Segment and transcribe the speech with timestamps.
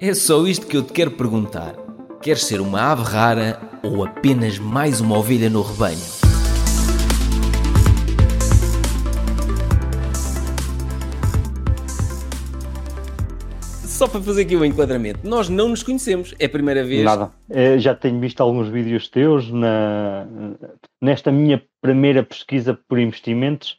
[0.00, 1.74] É só isto que eu te quero perguntar.
[2.22, 5.98] Queres ser uma ave rara ou apenas mais uma ovelha no rebanho?
[13.60, 17.04] Só para fazer aqui um enquadramento, nós não nos conhecemos, é a primeira vez.
[17.04, 17.30] Nada.
[17.48, 20.26] Eh, já tenho visto alguns vídeos teus na,
[21.00, 23.78] nesta minha primeira pesquisa por investimentos.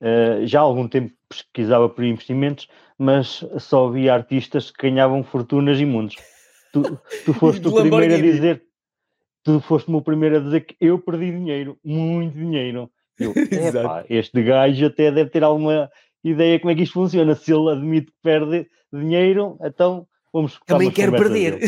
[0.00, 2.68] eh, já há algum tempo pesquisava por investimentos,
[2.98, 6.16] mas só via artistas que ganhavam fortunas imundos.
[6.72, 6.82] Tu,
[7.24, 8.62] tu foste o primeiro a dizer,
[9.44, 12.90] tu foste-me o primeiro a dizer que eu perdi dinheiro, muito dinheiro.
[13.18, 15.90] Eu, epá, este gajo até deve ter alguma
[16.22, 17.34] ideia como é que isto funciona.
[17.34, 21.58] Se ele admite que perde dinheiro, então vamos Também quero perder.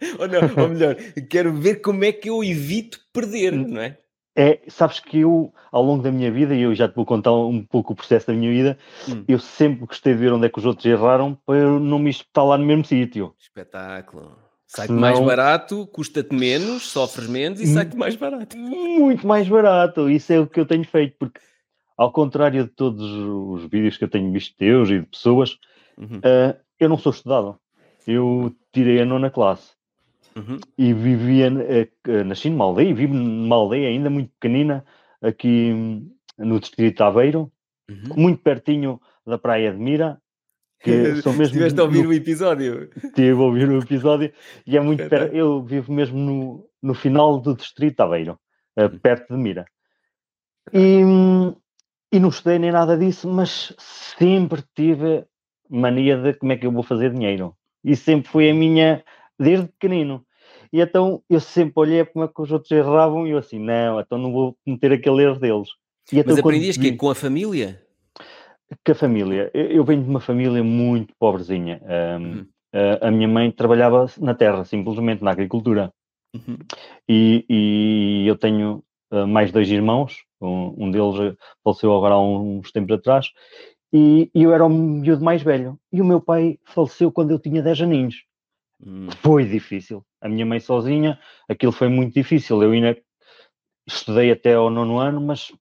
[0.18, 0.96] ou, não, ou melhor,
[1.28, 3.98] quero ver como é que eu evito perder, não é?
[4.40, 7.32] É, sabes que eu, ao longo da minha vida, e eu já te vou contar
[7.32, 9.24] um pouco o processo da minha vida, Hum.
[9.26, 12.08] eu sempre gostei de ver onde é que os outros erraram para eu não me
[12.08, 13.34] espetar lá no mesmo sítio.
[13.36, 14.38] Espetáculo.
[14.64, 17.74] Sai-te Senão- mais barato, custa-te menos, sofres menos e Hum.
[17.74, 18.56] sai-te mais barato.
[18.56, 21.40] Muito mais barato, isso é o que eu tenho feito, porque
[21.96, 25.58] ao contrário de todos os vídeos que eu tenho visto teus e de pessoas,
[25.96, 27.58] Uhum, ah, eu não sou estudado.
[28.06, 29.72] Eu tirei a nona classe
[30.38, 30.58] uhum.
[30.76, 34.84] e vivia, eh, eh, nasci numa aldeia, e vivo numa aldeia ainda muito pequenina,
[35.20, 35.72] aqui
[36.38, 37.50] no distrito de Aveiro,
[37.90, 38.16] Uhum.
[38.16, 40.20] muito pertinho da Praia de Mira,
[40.80, 40.90] que
[41.22, 42.90] sou mesmo Estiveste a ouvir no- o episódio.
[43.02, 44.32] Estive a ouvir o episódio
[44.66, 45.34] e é muito perto.
[45.34, 48.38] Eu vivo mesmo no, no final do distrito de Aveiro,
[48.76, 48.98] eh, Uhum.
[48.98, 49.64] perto de Mira.
[50.72, 51.00] E,
[52.12, 55.24] e não estudei nem nada disso, mas sempre tive
[55.68, 57.56] mania de como é que eu vou fazer dinheiro.
[57.82, 59.02] E sempre foi a minha,
[59.38, 60.26] desde pequenino.
[60.72, 64.00] E então eu sempre olhei como é que os outros erravam e eu assim, não,
[64.00, 65.68] então não vou cometer aquele erro deles.
[66.12, 67.82] E então Mas quando aprendias que vi- é com a família?
[68.84, 71.80] que a família, eu venho de uma família muito pobrezinha.
[72.20, 72.46] Um, Uhum.
[73.00, 75.90] a, minha mãe trabalhava na terra, simplesmente na agricultura.
[76.34, 76.58] Uhum.
[77.08, 81.34] E, e eu tenho uh, mais dois irmãos, um, um deles
[81.64, 83.30] faleceu agora há uns tempos atrás,
[83.92, 85.78] e, e eu era o miúdo mais velho.
[85.90, 88.16] E o meu pai faleceu quando eu tinha 10 aninhos.
[88.84, 89.08] Hum.
[89.22, 90.04] Foi difícil.
[90.20, 91.18] A minha mãe sozinha,
[91.48, 92.62] aquilo foi muito difícil.
[92.62, 92.96] Eu ainda
[93.86, 95.52] estudei até ao nono ano, mas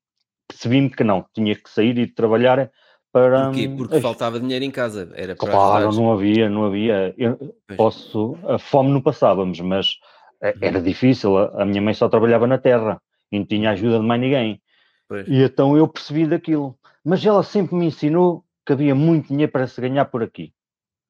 [0.48, 2.72] percebi-me que não, tinha que sair e trabalhar
[3.12, 3.48] para.
[3.48, 3.68] Porquê?
[3.68, 5.12] hum, Porque as- faltava dinheiro em casa.
[5.16, 7.14] Era para Claro, não havia, não havia.
[7.18, 9.98] Eu posso, a fome não passávamos, mas
[10.42, 10.58] eh, Uhum.
[10.62, 11.38] era difícil.
[11.38, 13.02] A, a minha mãe só trabalhava na terra
[13.32, 14.62] e não tinha ajuda de mais ninguém.
[15.08, 15.28] Pois.
[15.28, 16.78] E então eu percebi daquilo.
[17.04, 20.54] Mas ela sempre me ensinou que havia muito dinheiro para se ganhar por aqui.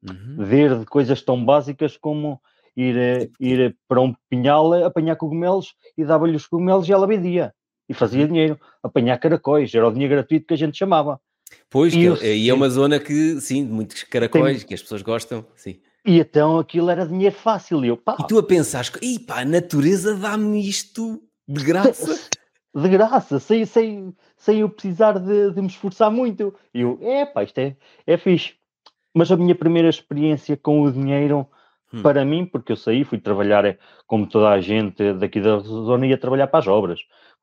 [0.04, 0.46] Uhum.
[0.48, 2.40] Desde coisas tão básicas como
[2.76, 7.54] ir, ir para um pinhal, eh, apanhar cogumelos e dava-lhe os cogumelos e ela vendia.
[7.90, 8.28] E fazia Uhum.
[8.28, 8.60] dinheiro.
[8.84, 11.20] Apanhar caracóis, era o dinheiro gratuito que a gente chamava.
[11.70, 14.74] Pois, E que eu é- aí é uma zona que, sim, de muitos caracóis, que
[14.74, 15.80] as pessoas gostam, sim.
[16.06, 17.84] E então aquilo era dinheiro fácil.
[17.84, 22.32] E eu, pá, E tu a pensares, "Ih, pá, a natureza dá-me isto de graça.
[22.76, 26.54] de graça, sem, sem, sem eu precisar de, de me esforçar muito.
[26.74, 27.76] E eu, é pá, isto é,
[28.06, 28.54] é fixe.
[29.18, 31.48] Mas a minha primeira experiência com o dinheiro,
[31.92, 32.04] Hum.
[32.04, 36.06] para mim, porque eu saí, fui trabalhar, eh, como toda a gente daqui da zona,
[36.06, 37.00] ia trabalhar para as obras.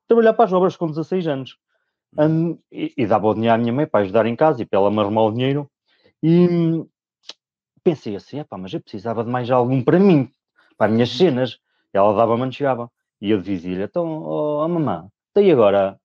[0.07, 1.57] Trabalhar para as obras com 16 anos.
[2.17, 4.79] Hum, e, e dava o dinheiro à minha mãe para ajudar em casa e para
[4.79, 5.69] ela me arrumar o dinheiro.
[6.23, 6.87] E hum,
[7.83, 10.29] pensei assim, epá, mas eu precisava de mais algum para mim,
[10.77, 11.59] para as minhas cenas.
[11.91, 12.89] Ela dava-me chegava.
[13.19, 15.99] E eu dizia-lhe, então, oh, mamã, então e agora,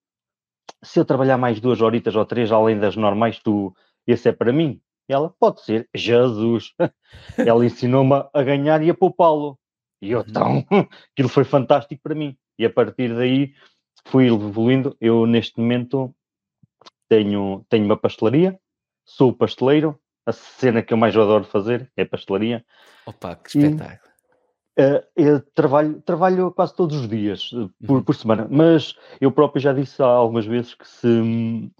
[0.82, 3.72] se eu trabalhar mais duas horitas ou três, além das normais, tu,
[4.04, 4.80] esse é para mim?
[5.10, 5.88] E ela, pode ser.
[5.92, 6.72] Jesus!
[7.36, 9.58] ela ensinou-me a- ganhar e a poupá-lo.
[10.00, 10.24] E eu, Uhum.
[10.28, 10.64] então,
[11.12, 12.36] aquilo foi fantástico para mim.
[12.56, 13.52] E a partir daí
[14.06, 14.96] fui evoluindo.
[15.00, 16.14] Eu, neste momento,
[17.08, 18.56] tenho, tenho uma pastelaria,
[19.04, 19.98] sou pasteleiro.
[20.24, 22.64] A cena que eu mais adoro fazer é pastelaria.
[23.04, 24.12] Opa, que espetáculo.
[24.78, 28.04] Eh, eu trabalho, trabalho quase todos os dias, eh, por, Uhum.
[28.04, 31.72] por semana, mas eu próprio já disse algumas vezes que se,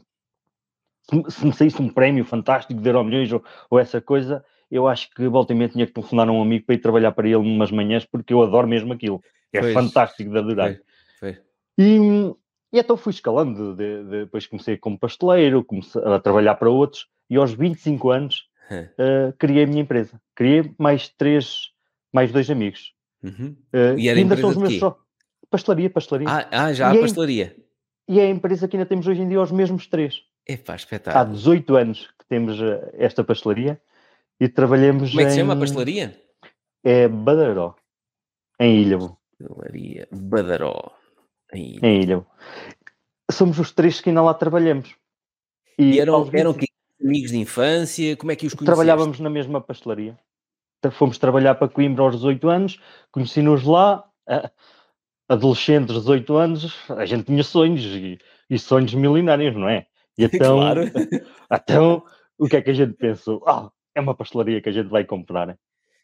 [1.11, 4.87] se, me- se me saísse um prémio fantástico de Euromilhões ou, ou essa coisa, eu
[4.87, 7.27] acho que volta e meia tinha que telefonar a um amigo para ir trabalhar para
[7.27, 9.23] ele umas manhãs, porque eu adoro mesmo aquilo.
[9.53, 10.75] É Pois, fantástico de adorar.
[11.19, 11.39] Foi, foi.
[11.79, 12.33] E,
[12.73, 17.07] e então fui escalando, de- de- depois comecei como pasteleiro, comecei a trabalhar para outros,
[17.29, 20.21] e aos 25 anos eh, criei a minha empresa.
[20.37, 21.71] Criei mais três,
[22.13, 22.93] mais dois amigos.
[23.23, 23.57] Uhum.
[23.73, 24.97] Eh, E era ainda são os meus só.
[25.51, 26.29] Pastelaria, pastelaria.
[26.29, 27.57] Ah, ah, já há E aí- pastelaria.
[28.09, 30.23] E é a empresa que ainda temos hoje em dia os mesmos três.
[30.47, 31.35] Epá, Há espetáculo.
[31.35, 33.81] 18 anos que temos eh, esta pastelaria
[34.39, 35.41] e trabalhamos Como é que se em...
[35.41, 36.21] chama a pastelaria?
[36.83, 37.77] É Badaró,
[38.59, 39.19] em Ilhavo.
[39.39, 40.93] Pastelaria Badaró.
[41.53, 42.27] Em Ilhavo.
[43.31, 44.95] Somos os três que ainda lá trabalhamos.
[45.79, 46.67] E eram, aos 20 eram quê?
[47.03, 48.17] amigos de infância?
[48.17, 48.67] Como é que os conheceste?
[48.67, 50.19] trabalhávamos na mesma pastelaria.
[50.93, 54.05] fomos trabalhar para Coimbra aos 18 anos, conheci-nos lá,
[55.29, 59.87] adolescentes, 18 anos, a gente tinha sonhos e, e sonhos milionários, não é?
[60.19, 60.83] E então, claro.
[61.53, 62.05] então,
[62.39, 63.43] o que é que a gente pensou?
[63.47, 65.57] Ah, é uma pastelaria que a gente vai comprar.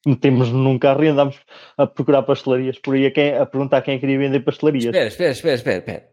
[0.06, 1.36] Metemos num carro e andámos
[1.76, 4.84] a procurar pastelarias por aí a, quem, a perguntar quem queria vender pastelarias.
[4.84, 6.08] Espera, espera, espera, espera, espera.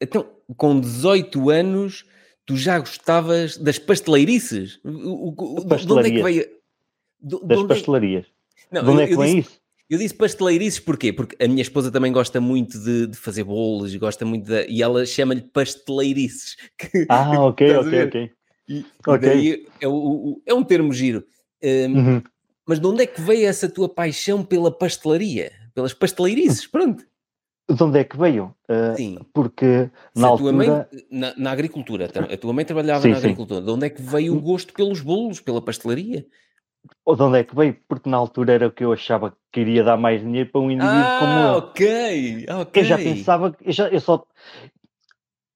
[0.00, 0.26] Então,
[0.56, 2.04] com 18 anos,
[2.46, 4.80] tu já gostavas das pasteleirices?
[4.84, 6.46] O, o, de onde é que veio?
[7.20, 8.26] De, das onde é pastelarias.
[8.70, 9.61] Não, de onde é que vem isso?
[9.92, 11.12] Eu disse pasteleirices porquê?
[11.12, 15.04] Porque a minha esposa também gosta muito de, de fazer bolos, gosta muito e ela
[15.04, 16.56] chama-lhe pasteleirices.
[16.78, 18.30] Que, ah, ok, ok, ok.
[18.70, 19.66] E, okay.
[19.82, 21.22] É, o, é, um termo giro.
[21.62, 22.22] Um, uhum.
[22.66, 25.52] Mas de onde é que veio essa tua paixão pela pastelaria?
[25.74, 27.04] Pelas pasteleirices, pronto.
[27.70, 28.54] De onde é que veio?
[28.70, 29.18] Uh, sim.
[29.34, 30.52] Porque na altura...
[30.54, 30.68] Mãe,
[31.10, 33.60] na, na, agricultura, a tua mãe trabalhava sim, na agricultura.
[33.60, 33.66] Sim.
[33.66, 36.26] De onde é que veio o gosto pelos bolos, pela pastelaria?
[37.04, 37.76] Ou de onde é que veio?
[37.88, 40.70] Porque na altura era o que eu achava que queria dar mais dinheiro para um
[40.70, 41.58] indivíduo ah, como eu.
[41.58, 42.82] ok, ok.
[42.82, 44.24] Eu já pensava, eu, já, eu só...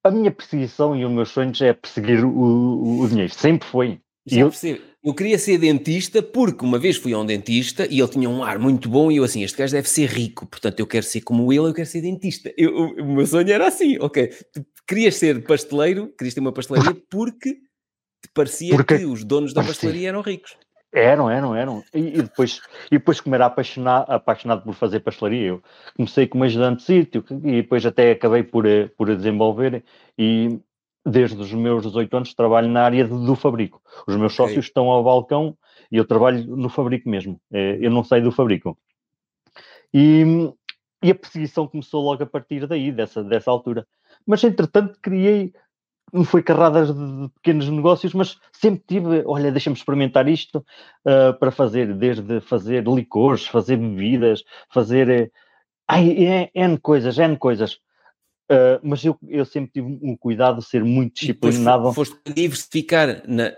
[0.05, 3.33] A minha perseguição e os meus sonhos é perseguir o, o, o dinheiro.
[3.33, 4.01] Sempre foi.
[4.27, 4.49] Já eu...
[4.51, 4.81] percebo.
[5.07, 8.43] Eu queria ser dentista porque uma vez fui a um dentista e ele tinha um
[8.43, 11.21] ar muito bom e eu assim, este gajo deve ser rico, portanto eu quero ser
[11.21, 12.53] como ele, eu quero ser dentista.
[12.57, 14.27] Eu, o, o meu sonho era assim, ok.
[14.53, 18.99] Tu querias ser pasteleiro, querias ter uma pastelaria porque te parecia porque...
[18.99, 20.57] que os donos da pastelaria eram ricos.
[20.97, 21.85] Eram, eram, eram.
[21.93, 25.63] E, e, depois, e depois como era apaixonado, apaixonado por fazer pastelaria, eu
[25.95, 29.85] comecei como ajudante de sítio e depois até acabei por, eh, por desenvolver
[30.17, 30.59] e
[31.05, 33.83] desde os meus 18 anos trabalho na área do, fabrico.
[34.09, 34.47] Os meus okay.
[34.47, 35.55] sócios estão ao balcão
[35.93, 37.39] e eu trabalho no fabrico mesmo.
[37.53, 38.79] É, eu não saio do fabrico.
[39.93, 40.25] E,
[41.03, 43.87] e a perseguição começou logo a partir daí, dessa, dessa altura.
[44.27, 45.53] Mas entretanto criei
[46.17, 50.65] não foi carradas de pequenos negócios, mas sempre tive, olha, deixa-me experimentar isto
[51.05, 55.27] uh, para fazer, desde fazer licores, fazer bebidas, fazer.
[55.27, 55.31] Uh,
[55.87, 57.75] ai, N coisas, N coisas.
[58.51, 61.93] Uh, mas eu, eu sempre tive um cuidado de ser muito disciplinado.
[61.93, 63.53] foste diversificar, na...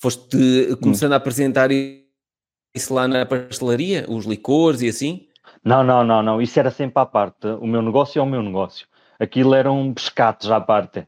[0.00, 1.14] foste começando hum.
[1.14, 5.28] a apresentar isso lá na pastelaria, os licores e assim?
[5.64, 6.42] Não, não, não, não.
[6.42, 7.46] Isso era sempre à parte.
[7.46, 8.86] O meu negócio é o meu negócio.
[9.18, 11.06] Aquilo eram pescados à parte.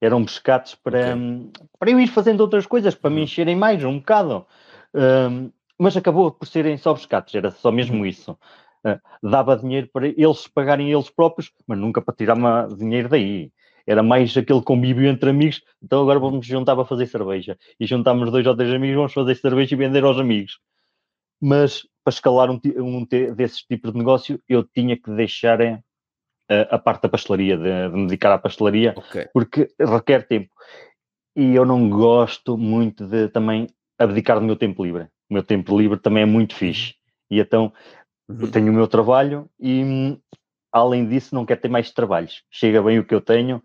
[0.00, 1.50] Eram pescados para, okay.
[1.78, 3.22] para eu ir fazendo outras coisas, para me uhum.
[3.22, 4.46] encherem mais um bocado.
[4.94, 8.06] Um, mas acabou por serem só pescados, era só mesmo uhum.
[8.06, 8.38] isso.
[8.86, 13.50] Uh, dava dinheiro para eles pagarem eles próprios, mas nunca para tirar uma, dinheiro daí.
[13.86, 15.62] Era mais aquele convívio entre amigos.
[15.82, 17.56] Então agora vamos juntar para fazer cerveja.
[17.78, 20.58] E juntámos dois ou três amigos, vamos fazer cerveja e vender aos amigos.
[21.40, 23.04] Mas para escalar um, um
[23.34, 25.60] desses tipos de negócio, eu tinha que deixar
[26.48, 29.26] eh, a, parte da pastelaria, de, de, me dedicar à pastelaria, okay.
[29.32, 30.50] porque requer tempo.
[31.34, 33.66] E eu não gosto muito de também
[33.98, 35.08] abdicar do meu tempo livre.
[35.28, 36.94] O meu tempo livre também é muito fixe.
[37.30, 37.72] E então
[38.28, 38.42] uhum.
[38.42, 40.18] eu tenho o meu trabalho e
[40.72, 42.42] além disso não quero ter mais trabalhos.
[42.50, 43.62] Chega bem o que eu tenho.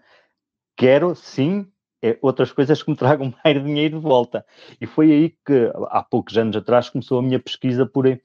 [0.75, 1.71] Quero, sim,
[2.03, 4.45] é outras coisas que me tragam mais dinheiro de volta.
[4.79, 8.19] E foi aí que, há poucos anos atrás, começou a minha pesquisa por uh,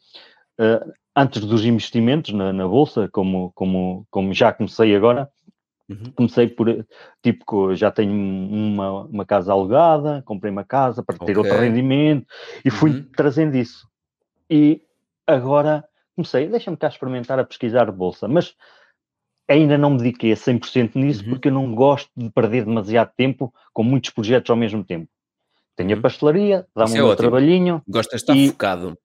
[1.16, 5.30] antes dos investimentos na, na, bolsa, como, como, como já comecei agora,
[5.88, 6.12] uhum.
[6.14, 6.86] comecei por
[7.22, 11.36] tipo já tenho uma, uma casa alugada, comprei uma casa para ter okay.
[11.36, 12.26] outro rendimento
[12.62, 13.06] e fui uhum.
[13.16, 13.88] trazendo isso.
[14.50, 14.82] E
[15.26, 15.82] agora
[16.14, 18.54] comecei, deixa-me cá experimentar a pesquisar bolsa, mas
[19.48, 21.30] ainda não me dediquei a 100% nisso uhum.
[21.30, 25.08] porque eu não gosto de perder demasiado tempo com muitos projetos ao mesmo tempo.
[25.76, 26.02] Tenho a uhum.
[26.02, 27.82] pastelaria, dá-me um é trabalhinho.
[27.88, 28.98] Gostas de estar e, focado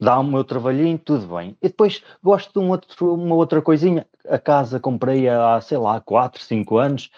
[0.00, 1.56] dá o meu trabalhinho, tudo bem.
[1.62, 4.06] E depois gosto de um outro, uma outra coisinha.
[4.28, 7.10] A casa comprei há, sei lá, 4, 5 anos.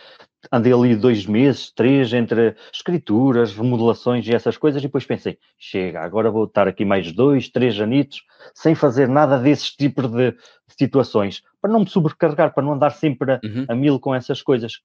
[0.50, 6.00] Andei ali dois meses, três, entre escrituras, remodelações e essas coisas, e depois pensei, chega,
[6.00, 10.34] agora vou estar aqui mais dois, três anitos, sem fazer nada desses tipos de
[10.76, 13.66] situações, para não me sobrecarregar, para não andar sempre a, uhum.
[13.68, 14.80] a mil com essas coisas.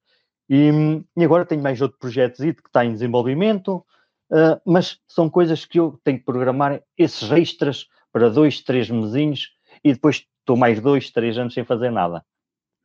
[0.47, 0.69] E,
[1.17, 3.83] e, agora tenho mais outro projeto que está em desenvolvimento,
[4.29, 9.49] Uh, mas são coisas que eu tenho que programar esses extras para dois, três mesinhos
[9.83, 12.23] e depois estou mais dois, três anos sem fazer nada.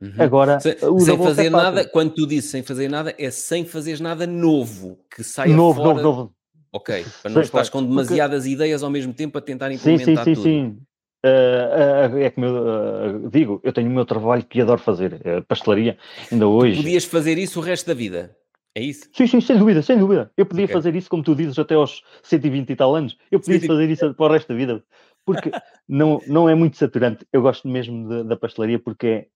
[0.01, 0.15] Uhum.
[0.19, 4.27] Agora, sem, sem fazer nada, quando tu dizes sem fazer nada, é sem fazer nada
[4.27, 6.03] novo, que saia novo, fora...
[6.03, 6.35] Novo, novo,
[6.75, 8.55] Ok, para não estás com demasiadas Porque...
[8.55, 10.43] ideias ao mesmo tempo a tentar implementar sim, sim, tudo.
[10.43, 10.79] Sim, sim,
[11.27, 15.21] uh, uh, é como eu uh, digo, eu tenho o meu trabalho que adoro fazer,
[15.47, 15.99] pastelaria,
[16.31, 16.77] ainda hoje.
[16.77, 18.35] Podias fazer isso o resto da vida?
[18.75, 19.09] É isso?
[19.13, 20.33] Sim, sim, sem dúvida, sem dúvida.
[20.37, 20.73] Eu podia okay.
[20.73, 23.19] fazer isso, como tu dizes, até aos 120 e tal anos.
[23.31, 24.83] Eu podia fazer isso para o resto da vida.
[25.25, 25.51] Porque
[25.87, 27.27] não, não é muito saturante.
[27.33, 29.29] Eu gosto mesmo de, da pastelaria porque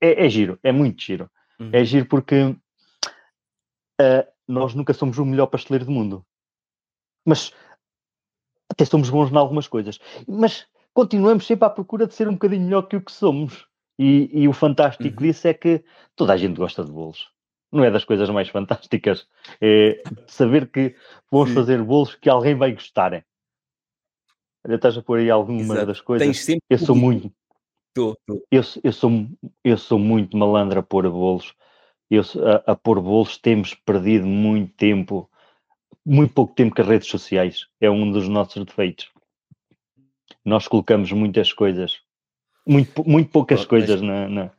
[0.00, 1.30] é, é, é, giro, é muito giro.
[1.58, 1.70] Uhum.
[1.72, 6.24] É giro porque uh, nós nunca somos o melhor pasteleiro do mundo.
[7.26, 7.52] Mas
[8.70, 12.62] até somos bons em algumas coisas, mas continuamos sempre à procura de ser um bocadinho
[12.62, 13.66] melhor que o que somos.
[13.98, 15.26] E, e o fantástico uhum.
[15.26, 15.82] disso é que
[16.14, 17.28] toda a gente gosta de bolos.
[17.70, 19.28] Não é das coisas mais fantásticas.
[19.60, 20.94] É saber que
[21.30, 21.54] vamos Sim.
[21.54, 23.24] fazer bolos que alguém vai gostar.
[24.64, 25.86] Olha, estás a pôr aí alguma Exato.
[25.86, 26.48] das coisas.
[26.68, 27.32] eu sou muito.
[27.94, 28.34] Tô, tô.
[28.50, 29.26] Eu, eu, sou,
[29.64, 31.54] eu sou muito malandro a pôr bolos.
[32.10, 35.30] Eu, a, a pôr bolos temos perdido muito tempo,
[36.04, 37.66] muito pouco tempo com as redes sociais.
[37.80, 39.10] É um dos nossos defeitos.
[40.44, 42.00] Nós colocamos muitas coisas,
[42.66, 44.50] muito, muito poucas coisas na, na...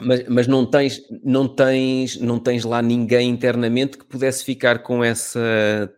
[0.00, 5.04] Mas, mas, não tens não tens não tens lá ninguém internamente que pudesse ficar com
[5.04, 5.40] essa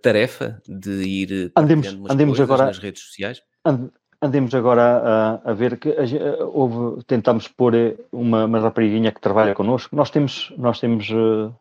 [0.02, 3.42] tarefa de ir andemos, andemos agora nas redes sociais?
[3.64, 3.88] And,
[4.20, 7.74] andemos agora a, a ver que a, houve tentamos pôr
[8.12, 9.96] uma, uma rapariguinha que trabalha connosco.
[9.96, 11.54] Nós temos nós temos uh,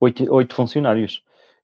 [0.00, 1.22] oito, oito funcionários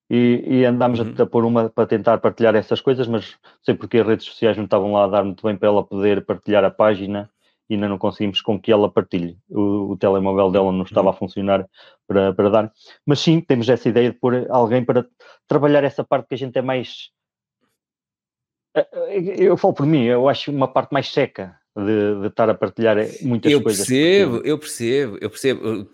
[0.08, 1.14] e, e andámos uhum.
[1.18, 4.56] a, a pôr uma para tentar partilhar essas coisas mas sei porque as redes sociais
[4.56, 7.30] não estavam lá a dar muito bem para ela poder partilhar a página
[7.72, 9.38] e ainda não conseguimos com que ela partilhe.
[9.48, 11.66] O, o telemóvel dela não estava a funcionar
[12.06, 12.72] para, para dar.
[13.06, 15.06] Mas sim, temos essa ideia de pôr alguém para
[15.48, 17.08] trabalhar essa parte que a gente é mais.
[18.76, 22.50] Eh, eh, eu falo por mim, eu acho uma parte mais seca de, de estar
[22.50, 23.86] a partilhar muitas eu coisas.
[23.86, 25.88] Percebo, eu percebo, eu percebo.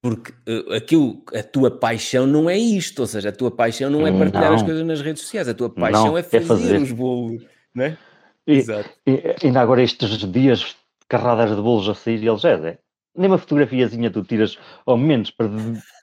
[0.00, 4.06] Porque uh, aquilo, a tua paixão não é isto, ou seja, a tua paixão não
[4.06, 4.54] é partilhar não.
[4.54, 7.44] as coisas nas redes sociais, a tua paixão não, é, fazer é, fazer os bolos,
[7.74, 7.98] não é?
[8.46, 8.88] E, Exato.
[9.04, 10.76] E, ainda agora estes dias
[11.08, 12.78] carradas de bolos a sair e eles é, é
[13.16, 15.48] nem uma fotografiazinha tu tiras ao menos para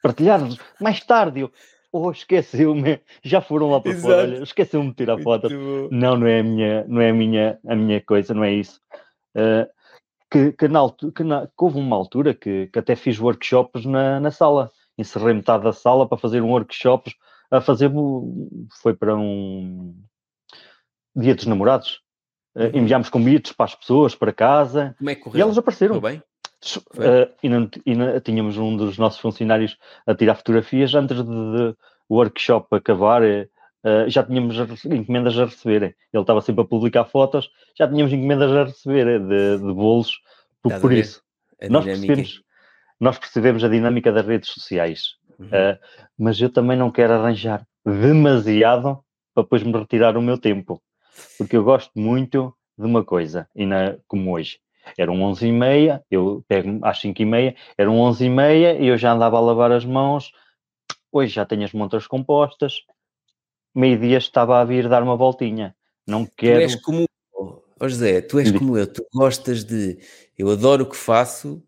[0.01, 0.41] partilhar
[0.81, 1.41] mais tarde.
[1.41, 1.51] Eu,
[1.91, 5.47] oh, esqueceu-me, já foram lá para fora, esqueceu-me de tirar foto.
[5.91, 8.81] Não, não é a minha, não é a minha, a minha coisa, não é isso.
[9.35, 9.69] Uh,
[10.31, 10.79] que, que, na,
[11.15, 14.71] que, na, que, houve uma altura que, que até fiz workshops na, na sala.
[14.97, 17.13] Encerrei metade da sala para fazer um workshop
[17.49, 17.91] a fazer,
[18.81, 19.95] foi para um
[21.15, 22.01] dia dos namorados.
[22.55, 24.95] Uh, enviámos convites para as pessoas, para casa.
[24.97, 25.39] Como é que correu?
[25.39, 25.99] E elas apareceram.
[25.99, 26.21] bem?
[26.95, 31.23] Uh, e, não, e não, tínhamos um dos nossos funcionários a tirar fotografias antes de,
[31.23, 31.75] de
[32.07, 33.21] o workshop acabar.
[33.23, 35.95] Uh, já tínhamos encomendas a receber.
[36.13, 40.21] Ele estava sempre a publicar fotos, já tínhamos encomendas a receber de, de bolos
[40.61, 41.21] por, por isso.
[41.69, 42.41] Nós percebemos,
[42.99, 45.47] nós percebemos a dinâmica das redes sociais, uhum.
[45.47, 45.77] uh,
[46.17, 50.81] mas eu também não quero arranjar demasiado para depois me retirar o meu tempo
[51.37, 54.59] porque eu gosto muito de uma coisa, e na, como hoje.
[54.97, 58.87] Eram 11 e meia, eu pego às 5 e meia, eram 11 e meia e
[58.87, 60.31] eu já andava a lavar as mãos.
[61.11, 62.81] Hoje já tenho as montras compostas.
[63.73, 65.75] Meio-dia estava a vir dar uma voltinha.
[66.05, 66.59] Não quero...
[66.59, 67.07] Tu és como...
[67.79, 68.85] Oh José, tu és como eu.
[68.85, 69.97] Tu gostas de...
[70.37, 71.63] Eu adoro o que faço,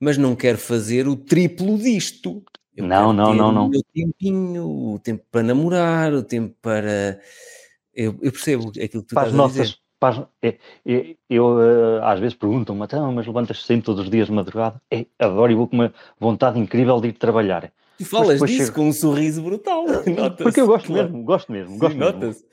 [0.00, 2.42] mas não quero fazer o triplo disto.
[2.76, 3.66] Eu não, não, não, não.
[3.66, 7.20] O meu tempinho, o tempo para namorar, o tempo para
[7.96, 9.76] eu, eu percebo aquilo que tu para estás nossas, a dizer.
[9.98, 14.26] Para, é, é, eu uh, às vezes perguntam-me, então, mas levantas sempre todos os dias
[14.26, 14.80] de madrugada?
[14.92, 17.72] É, adoro e vou com uma vontade incrível de ir trabalhar.
[17.96, 18.74] Tu falas disso chego...
[18.74, 19.86] com um sorriso brutal.
[20.36, 21.04] Porque eu gosto claro.
[21.04, 21.72] mesmo, gosto mesmo.
[21.72, 22.44] Sim, gosto nota-se.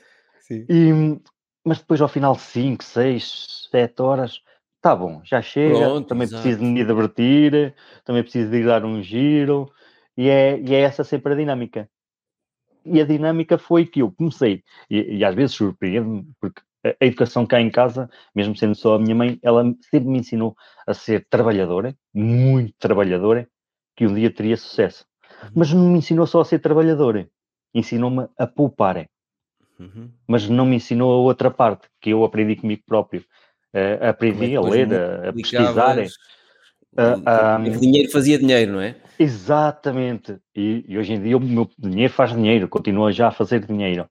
[0.50, 1.20] E,
[1.62, 4.40] mas depois ao final de 5, 6, 7 horas,
[4.80, 6.42] tá bom, já chega, Pronto, também exato.
[6.42, 7.74] preciso de me divertir,
[8.04, 9.70] também preciso de ir dar um giro,
[10.16, 11.88] e é, e é essa sempre a dinâmica
[12.84, 17.46] e a dinâmica foi que eu comecei, e, e às vezes surpreende-me, porque a, educação
[17.46, 21.26] cá em casa, mesmo sendo só a minha mãe, ela sempre me ensinou a ser
[21.28, 23.48] trabalhadora, muito trabalhadora,
[23.96, 25.06] que um dia teria sucesso.
[25.42, 25.50] Uhum.
[25.54, 27.28] Mas não me ensinou só a ser trabalhadora,
[27.74, 29.08] ensinou-me a poupar.
[29.78, 30.10] Uhum.
[30.26, 33.24] Mas não me ensinou a outra parte, que eu aprendi comigo próprio.
[33.74, 35.96] Uh, aprendi a ler, a, a pesquisar.
[36.96, 38.94] Uh, um, dinheiro fazia dinheiro, não é?
[39.18, 40.38] Exatamente.
[40.54, 44.08] E, e, hoje em dia o meu dinheiro faz dinheiro, continua já a fazer dinheiro.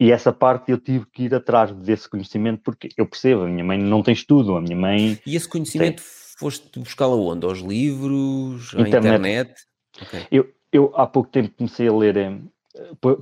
[0.00, 3.64] E essa parte eu tive que ir atrás desse conhecimento porque eu percebo, a minha
[3.64, 5.18] mãe não tem estudo, a minha mãe.
[5.24, 6.10] E esse conhecimento tem...
[6.38, 7.46] foste buscá-lo onde?
[7.46, 8.74] Aos livros?
[8.74, 9.06] À internet?
[9.06, 9.54] internet?
[10.00, 10.26] Okay.
[10.30, 12.38] Eu, eu há pouco tempo comecei a ler, eh,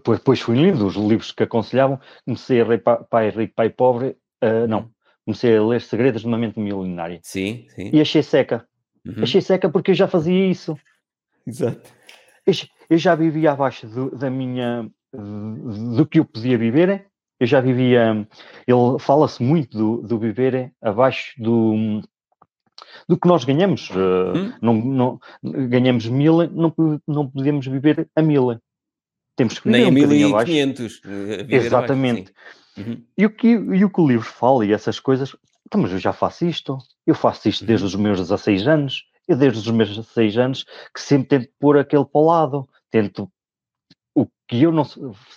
[0.07, 4.67] depois fui lendo os livros que aconselhavam, comecei a ler Pai Rico, Pai Pobre, uh,
[4.69, 4.89] não,
[5.25, 7.21] comecei a ler Segredos de uma Mente Milionária.
[7.23, 7.91] Sim, sim.
[7.93, 8.67] E achei seca.
[9.07, 9.23] Uhum.
[9.23, 10.79] Achei seca porque eu já fazia isso.
[11.47, 11.91] Exato.
[12.47, 12.55] Eu,
[12.91, 14.89] eu já vivia abaixo do, da minha.
[15.13, 17.07] do que eu podia viver.
[17.39, 18.27] Eu já vivia.
[18.67, 22.03] Ele fala-se muito do, do viver abaixo do.
[23.09, 24.53] Do que nós ganhamos, hum?
[24.61, 25.21] não, não,
[25.69, 26.75] ganhamos mil, não,
[27.07, 28.59] não podemos viver a mil.
[29.37, 31.03] Temos que viver Nem um a 1500.
[31.05, 32.33] Eh, Exatamente.
[32.33, 33.03] Abaixo, Uhum.
[33.17, 35.35] E, o que, e o que o livro fala e essas coisas,
[35.67, 37.89] então, mas eu já faço isto, eu faço isto desde uhum.
[37.89, 42.05] os meus 16 anos, eu desde os meus 16 anos que sempre tento pôr aquele
[42.05, 43.31] para o lado, tento
[44.15, 44.85] o que eu não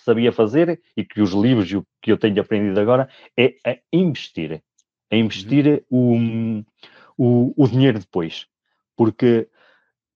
[0.03, 3.77] sabia fazer e que os livros e o que eu tenho aprendido agora é a
[3.91, 4.63] investir.
[5.11, 6.65] A investir uhum.
[7.17, 8.47] o, o, o dinheiro depois.
[8.95, 9.47] Porque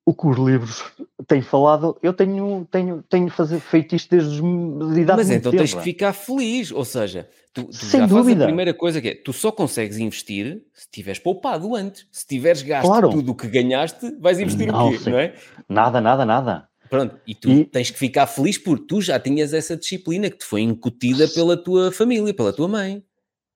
[0.07, 0.85] o que os livros
[1.27, 5.61] têm falado, eu tenho, tenho, tenho fazer, feito isto desde os idade Mas então tempo.
[5.61, 8.45] tens que ficar feliz, ou seja, tu, tu Sem já dúvida.
[8.45, 12.07] a primeira coisa que é, tu só consegues investir se tiveres poupado antes.
[12.09, 13.09] Se tiveres gasto claro.
[13.09, 15.09] tudo o que ganhaste, vais investir não, o quê, sim.
[15.09, 15.35] não é?
[15.67, 16.69] Nada, nada, nada.
[16.89, 17.65] Pronto, e tu e...
[17.65, 21.57] tens que ficar feliz porque tu já tinhas essa disciplina que te foi incutida pela
[21.57, 23.03] tua família, pela tua mãe.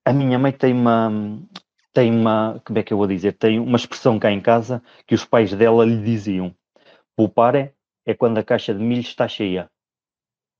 [0.03, 1.39] A minha mãe tem uma,
[1.93, 5.15] tem uma, como é que eu vou dizer, tem uma expressão cá em casa que
[5.15, 6.55] os pais dela lhe diziam:
[7.15, 7.73] poupar é,
[8.05, 9.69] é quando a caixa de milho está cheia.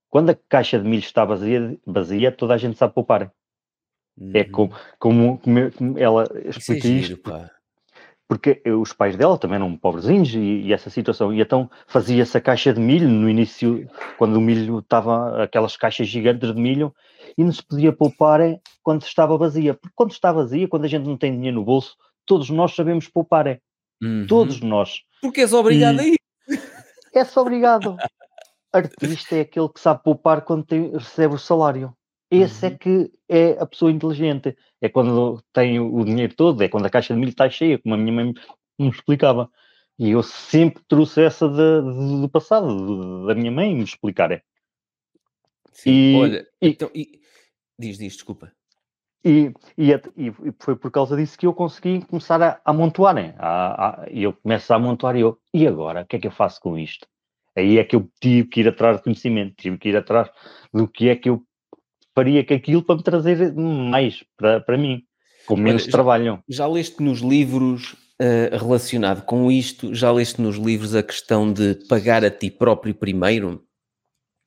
[0.09, 3.23] Quando a caixa de milho está vazia, vazia toda a gente sabe poupar.
[3.23, 3.31] É
[4.17, 4.31] uhum.
[4.33, 7.17] É como, como, como, ela explica Isso é giro, isto.
[7.17, 7.49] Pá
[8.31, 11.33] porque os pais dela também eram pobrezinhos e, e essa situação.
[11.33, 13.85] E então fazia-se a caixa de milho no início,
[14.17, 16.95] quando o milho estava, aquelas caixas gigantes de milho,
[17.37, 19.73] e não se podia poupar é, quando estava vazia.
[19.73, 21.95] Porque quando está vazia, quando a gente não tem dinheiro no bolso,
[22.25, 23.47] todos nós sabemos poupar.
[23.47, 23.59] É.
[24.01, 24.25] Uhum.
[24.27, 25.01] Todos nós.
[25.21, 26.01] Porque és obrigado e...
[26.01, 26.17] a ir.
[27.13, 27.97] É-se obrigado.
[28.73, 31.93] Artista é aquele que sabe poupar quando tem, recebe o salário.
[32.29, 32.75] Esse é uhum.
[32.75, 34.55] é que é a pessoa inteligente.
[34.81, 37.93] É quando tem o dinheiro todo, é quando a caixa de milho está cheia, como
[37.93, 38.33] a minha mãe
[38.79, 39.49] me explicava.
[39.99, 44.31] E eu sempre trouxe essa de, de, do passado, de, da minha mãe me explicar.
[44.31, 44.41] É.
[45.73, 47.20] Sim, e, olha, e, então, e,
[47.81, 48.51] diz, diz, desculpa.
[49.23, 53.35] E, e, e, foi por causa disso que eu consegui começar a, a amontoar, né?
[53.37, 56.01] A, a, e eu começo a amontoar e eu, e agora?
[56.01, 57.07] O que é que eu faço com isto?
[57.55, 60.29] Aí é que eu tive que ir atrás de conhecimento, tive que ir atrás
[60.73, 61.43] do que é que eu
[62.15, 65.03] faria que aquilo para me trazer mais para, para mim,
[65.45, 66.43] com menos Olha, trabalho.
[66.47, 71.51] Já, já leste nos livros uh, relacionado com isto, já leste nos livros a questão
[71.51, 73.63] de pagar a ti próprio primeiro?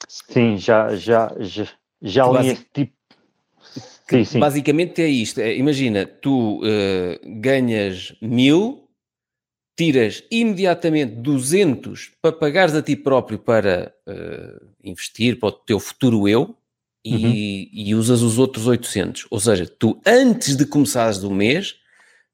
[0.09, 1.69] Sim, já, já, já,
[2.03, 2.95] já li esse tipo.
[4.09, 4.39] Sim, sim.
[4.39, 5.41] Basicamente é isto.
[5.41, 8.89] É, imagina, tu uh, ganhas mil,
[9.77, 16.29] tiras imediatamente 200 para pagares a ti próprio para uh, investir para o teu futuro
[16.29, 16.57] eu,
[17.05, 17.33] e, uhum.
[17.73, 19.27] e, usas os outros 800.
[19.31, 21.77] Ou seja, tu antes de começares do mês,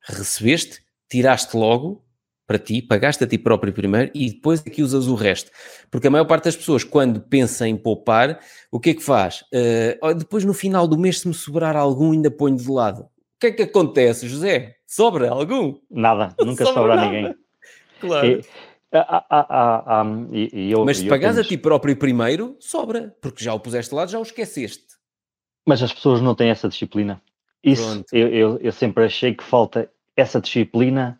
[0.00, 2.04] recebeste, tiraste logo
[2.50, 5.52] para ti, pagaste a ti próprio primeiro e depois aqui é usas o resto.
[5.88, 8.40] Porque a maior parte das pessoas, quando pensa em poupar,
[8.72, 9.44] o que é que faz?
[9.54, 13.02] Uh, depois no final do mês, se me sobrar algum, ainda ponho de lado.
[13.02, 13.08] O
[13.38, 14.74] que é que acontece, José?
[14.84, 15.76] Sobra algum?
[15.88, 17.34] Nada, nunca sobra, sobra ninguém.
[18.00, 18.26] Claro.
[18.26, 18.40] E,
[18.94, 23.44] ah, ah, ah, e, e eu, Mas se pagares a ti próprio primeiro, sobra, porque
[23.44, 24.96] já o puseste lá, já o esqueceste.
[25.68, 27.22] Mas as pessoas não têm essa disciplina.
[27.62, 31.19] Isso, eu, eu, eu, sempre achei que falta essa disciplina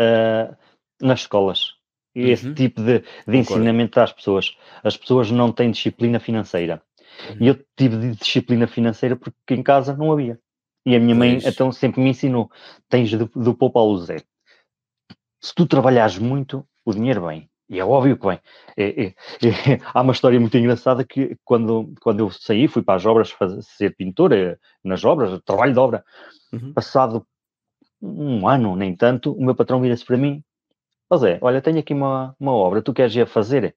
[0.00, 0.56] uh,
[1.00, 1.74] nas escolas.
[2.16, 2.26] Uhum.
[2.26, 4.56] Esse tipo de, de ensinamento às pessoas.
[4.82, 6.82] As pessoas não têm disciplina financeira.
[7.30, 7.36] Uhum.
[7.40, 10.38] E eu tive de disciplina financeira porque em casa não havia.
[10.86, 11.42] E a minha pois.
[11.42, 12.50] mãe então sempre me ensinou:
[12.88, 14.22] tens de, de poupar o zero.
[15.40, 17.48] Se tu trabalhares muito, o dinheiro vem.
[17.68, 18.38] E é óbvio que vem.
[18.76, 19.14] É, é, é,
[19.92, 23.62] há uma história muito engraçada que quando, quando eu saí, fui para as obras fazer,
[23.62, 26.04] ser pintor, é, nas obras, trabalho de obra.
[26.52, 26.72] Uhum.
[26.72, 27.26] Passado
[28.04, 30.42] um ano, nem tanto, o meu patrão vira-se para mim:
[31.10, 33.74] Ó Zé, olha, tenho aqui uma, uma obra, tu queres ir a fazer?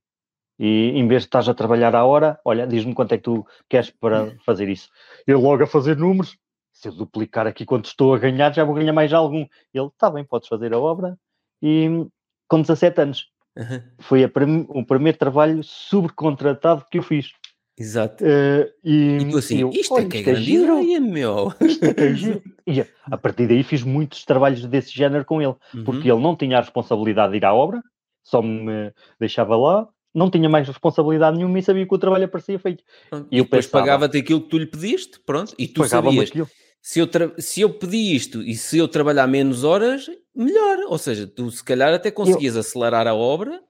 [0.59, 3.45] E em vez de estás a trabalhar à hora, olha, diz-me quanto é que tu
[3.69, 4.89] queres para fazer isso.
[5.25, 6.37] Eu logo a fazer números,
[6.73, 9.45] se eu duplicar aqui quanto estou a ganhar, já vou ganhar mais algum.
[9.73, 11.17] Ele, está bem, podes fazer a obra.
[11.61, 12.07] E
[12.47, 13.27] com 17 anos.
[13.55, 13.81] Uhum.
[13.99, 14.31] Foi a,
[14.69, 17.31] o primeiro trabalho subcontratado que eu fiz.
[17.77, 18.23] Exato.
[18.23, 21.53] Uh, e, e tu assim, eu, isto é que é isto é grande ideia, meu.
[21.95, 22.41] É giro.
[22.65, 25.83] E a partir daí fiz muitos trabalhos desse género com ele, uhum.
[25.83, 27.81] porque ele não tinha a responsabilidade de ir à obra,
[28.23, 32.57] só me deixava lá, não tinha mais responsabilidade nenhuma e sabia que o trabalho aparecia
[32.57, 32.83] feito.
[33.09, 33.27] Pronto.
[33.31, 36.49] E, e depois pagava-te aquilo que tu lhe pediste, pronto, e tu sabias, aquilo
[36.87, 40.79] se eu, se eu pedi isto e se eu trabalhar menos horas, melhor.
[40.87, 43.61] Ou seja, tu se calhar até conseguias eu, acelerar a obra.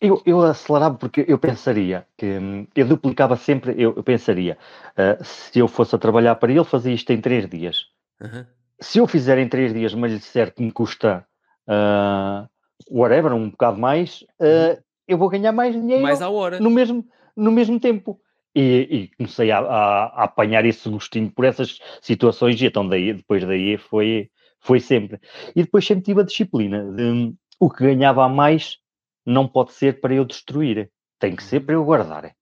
[0.00, 4.56] Eu, eu acelerava porque eu pensaria que hum, eu duplicava sempre, eu, eu pensaria,
[4.92, 7.86] uh, se eu fosse a trabalhar para ele, fazia isto em três dias.
[8.20, 8.46] Uhum.
[8.80, 11.26] Se eu fizer em três dias, mas lhe disser que me custa
[11.66, 12.48] uh,
[12.88, 16.60] whatever, um bocado mais, uh, eu vou ganhar mais dinheiro mais à hora.
[16.60, 17.04] No, mesmo,
[17.36, 18.20] no mesmo tempo.
[18.54, 23.14] E, e comecei a, a, a, apanhar esse gostinho por essas situações, e então daí,
[23.14, 24.30] depois daí foi,
[24.60, 25.20] foi sempre.
[25.56, 28.78] E depois sempre tive a disciplina de o que ganhava a mais
[29.28, 32.32] não pode ser para eu destruir, tem que ser para eu guardar.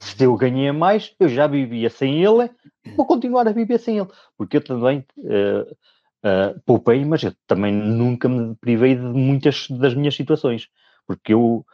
[0.00, 2.50] Se eu ganhei mais, eu já vivia sem ele,
[2.96, 7.72] vou continuar a viver sem ele, porque eu também uh, uh, poupei, mas eu também
[7.72, 10.68] nunca me privei de muitas das minhas situações,
[11.06, 11.66] porque eu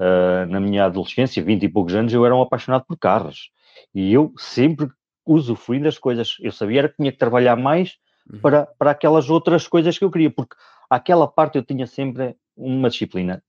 [0.00, 3.50] uh, na minha adolescência, 20 e poucos anos, eu era um apaixonado por carros.
[3.94, 4.88] E eu sempre
[5.26, 6.36] usufruí das coisas.
[6.40, 7.96] Eu sabia que tinha que trabalhar mais
[8.30, 8.40] uhum.
[8.40, 10.56] para, para aquelas outras coisas que eu queria, porque
[10.88, 13.42] aquela parte eu tinha sempre uma disciplina.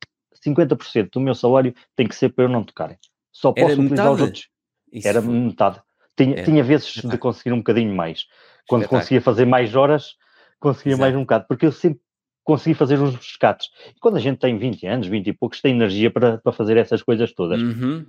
[0.45, 2.97] 50% do meu salário tem que ser para eu não tocar.
[3.31, 4.15] Só posso era utilizar metade?
[4.15, 4.49] os outros.
[4.91, 5.33] Isso era foi...
[5.33, 5.81] metade.
[6.17, 6.43] Tinha, é.
[6.43, 8.25] tinha vezes de conseguir um bocadinho mais.
[8.67, 10.15] Quando conseguia fazer mais horas,
[10.59, 11.01] conseguia Exato.
[11.01, 12.01] mais um bocado, porque eu sempre
[12.43, 13.69] consegui fazer uns rescates.
[13.95, 16.77] E quando a gente tem 20 anos, 20 e poucos, tem energia para, para fazer
[16.77, 17.61] essas coisas todas.
[17.61, 18.05] Uhum.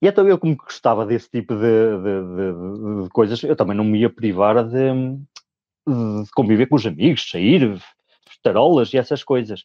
[0.00, 3.84] E então eu, como gostava desse tipo de, de, de, de, coisas, eu também não
[3.84, 4.88] me ia privar de,
[6.34, 7.80] conviver com os amigos, sair,
[8.42, 9.64] tarolas e essas coisas.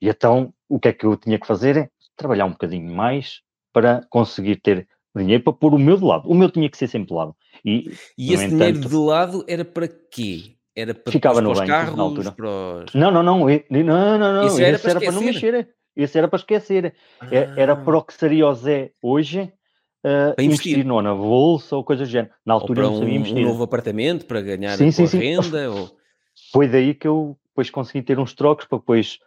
[0.00, 1.76] E então o que é que eu tinha que fazer?
[1.76, 3.40] É trabalhar um bocadinho mais
[3.72, 6.28] para conseguir ter dinheiro para pôr o meu de lado.
[6.28, 7.36] O meu tinha que ser sempre de lado.
[7.64, 10.56] E, e esse entanto, dinheiro de lado era para quê?
[10.74, 12.32] Era para, ficava para, no banco, carros, na altura.
[12.32, 12.94] Para os...
[12.94, 14.46] Não, não, não, não, não, não.
[14.46, 15.68] Esse era, para, era para não mexer.
[15.94, 16.94] Esse era para esquecer.
[17.20, 17.28] Ah.
[17.56, 19.42] Era para o que seria o Zé hoje
[20.04, 20.72] uh, investir.
[20.72, 22.34] investir não, na bolsa ou coisas do género.
[22.44, 23.44] Na altura ou para não sabia um, investir.
[23.44, 25.18] um novo apartamento para ganhar sim, sim, sim.
[25.18, 25.70] renda?
[25.70, 25.90] Ou...
[26.52, 29.20] Foi daí que eu depois consegui ter uns trocos para depois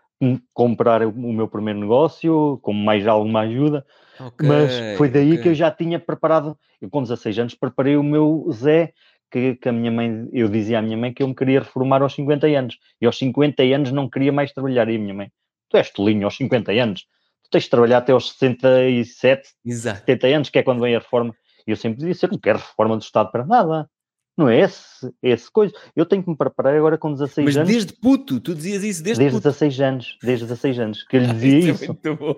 [0.54, 3.86] comprar o meu primeiro negócio, com mais alguma ajuda.
[4.20, 5.44] Okay, Mas foi daí okay.
[5.44, 8.94] que eu já tinha preparado, eu com 16 anos preparei o meu Zé,
[9.30, 12.02] que, que, a minha mãe, eu dizia à minha mãe que eu me queria reformar
[12.02, 12.78] aos 50 anos.
[13.00, 14.90] E aos 50 anos não queria mais trabalhar.
[14.90, 15.32] E a minha mãe,
[15.70, 17.02] tu és tolinho aos 50 anos,
[17.44, 20.00] tu tens de trabalhar até aos 67, Exato.
[20.00, 21.36] 70 anos, que é quando vem a reforma.
[21.68, 23.90] E eu sempre dizia, eu não quero reforma do Estado para nada.
[24.38, 25.74] Não é esse, esse coisa.
[25.96, 27.70] Eu tenho que me preparar agora com 16 Mas anos.
[27.70, 29.50] Mas desde puto, tu dizias isso desde, desde puto.
[29.50, 31.84] 16 anos, desde 16 anos, que eu lhe dizia isso.
[31.84, 32.36] É muito bom.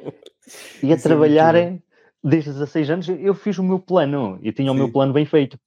[0.81, 1.77] E a isso é trabalhar é
[2.23, 4.75] desde 16 anos, eu fiz o meu plano e tinha Sim.
[4.75, 5.59] o meu plano bem feito.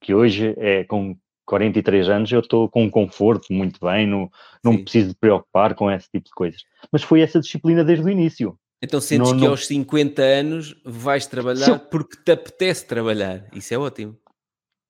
[0.00, 4.30] Que hoje é com 43 anos, eu estou com um conforto muito bem, não,
[4.62, 6.60] não me preciso de preocupar com esse tipo de coisas.
[6.92, 8.58] Mas foi essa disciplina desde o início.
[8.80, 9.50] Então sentes não, que não...
[9.50, 11.78] aos 50 anos vais trabalhar eu...
[11.78, 13.46] porque te apetece trabalhar.
[13.52, 14.16] Isso é ótimo.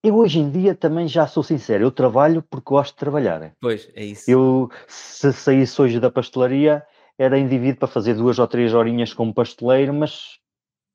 [0.03, 3.53] Eu hoje em dia também já sou sincero, eu trabalho porque gosto de trabalhar.
[3.61, 4.31] Pois, é isso.
[4.31, 6.87] Eu, se saísse hoje da pastelaria,
[7.19, 10.39] era indivíduo para fazer duas ou três horinhas como pasteleiro, mas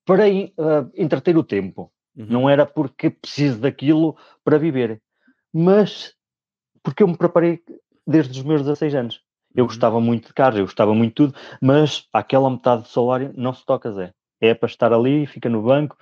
[0.05, 1.91] para uh, entreter o tempo.
[2.15, 2.27] Uhum.
[2.29, 5.01] Não era porque preciso daquilo para viver,
[5.51, 6.13] mas
[6.81, 7.61] porque eu me preparei
[8.07, 9.21] desde os meus 16 anos.
[9.53, 9.67] Eu uhum.
[9.67, 13.53] gostava muito de carros, eu gostava muito de tudo, mas aquela metade do salário não
[13.53, 14.13] se toca, Zé
[14.43, 15.95] é para estar ali, fica no banco.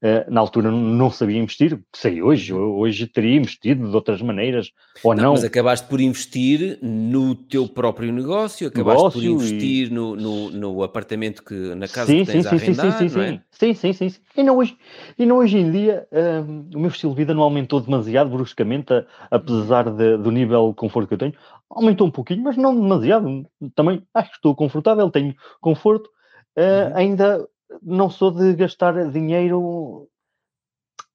[0.00, 4.70] Uh, na altura não sabia investir, sei hoje, hoje teria investido de outras maneiras,
[5.02, 5.24] ou não.
[5.24, 5.32] não.
[5.32, 9.90] Mas acabaste por investir no teu próprio negócio, acabaste negócio por investir e...
[9.90, 13.16] no, no, no, apartamento que, na casa sim, que tens sim, a arrendar, sim, sim,
[13.16, 13.42] não é?
[13.50, 14.20] sim, sim, sim, sim.
[14.36, 14.76] E não hoje,
[15.18, 18.92] e não hoje em dia, uh, o meu estilo de vida não aumentou demasiado bruscamente,
[18.92, 21.34] a, apesar de, do nível de conforto que eu tenho.
[21.68, 23.44] Aumentou um pouquinho, mas não demasiado.
[23.74, 26.08] Também acho que estou confortável, tenho conforto.
[26.56, 26.96] Uh, uhum.
[26.96, 27.48] Ainda
[27.82, 30.08] não sou de gastar dinheiro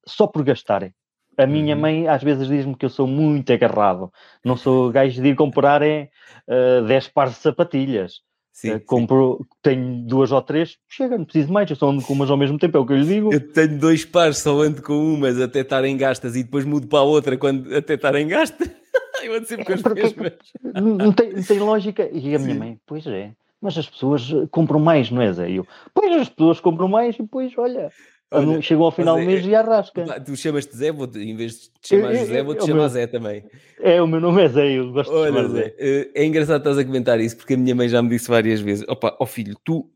[0.05, 0.91] só por gastar.
[1.37, 1.81] A minha uhum.
[1.81, 4.11] mãe às vezes diz-me que eu sou muito agarrado.
[4.45, 6.09] Não sou gajo de ir comprar é,
[6.47, 8.21] uh, 10 pares de sapatilhas.
[8.51, 9.47] Sim, uh, compro, sim.
[9.63, 12.59] tenho duas ou três, chega, não preciso mais, eu só ando com umas ao mesmo
[12.59, 13.33] tempo, é o que eu lhe digo.
[13.33, 16.99] Eu tenho dois pares, só ando com umas até estarem gastas e depois mudo para
[16.99, 18.69] a outra quando até estarem gastas.
[19.23, 20.33] eu ando sempre com as mesmas.
[20.71, 22.07] Não tem, não tem lógica.
[22.11, 22.59] E a minha sim.
[22.59, 25.49] mãe, pois é mas as pessoas eh, compram mais, não é, Zé?
[25.49, 27.89] Eu, pois as pessoas compram mais e depois, olha,
[28.29, 30.19] olha chegam ao final do mês e arrasca.
[30.19, 33.45] Tu chamas-te Zé, vou em vez de te chamar José, vou-te chamar meu, Zé também.
[33.79, 35.63] É, o meu nome é Zé, eu gosto olha, de chamar Zé.
[35.63, 35.75] Zé.
[35.79, 38.59] Eh, é engraçado estás a comentar isso, porque a minha mãe já me disse várias
[38.59, 39.89] vezes, opa, ó oh filho, tu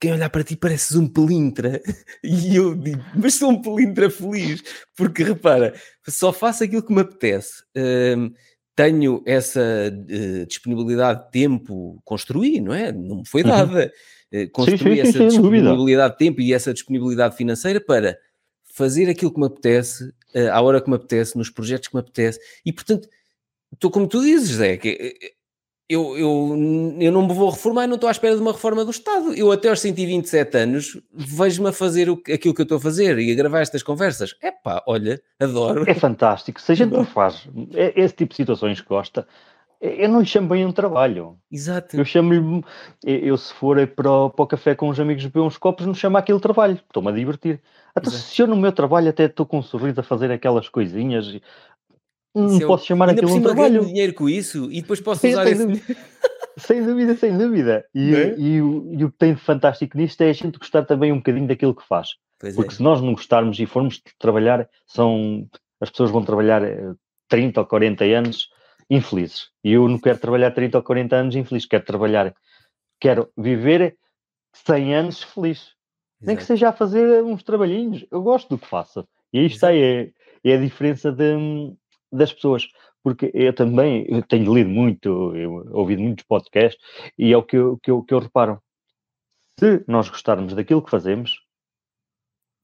[0.00, 1.80] quem olhar para ti pareces um pelintra.
[2.24, 4.62] E eu digo, mas sou um pelintra feliz,
[4.96, 5.74] porque repara,
[6.08, 7.62] só faço aquilo que me apetece.
[7.76, 8.32] Uh,
[8.74, 12.92] tenho essa uh, disponibilidade de tempo, construí, não é?
[12.92, 13.48] Não me foi uhum.
[13.48, 13.92] dada.
[14.32, 14.42] Uhum.
[14.42, 18.16] Uh, construí sim, sim, essa sim, disponibilidade de tempo e essa disponibilidade financeira para
[18.74, 20.04] fazer aquilo que me apetece,
[20.34, 22.40] uh, à hora que me apetece, nos projetos que me apetece.
[22.64, 23.08] E, portanto,
[23.72, 25.16] estou como tu dizes, Zé, que
[25.92, 28.84] eu, eu, eu não me vou reformar e não estou à espera de uma reforma
[28.84, 29.34] do Estado.
[29.34, 33.18] Eu até aos 127 anos vejo-me a fazer o, aquilo que eu estou a fazer
[33.18, 34.34] e a gravar estas conversas.
[34.40, 35.84] É pá, olha, adoro.
[35.88, 36.60] É fantástico.
[36.60, 39.26] Se a gente não faz é, esse tipo de situações que gosta,
[39.82, 41.36] eu não lhe chamo bem um trabalho.
[41.50, 41.96] Exato.
[41.96, 42.62] Eu chamo-lhe,
[43.04, 45.92] eu se for para o, para o café com os amigos beber uns copos, não
[45.92, 46.74] chamo aquilo trabalho.
[46.74, 47.60] Estou-me a divertir.
[47.92, 51.36] Até se eu no meu trabalho até estou com um sorriso a fazer aquelas coisinhas,
[52.34, 53.84] não eu, posso chamar aquilo um trabalho.
[53.84, 55.66] dinheiro com isso e depois posso usar esse...
[56.56, 57.84] sem dúvida, sem dúvida.
[57.94, 58.34] E, é?
[58.38, 61.46] e, e, o que tem de fantástico nisto é a gente gostar também um bocadinho
[61.46, 62.10] daquilo que faz.
[62.38, 62.76] Pois Porque é.
[62.76, 65.48] se nós não gostarmos e formos trabalhar, são
[65.80, 66.62] as pessoas vão trabalhar
[67.28, 68.48] 30 eh, ou 40 anos
[68.88, 69.48] infelizes.
[69.64, 72.34] E eu não quero trabalhar 30 ou 40 anos infelizes, quero trabalhar,
[73.00, 73.96] quero viver
[74.52, 75.72] 100 anos feliz.
[76.20, 78.06] Nem que seja a fazer uns trabalhinhos.
[78.10, 79.06] Eu gosto do que faço.
[79.32, 80.10] E aí está, é,
[80.44, 81.74] é a diferença de,
[82.12, 82.68] das pessoas.
[83.02, 86.80] Porque eu também eu tenho lido muito, eu, ouvido muitos podcasts,
[87.18, 88.62] e é o que eu, que, eu, que eu reparo.
[89.58, 91.40] Se nós gostarmos daquilo que fazemos,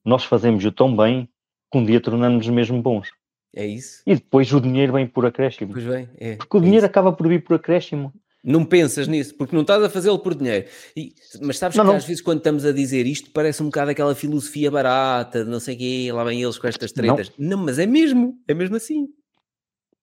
[0.04, 1.28] nós fazemos-o tão bem
[1.70, 3.10] que um dia tornamos-nos mesmo bons.
[3.54, 4.02] É isso.
[4.06, 5.72] E depois o dinheiro vem por acréscimo.
[5.72, 6.36] Pois bem, é.
[6.36, 6.90] Porque o é dinheiro isso.
[6.90, 8.12] acaba por vir por acréscimo.
[8.44, 10.68] Não pensas nisso, porque não estás a fazê-lo por dinheiro.
[10.96, 11.96] E- mas sabes Não, que não.
[11.96, 15.58] às vezes quando estamos a dizer isto parece um bocado aquela filosofia barata, de não
[15.58, 17.02] sei o quê, lá vêm eles com estas Não.
[17.16, 17.32] tretas.
[17.36, 19.08] Não, mas é mesmo, é mesmo assim.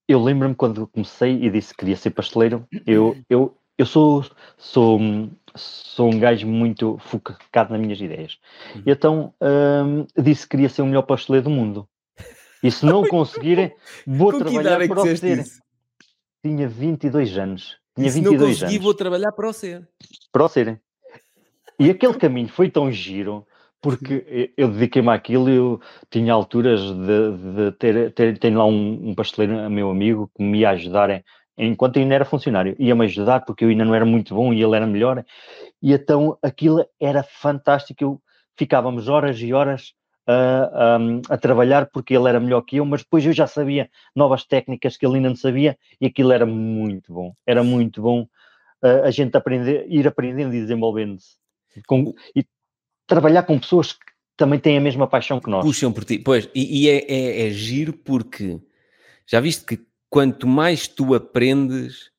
[0.08, 4.24] Eu lembro-me quando comecei e disse que queria ser pasteleiro, eu, eu, eu sou,
[4.56, 5.00] sou,
[5.54, 8.38] sou um gajo muito focado nas minhas ideias.
[8.74, 8.82] Uhum.
[8.86, 11.88] E então hum, disse que queria ser o melhor pasteleiro do mundo.
[12.62, 13.74] E se não conseguir,
[14.06, 15.44] vou Com trabalhar é para o ser.
[16.42, 17.76] Tinha 22 anos.
[17.94, 18.84] Tinha E se não 22 conseguir, anos.
[18.84, 19.88] vou trabalhar para o ser.
[20.32, 20.80] para o serem.
[21.78, 23.46] E aquele caminho foi tão giro,
[23.88, 29.10] porque eu- dediquei-me àquilo e eu tinha alturas de, de ter, ter, tenho lá um,
[29.10, 31.24] um pasteleiro, meu amigo, que me ia ajudar em-
[31.58, 32.76] enquanto eu ainda era funcionário.
[32.78, 35.24] Ia-me ajudar porque eu ainda não era muito bom e ele era melhor.
[35.82, 38.02] E então aquilo era fantástico.
[38.04, 38.22] Eu,
[38.58, 39.94] ficávamos horas e horas
[40.26, 43.90] a, a, a trabalhar porque ele era melhor que eu, mas depois eu já sabia
[44.14, 47.34] novas técnicas que ele ainda não sabia e aquilo era muito bom.
[47.46, 48.22] Era muito bom
[48.84, 51.36] uh, a gente aprender, ir aprendendo e desenvolvendo-se.
[52.34, 52.46] E
[53.06, 54.00] trabalhar com pessoas que
[54.36, 55.64] também têm a mesma paixão que nós.
[55.64, 56.18] Puxam por ti.
[56.18, 58.60] Pois, e, e é, é- é giro porque
[59.26, 62.10] já viste que quanto mais tu aprendes,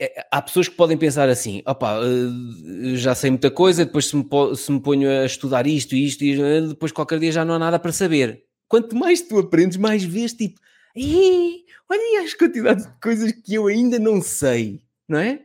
[0.00, 4.16] é- há pessoas que podem pensar assim: opá, eh, já sei muita coisa, depois se
[4.16, 4.24] me,
[4.56, 7.58] se me ponho a estudar isto e isto, eh, depois qualquer dia já não há
[7.58, 8.44] nada para saber.
[8.68, 10.60] Quanto mais tu aprendes, mais vês tipo,
[10.96, 15.40] "Ih, olha as quantidades de coisas que eu ainda não sei, não é?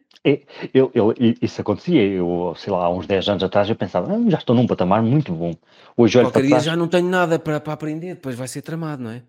[0.73, 4.11] Eu, eu- i- isso acontecia, eu, sei lá, há uns 10 anos atrás eu pensava,
[4.11, 5.53] "Ah, já estou num patamar muito bom.
[5.97, 8.61] Hoje olho Qualquer para trás, já não tenho nada para, para aprender, depois vai ser
[8.61, 9.21] tramado, não é?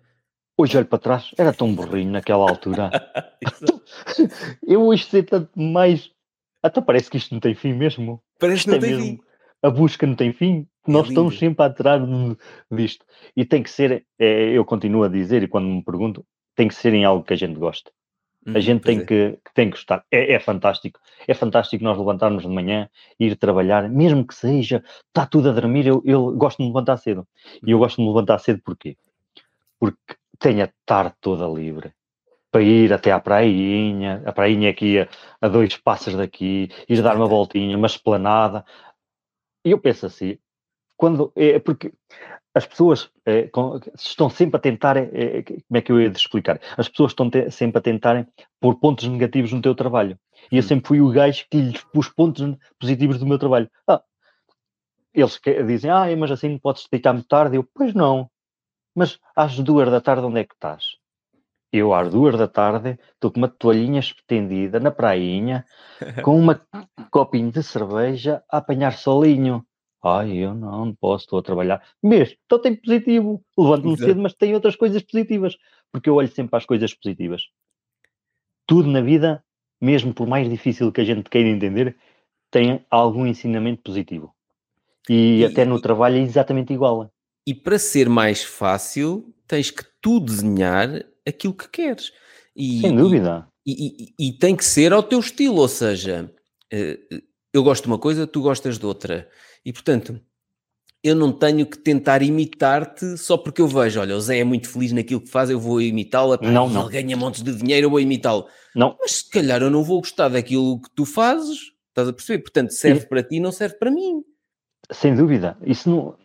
[0.59, 2.89] hoje olho para trás, era tão burrinho naquela altura.
[4.65, 6.09] eu hoje sei tanto mais.
[6.63, 8.21] Até parece que isto não tem fim mesmo.
[8.39, 9.05] Parece que não é tem mesmo.
[9.05, 9.19] fim.
[9.61, 10.67] A busca não tem fim.
[10.87, 11.39] É Nós estamos lindo.
[11.39, 12.01] sempre atrás
[12.71, 13.05] disto.
[13.35, 16.73] E tem que ser, é, eu continuo a dizer, e quando me pergunto, tem que
[16.75, 17.91] ser em algo que a gente gosta.
[18.53, 19.05] A gente tem é.
[19.05, 20.05] que, que tem que gostar.
[20.11, 20.99] É, é fantástico.
[21.27, 25.85] É fantástico nós levantarmos de manhã, ir trabalhar, mesmo que seja, está tudo a dormir.
[25.87, 27.27] Eu, eu gosto de me levantar cedo.
[27.65, 27.79] E eu Uhum.
[27.79, 28.97] gosto de me levantar cedo porquê?
[29.79, 31.93] Porque tenho a tarde toda livre
[32.51, 34.23] para ir até à prainha.
[34.25, 35.07] A prainha é aqui a,
[35.41, 38.65] a dois passos daqui, ir dar uma voltinha, uma esplanada.
[39.65, 40.37] E eu penso assim,
[40.97, 41.93] quando é porque
[42.53, 43.49] as pessoas eh,
[43.95, 46.59] estão sempre a tentar, eh, eh, como é que eu ia explicar?
[46.77, 48.25] As pessoas estão sempre a tentarem
[48.59, 50.17] pôr pontos negativos no teu trabalho.
[50.51, 50.67] E eu Hum.
[50.67, 52.43] sempre fui o gajo que lhes pus pontos
[52.79, 53.69] positivos do meu trabalho.
[53.87, 54.01] Ah,
[55.13, 57.57] eles que- dizem, ah, mas assim não podes deitar muito tarde.
[57.57, 58.29] Eu, pois não.
[58.95, 60.85] Mas às duas da tarde onde é que estás?
[61.73, 65.65] Eu às duas da tarde estou com uma toalhinha estendida na prainha,
[66.25, 66.61] com uma
[67.11, 69.66] copinho de cerveja a apanhar solinho.
[70.03, 71.83] Ai, eu não, não posso, estou a trabalhar.
[72.03, 73.43] Mesmo, então tem positivo.
[73.57, 75.55] Levanto-me cedo, mas tem outras coisas positivas.
[75.91, 77.43] Porque eu olho sempre para as coisas positivas.
[78.67, 79.43] Tudo na vida,
[79.81, 81.95] mesmo por mais difícil que a gente queira entender,
[82.51, 84.33] tem algum ensinamento positivo.
[85.09, 87.09] E, E- até no trabalho é exatamente igual.
[87.45, 90.89] E para ser mais fácil, tens que tu desenhar
[91.25, 92.11] aquilo que queres.
[92.55, 93.47] E, Sem dúvida.
[93.65, 96.33] E, e- e tem que ser ao teu estilo, ou seja,
[96.71, 96.99] eh,
[97.57, 99.29] eu gosto de uma coisa, tu gostas de outra.
[99.65, 100.19] E portanto,
[101.03, 104.69] eu não tenho que tentar imitar-te só porque eu vejo, olha, o Zé é muito
[104.69, 106.83] feliz naquilo que faz, eu vou imitá-lo, Não, não.
[106.89, 108.47] ele ganha montes de dinheiro, eu vou imitá-lo.
[108.75, 112.39] Não, Mas se calhar eu não vou gostar daquilo que tu fazes, estás a perceber?
[112.43, 114.23] Portanto, serve para ti, não serve para mim.
[114.91, 115.57] sem dúvida.
[115.65, 116.15] Isso não.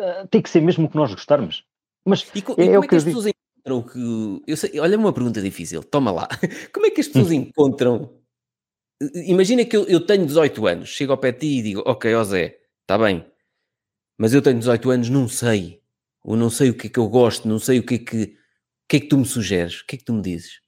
[0.00, 1.64] ah, tem que ser mesmo o que nós gostarmos.
[2.04, 4.42] Mas E, co- É- e é como é que que as pessoas encontram que.
[4.46, 6.28] Eu sei, olha uma pergunta difícil, toma lá.
[6.72, 7.12] Como é que as Hum.
[7.12, 8.10] pessoas encontram.
[9.26, 12.12] Imagina que eu, eu tenho 18 anos, chego ao pé de ti e digo, ok,
[12.14, 13.24] ó Zé, está bem,
[14.18, 15.80] mas eu tenho 18 anos, não sei.
[16.24, 18.22] Ou não sei o que é que eu gosto, não sei o que é que.
[18.24, 19.80] O que é que tu me sugeres?
[19.80, 20.60] O que é que tu me dizes?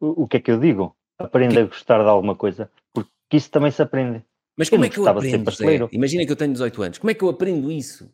[0.00, 0.96] o, o que é que eu digo?
[1.18, 2.70] Aprenda Que- a gostar de alguma coisa.
[2.92, 4.24] Porque isso também se aprende.
[4.56, 5.88] Mas Eu como não é que eu aprendo, Zé?
[5.92, 8.10] Imagina que eu tenho 18 anos, como é que eu aprendo isso?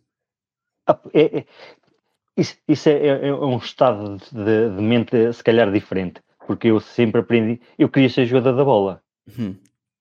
[0.87, 1.46] Ah, é- é-
[2.37, 6.20] isso isso é, é- é um estado de, de mente, se calhar, diferente.
[6.46, 7.61] Porque eu sempre aprendi.
[7.79, 9.03] Eu queria ser jogador da bola.
[9.38, 9.54] Hum,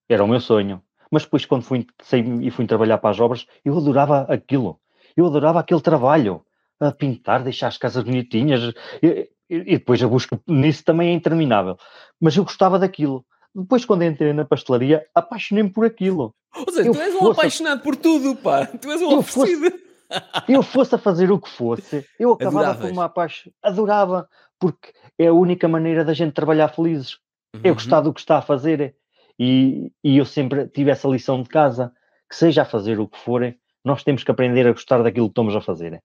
[0.10, 0.82] Era o meu sonho.
[1.12, 4.80] Mas depois, quando fui, saí e fui trabalhar para as obras, eu adorava aquilo.
[5.16, 6.44] Eu adorava aquele trabalho.
[6.80, 8.74] A pintar, deixar as casas bonitinhas.
[9.02, 11.78] E, e- e depois a busca nisso também é interminável.
[12.20, 13.24] Mas eu gostava daquilo.
[13.56, 16.34] depois quando entrei na pastelaria, apaixonei-me por aquilo.
[16.56, 18.66] Ou seja, eu tu és um apaixonado por tudo, pá.
[18.66, 19.70] Tu és um oferecido.
[19.70, 19.84] Fosse,
[20.52, 22.82] eu fosse a fazer o que fosse, eu acabava Adoravas.
[22.88, 23.54] por uma apaixonar.
[23.62, 27.20] Adorava, porque é a única maneira da gente trabalhar felizes.
[27.56, 27.62] Uhum.
[27.64, 28.96] Eu gostar do que está a fazer.
[29.40, 31.92] E, e eu sempre tive essa lição de casa,
[32.30, 35.32] que seja a fazer o que for, nós temos que aprender a gostar daquilo que
[35.32, 36.02] estamos a fazer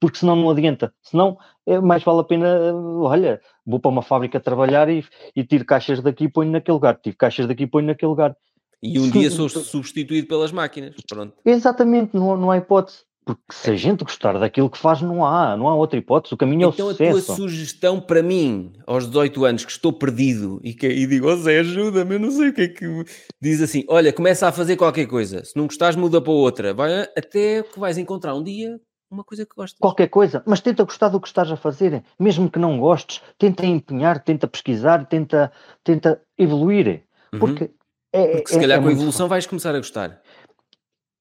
[0.00, 0.92] porque senão não adianta.
[1.02, 5.04] Senão é, mais vale a pena, olha, vou para uma fábrica trabalhar e,
[5.36, 8.34] e tiro caixas daqui e ponho naquele lugar, tiro caixas daqui e ponho naquele lugar.
[8.82, 10.94] E um dia sou substituído pelas máquinas.
[11.06, 11.34] Pronto.
[11.44, 13.04] Exatamente, não, não há hipótese.
[13.24, 16.34] Porque se a gente gostar daquilo que faz, não há, não há outra hipótese.
[16.34, 17.18] O caminho então, é o sucesso.
[17.18, 21.06] Então a tua sugestão para mim, aos 18 anos, que estou perdido e, que, e
[21.06, 23.04] digo, oh Zé, ajuda-me, eu não sei o que é que...
[23.40, 25.44] Diz assim, olha, começa a fazer qualquer coisa.
[25.44, 26.74] Se não gostares, muda para outra.
[26.74, 28.80] Vai, até que vais encontrar um dia
[29.10, 29.78] uma coisa que gostas.
[29.78, 33.66] Qualquer coisa, mas tenta gostar do que estás a fazer, mesmo que não gostes, tenta
[33.66, 35.50] empenhar, tenta pesquisar, tenta,
[35.82, 37.02] tenta evoluir,
[37.38, 37.70] porque, uhum.
[38.12, 40.19] é, porque se é, calhar é com a evolução vais começar a gostar.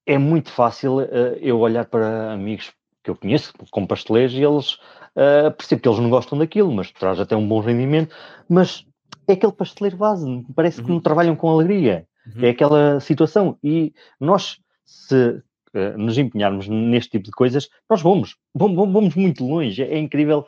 [0.09, 4.73] É muito fácil uh, eu olhar para amigos que eu conheço, como pasteleiros, e eles
[5.15, 8.15] uh, percebo que eles não gostam daquilo, mas traz até um bom rendimento,
[8.49, 8.83] mas
[9.27, 10.85] é aquele pasteleiro base, parece uhum.
[10.85, 12.07] que não trabalham com alegria.
[12.25, 12.43] Uhum.
[12.43, 13.55] É aquela situação.
[13.63, 15.43] E nós, se
[15.75, 19.83] uh, nos empenharmos neste tipo de coisas, nós vamos, vamos, vamos muito longe.
[19.83, 20.43] É, incrível.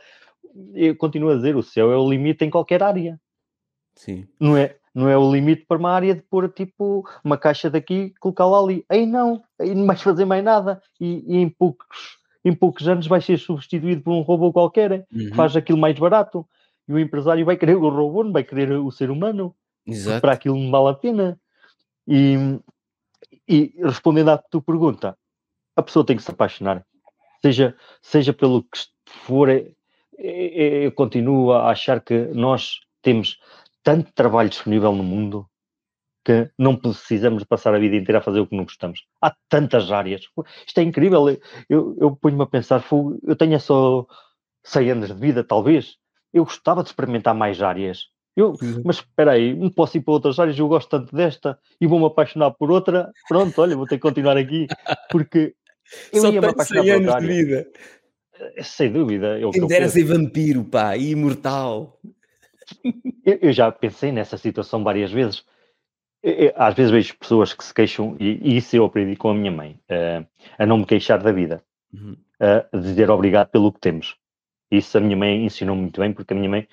[0.73, 3.21] Eu continuo a dizer, o céu é o limite em qualquer área.
[3.95, 4.25] Sim.
[4.39, 8.13] Não é, não é o limite para uma área de pôr tipo uma caixa daqui
[8.19, 8.85] colocá-la ali.
[8.89, 10.81] Aí não, aí não vais fazer mais nada.
[10.99, 15.29] E, e, em, poucos, em poucos anos vais ser substituído por um robô qualquer uhum.
[15.29, 16.45] que faz aquilo mais barato.
[16.87, 19.55] E o empresário vai querer o robô, não vai querer o ser humano.
[19.87, 20.21] Exato.
[20.21, 21.39] Para aquilo não vale a pena.
[22.07, 22.59] E,
[23.47, 25.17] e respondendo à tua pergunta,
[25.75, 26.85] a pessoa tem que se apaixonar,
[27.41, 29.49] seja, seja pelo que for.
[29.49, 29.71] É,
[30.17, 33.39] é, é, eu continuo a achar que nós temos
[33.83, 35.47] tanto trabalho disponível no mundo
[36.23, 39.05] que não precisamos passar a vida inteira a fazer o que não gostamos.
[39.21, 40.21] Há tantas áreas.
[40.67, 41.27] Isto é incrível.
[41.67, 42.83] Eu, eu ponho-me a pensar,
[43.23, 44.05] eu tenho só
[44.63, 45.95] 100 anos de vida, talvez.
[46.31, 48.05] Eu gostava de experimentar mais áreas.
[48.35, 48.81] Eu, uhum.
[48.85, 52.05] mas espera aí, não posso ir para outras áreas, eu gosto tanto desta e vou-me
[52.05, 53.11] apaixonar por outra.
[53.27, 54.67] Pronto, olha, vou ter que continuar aqui,
[55.11, 55.53] porque
[56.13, 57.27] eu Só ia me apaixonar por outra área.
[57.27, 57.67] De vida.
[58.55, 59.37] Eh, sem dúvida.
[59.37, 61.99] É Quem dera ser vampiro, pá, e imortal.
[63.25, 65.45] Eu, eu, já pensei nessa situação várias vezes.
[66.23, 69.33] Eu, às vezes vejo pessoas que se queixam, e, e, isso eu aprendi com a
[69.33, 70.25] minha mãe, uh,
[70.57, 72.15] a não me queixar da vida, uhum.
[72.41, 74.15] uh, a dizer obrigado pelo que temos.
[74.69, 76.67] Isso a minha mãe ensinou muito bem, porque a minha mãe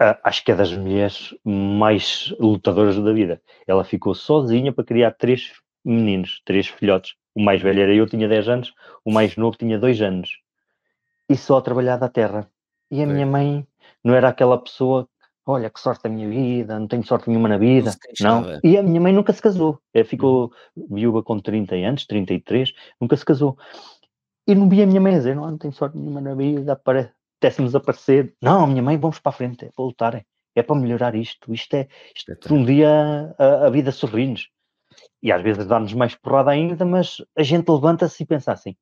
[0.00, 3.40] uh, acho que é das mulheres mais lutadoras da vida.
[3.66, 5.52] Ela ficou sozinha para criar três
[5.84, 7.14] meninos, três filhotes.
[7.34, 10.38] O mais velho era eu, tinha 10 anos, o mais novo tinha 2 anos.
[11.28, 12.48] E só a trabalhar da terra.
[12.90, 13.66] E a minha mãe
[14.04, 15.08] não era aquela pessoa,
[15.46, 17.92] olha que sorte da minha vida, não tenho sorte nenhuma na vida.
[18.20, 18.42] Não.
[18.42, 18.60] não.
[18.62, 19.78] E a minha mãe nunca se casou.
[19.92, 20.94] Ela ficou uhum.
[20.94, 23.56] viúva com 30 anos, 33, nunca se casou.
[24.46, 27.74] E não vi a minha mãe dizer, não, não tenho sorte nenhuma na vida, pudéssemos
[27.74, 28.34] aparecer.
[28.40, 31.52] Não, minha mãe, vamos para a frente, é para lutar, é, é para melhorar isto.
[31.52, 34.48] Isto é, isto, um dia a, a vida sorri-nos.
[35.22, 38.76] E às vezes dá-nos mais porrada ainda, mas a gente levanta-se e pensa assim: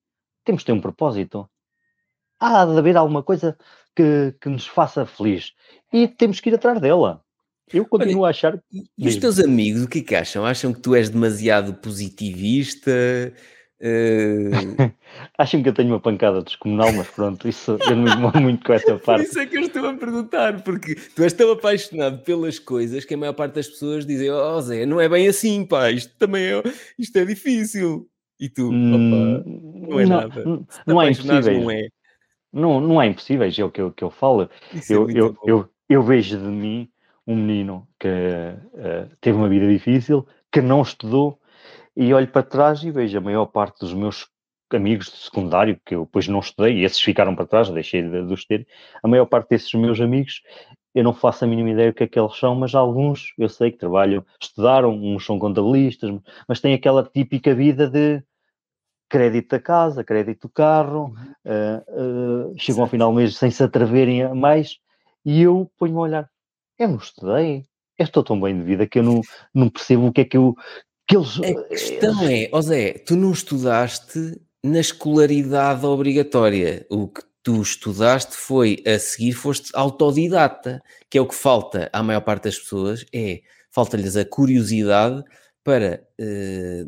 [0.45, 1.49] temos de ter um propósito.
[2.39, 3.57] Há de haver alguma coisa
[3.95, 5.53] que, que nos faça feliz.
[5.93, 7.23] E temos que ir atrás dela.
[7.73, 8.61] Eu continuo Olha, a achar.
[8.73, 10.45] E os teus amigos, o que é que acham?
[10.45, 12.91] Acham que tu és demasiado positivista?
[13.81, 14.93] Uh...
[15.39, 18.65] Acham que eu tenho uma pancada descomunal, mas pronto, isso eu não me envolvo muito
[18.65, 19.25] com essa parte.
[19.25, 23.15] isso é que eu estou a perguntar, porque tu és tão apaixonado pelas coisas que
[23.15, 26.45] a maior parte das pessoas dizem: Oh Zé, não é bem assim, pá, isto também
[26.45, 26.63] é,
[26.99, 28.07] isto é difícil.
[28.39, 30.45] E tu, hum, opa, não é não, nada.
[30.45, 31.61] Não, não é impossível.
[31.61, 31.89] Não é.
[32.53, 34.49] Não, não é impossível, é o que eu, que eu falo.
[34.73, 36.89] Isso eu, é eu, eu, eu, vejo de mim
[37.27, 41.39] um menino que uh, teve uma vida difícil, que não estudou,
[41.97, 44.29] e olho para trás e vejo a maior parte dos meus
[44.73, 48.27] amigos de secundário, que eu depois não estudei, e esses ficaram para trás, deixei de,
[48.27, 48.67] de os ter,
[49.03, 50.43] a maior parte desses meus amigos,
[50.95, 53.49] eu não faço a mínima ideia do que é que eles são, mas alguns eu
[53.49, 56.11] sei que trabalham, estudaram, uns são contabilistas,
[56.49, 58.23] mas têm aquela típica vida de
[59.11, 61.13] crédito da casa, crédito do carro,
[61.45, 64.79] uh, uh, chegam ao final do mês sem se atreverem a mais,
[65.25, 66.31] e eu ponho-me a olhar,
[66.79, 67.65] eu não estudei,
[67.99, 69.21] eu estou tão bem de vida que eu não,
[69.53, 70.55] não percebo o que é que eu,
[71.07, 71.39] que eles...
[71.39, 76.87] A questão é, ó Zé, tu não estudaste na escolaridade obrigatória.
[76.89, 80.81] O que tu estudaste foi, a seguir, foste autodidata,
[81.11, 83.41] que é o que falta à maior parte das pessoas, é,
[83.71, 85.23] falta-lhes a curiosidade
[85.65, 86.85] para, eh,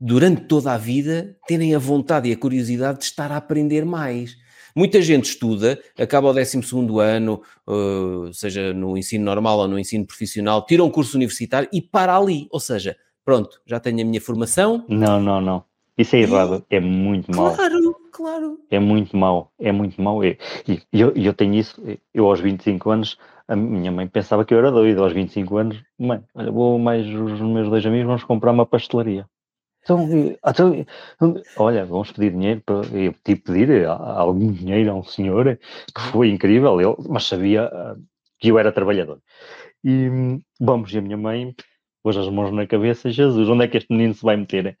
[0.00, 4.36] durante toda a vida, terem a vontade e a curiosidade de estar a aprender mais.
[4.74, 6.60] Muita gente estuda, acaba o 12
[7.00, 11.82] ano, uh, seja no ensino normal ou no ensino profissional, tira um curso universitário e
[11.82, 12.46] para ali.
[12.50, 14.84] Ou seja, pronto, já tenho a minha formação.
[14.88, 15.64] Não, não, não.
[15.96, 17.52] Isso é errado, é muito mau.
[17.56, 18.60] Claro, claro.
[18.70, 20.24] É muito mau, é muito mau.
[20.24, 20.38] E
[20.92, 21.82] eu, eu tenho isso,
[22.14, 25.02] eu aos 25 anos, a minha mãe pensava que eu era doido.
[25.02, 29.26] Aos 25 anos, mãe, olha, vou mais os meus dois amigos, vamos comprar uma pastelaria.
[29.88, 30.84] Então, então,
[31.56, 35.58] olha, vamos pedir dinheiro para eu tive pedir algum dinheiro a um senhor
[35.94, 37.96] que foi incrível, ele, mas sabia ah,
[38.38, 39.18] que eu era trabalhador.
[39.82, 40.10] E
[40.60, 41.54] vamos, e a minha mãe
[42.02, 44.76] pôs as mãos na cabeça, Jesus, onde é que este menino se vai meter?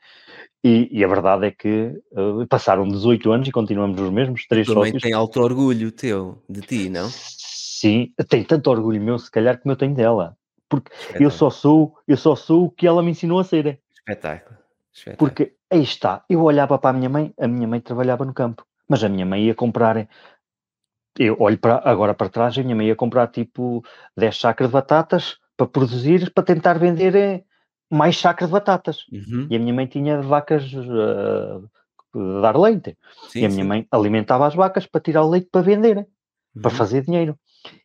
[0.62, 4.66] E, e a verdade é que uh, passaram 18 anos e continuamos os mesmos, três
[4.66, 4.92] Tua sócios.
[4.92, 7.08] mãe tem alto orgulho teu, de ti, não?
[7.10, 10.36] Sim, tem tanto orgulho meu, se calhar, como eu tenho dela.
[10.68, 13.80] Porque eu só sou, eu só sou o que ela me ensinou a ser.
[13.94, 14.57] Espetáculo.
[15.18, 18.64] Porque aí está, eu olhava para a minha mãe, a minha mãe trabalhava no campo,
[18.88, 20.08] mas a minha mãe ia comprar.
[21.18, 23.84] Eu olho para, agora para trás, a minha mãe ia comprar tipo
[24.16, 27.44] 10 sacas de batatas para produzir, para tentar vender eh,
[27.90, 28.98] mais sacas de batatas.
[29.12, 29.48] Uhum.
[29.50, 31.60] E a minha mãe tinha vacas uh,
[32.14, 32.96] de dar leite.
[33.30, 33.68] Sim, e a minha sim.
[33.68, 36.06] mãe alimentava as vacas para tirar o leite para vender,
[36.62, 36.76] para Uhum.
[36.76, 37.36] fazer dinheiro.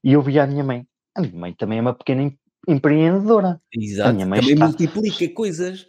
[0.03, 0.85] E eu via a minha mãe.
[1.15, 2.37] A minha mãe também é uma pequena em-
[2.67, 3.59] empreendedora.
[3.73, 4.13] Exato.
[4.13, 5.87] minha mãe Também está- multiplica coisas.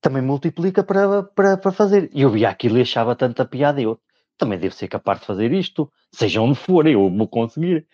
[0.00, 2.10] Também multiplica para, para, para fazer.
[2.12, 3.80] E eu via aquilo e achava tanta piada.
[3.80, 4.00] Eu
[4.38, 7.86] também devo ser capaz de fazer isto, seja onde for, eu vou conseguir.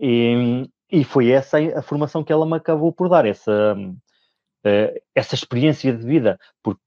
[0.00, 3.76] E, e foi essa a formação que ela me acabou por dar, essa,
[4.64, 6.38] eh, essa experiência de vida.
[6.62, 6.80] Porque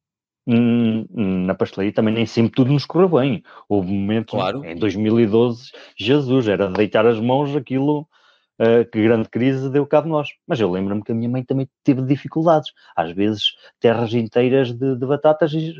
[0.47, 1.05] hum,
[1.45, 3.43] na pastelaria também nem sempre tudo nos correu bem.
[3.67, 4.63] Houve momentos, Claro.
[4.63, 8.07] em 2012, Jesus, era de deitar as mãos, aquilo,
[8.61, 10.29] eh, que grande crise deu cabo de nós.
[10.47, 12.71] Mas eu lembro-me que a minha mãe também teve dificuldades.
[12.95, 15.73] Às vezes, terras inteiras de, de batatas e-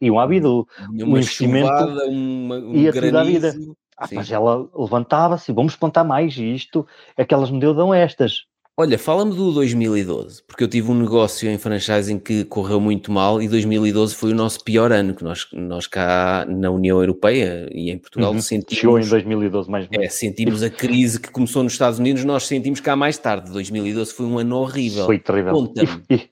[0.00, 0.48] iam à vida.
[0.50, 3.54] O- Uma investimento chuvada, uma, um ia tudo à vida.
[3.96, 8.44] Ah, mas ela levantava-se, vamos plantar mais, e isto, aquelas me deu dão estas.
[8.80, 13.42] Olha, fala-me do 2012, porque eu tive um negócio em franchising que correu muito mal
[13.42, 17.90] e 2012 foi o nosso pior ano, que nós, nós cá na União Europeia e
[17.90, 18.40] em Portugal Uhum.
[18.40, 18.78] sentimos...
[18.78, 22.78] Chegou em 2012 mais É, sentimos a crise que começou nos Estados Unidos, nós sentimos
[22.78, 23.50] cá mais tarde.
[23.50, 25.06] 2012 foi um ano horrível.
[25.06, 25.72] Foi terrível.
[26.08, 26.30] E, e-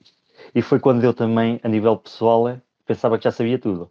[0.54, 3.90] e foi quando eu também, a nível pessoal, eh, pensava que já sabia tudo.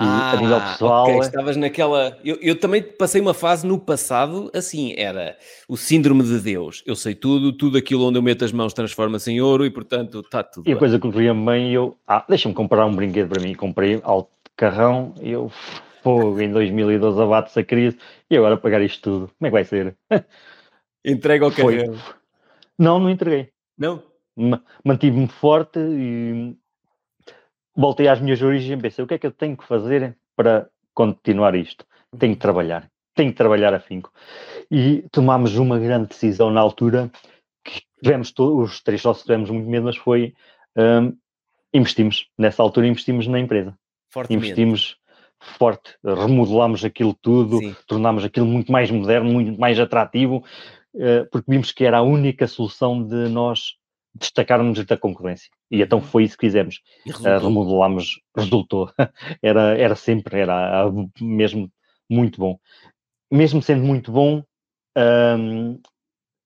[0.00, 2.18] E a nível pessoal, Ah, ok, é- estavas naquela.
[2.24, 5.36] Eu, eu também passei uma fase no passado, assim, era
[5.68, 6.82] o síndrome de Deus.
[6.86, 10.20] Eu sei tudo, tudo aquilo onde eu meto as mãos transforma-se em ouro e, portanto,
[10.20, 10.66] está tudo.
[10.66, 10.78] E a bem.
[10.78, 13.54] coisa que corria bem, eu, ah, deixa-me comprar um brinquedo para mim.
[13.54, 15.50] Comprei alto carrão, e eu,
[16.02, 17.98] fogo, em 2012 abate-se a crise,
[18.30, 19.30] e agora pagar isto tudo.
[19.38, 19.94] Como é que vai ser?
[21.04, 21.98] Entrega ao carreiro.
[22.78, 23.50] Não, não entreguei.
[23.76, 24.02] Não?
[24.34, 26.56] Ma- Mantive-me forte e
[27.74, 30.68] voltei às minhas origens e pensei, o que é que eu tenho que fazer para
[30.94, 31.84] continuar isto?
[32.18, 32.90] Tenho que trabalhar.
[33.14, 34.12] Tenho que trabalhar afinco.
[34.70, 37.10] E tomámos uma grande decisão na altura,
[37.64, 40.34] que tivemos os três sócios tivemos muito medo, mas foi
[40.76, 41.16] hum,
[41.72, 42.28] investimos.
[42.38, 43.76] Nessa altura investimos na empresa.
[44.08, 44.46] Fortemente.
[44.46, 44.96] Investimos
[45.58, 47.76] forte, remodelámos aquilo tudo, Sim.
[47.86, 50.44] tornámos aquilo muito mais moderno, muito mais atrativo,
[50.94, 53.76] eh, porque vimos que era a única solução de nós
[54.14, 55.50] destacarmos da concorrência.
[55.72, 56.82] E então foi isso que fizemos.
[57.06, 57.48] E Uh, resultou.
[57.48, 58.90] remodelámos, resultou.
[59.42, 61.72] era, era sempre, era ah, mesmo
[62.10, 62.58] muito bom.
[63.32, 64.44] Mesmo sendo muito bom,
[65.38, 65.80] hum,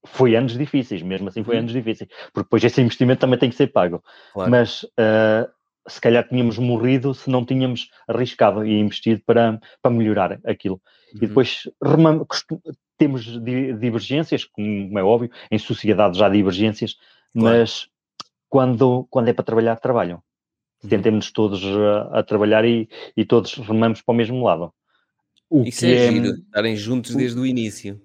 [0.07, 1.63] foi anos difíceis, mesmo assim foi Uhum.
[1.63, 4.01] anos difíceis, porque depois esse investimento também tem que ser pago.
[4.33, 4.49] Claro.
[4.49, 5.51] Mas uh,
[5.89, 10.81] se calhar tínhamos morrido se não tínhamos arriscado e investido para, para melhorar aquilo.
[11.13, 11.21] E Uhum.
[11.29, 12.63] depois remam- costu-
[12.97, 16.95] temos di- divergências, como é óbvio, em sociedade já há divergências,
[17.37, 17.59] Claro.
[17.59, 17.89] mas
[18.49, 20.23] quando, quando é para trabalhar, trabalham.
[20.83, 20.91] Uhum.
[20.91, 24.73] Tentemos todos a, a trabalhar e, e todos remamos para o mesmo lado.
[25.49, 28.01] O Isso que é é, giro, estarem juntos o- desde o início.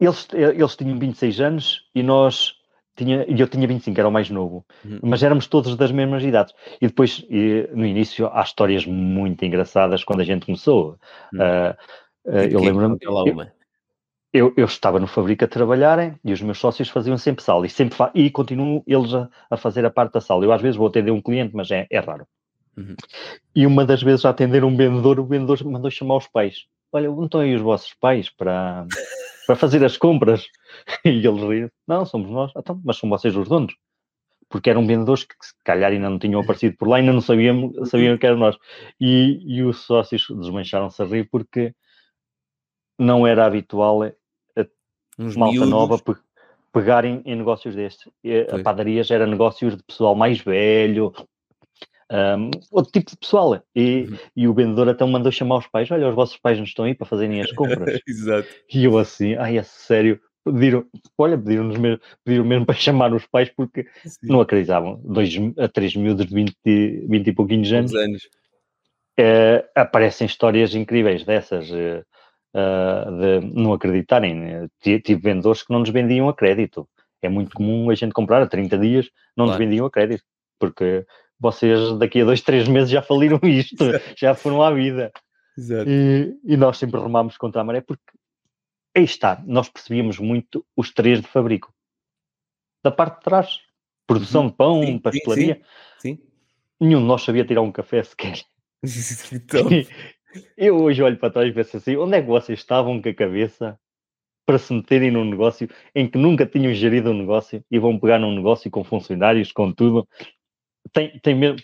[0.00, 2.54] eles, eles tinham 26 anos e nós
[2.96, 5.00] tinha, e eu tinha 25, era o mais novo, Uhum.
[5.02, 6.54] mas éramos todos das mesmas idades.
[6.80, 10.96] E depois, e, no início, há histórias muito engraçadas quando a gente começou.
[11.32, 11.38] Hum.
[11.40, 11.76] Ah,
[12.26, 13.14] ah, Tipo eu lembro-me, eu.
[14.34, 17.64] Eu, eu estava no Fabrico a trabalhar hein, e os meus sócios faziam sempre sala
[17.66, 20.44] e, sempre e continuam eles a, a fazer a parte da sala.
[20.44, 22.26] Eu às vezes vou atender um cliente, mas é, é raro.
[22.76, 22.96] Uhum.
[23.54, 26.66] E uma das vezes a atender um vendedor, o vendedor mandou chamar os pais.
[26.92, 28.84] Olha, onde estão aí os vossos pais para,
[29.46, 30.46] para fazer as compras?
[31.04, 31.70] E eles riram.
[31.86, 32.50] Não, somos nós.
[32.56, 33.72] Então, mas são vocês os donos.
[34.48, 37.72] Porque eram vendedores que se calhar ainda não tinham aparecido por lá, ainda não sabiam,
[37.84, 38.56] sabiam que eram nós.
[39.00, 41.72] E, e os sócios desmancharam-se a rir porque
[42.98, 44.02] não era habitual
[45.18, 45.70] Uns malta miúdos.
[45.70, 46.20] nova pe-
[46.72, 48.10] pegarem em negócios destes.
[48.22, 48.62] E A Pois.
[48.62, 51.12] padarias era negócios de pessoal mais velho,
[52.10, 53.62] um, outro tipo de pessoal.
[53.74, 54.18] E, Uhum.
[54.36, 56.94] e o vendedor então mandou chamar os pais: Olha, os vossos pais não estão aí
[56.94, 58.00] para fazerem as compras.
[58.06, 58.48] Exato.
[58.72, 60.20] e eu assim, ai, é sério.
[60.44, 60.84] Pediram,
[61.16, 64.18] olha, pediram-nos mesmo, pediram mesmo para chamar os pais porque Sim.
[64.28, 65.00] não acreditavam.
[65.02, 68.28] Dois a três miúdos de 20, e- 20 e pouquinhos anos anos.
[69.18, 72.02] eh, aparecem histórias incríveis dessas, eh,
[72.54, 74.34] ah, de não acreditarem.
[74.34, 74.68] né?
[74.80, 76.88] Ti- Tive vendedores que não nos vendiam a crédito.
[77.20, 79.64] É muito comum a gente comprar a 30 dias, não nos Claro.
[79.68, 80.22] vendiam a crédito,
[80.58, 81.06] porque
[81.40, 83.84] vocês daqui a dois, três meses já faliram isto,
[84.16, 85.10] já foram à vida.
[85.56, 85.88] Exato.
[85.88, 88.02] E, e nós sempre remámos contra a maré, porque
[88.96, 91.72] aí está, nós percebíamos muito os três de fabrico.
[92.82, 93.58] Da parte de trás,
[94.06, 95.60] produção de pão, Sim, sim, pastelaria,
[95.98, 96.18] Sim.
[96.78, 98.40] nenhum de nós sabia tirar um café sequer.
[99.32, 99.66] Então,
[100.56, 103.14] Eu hoje olho para trás e penso assim: onde é que vocês estavam com a
[103.14, 103.78] cabeça
[104.46, 108.18] para se meterem num negócio em que nunca tinham gerido um negócio e vão pegar
[108.18, 110.06] num negócio com funcionários, com tudo?
[110.92, 111.58] Tem, tem mesmo.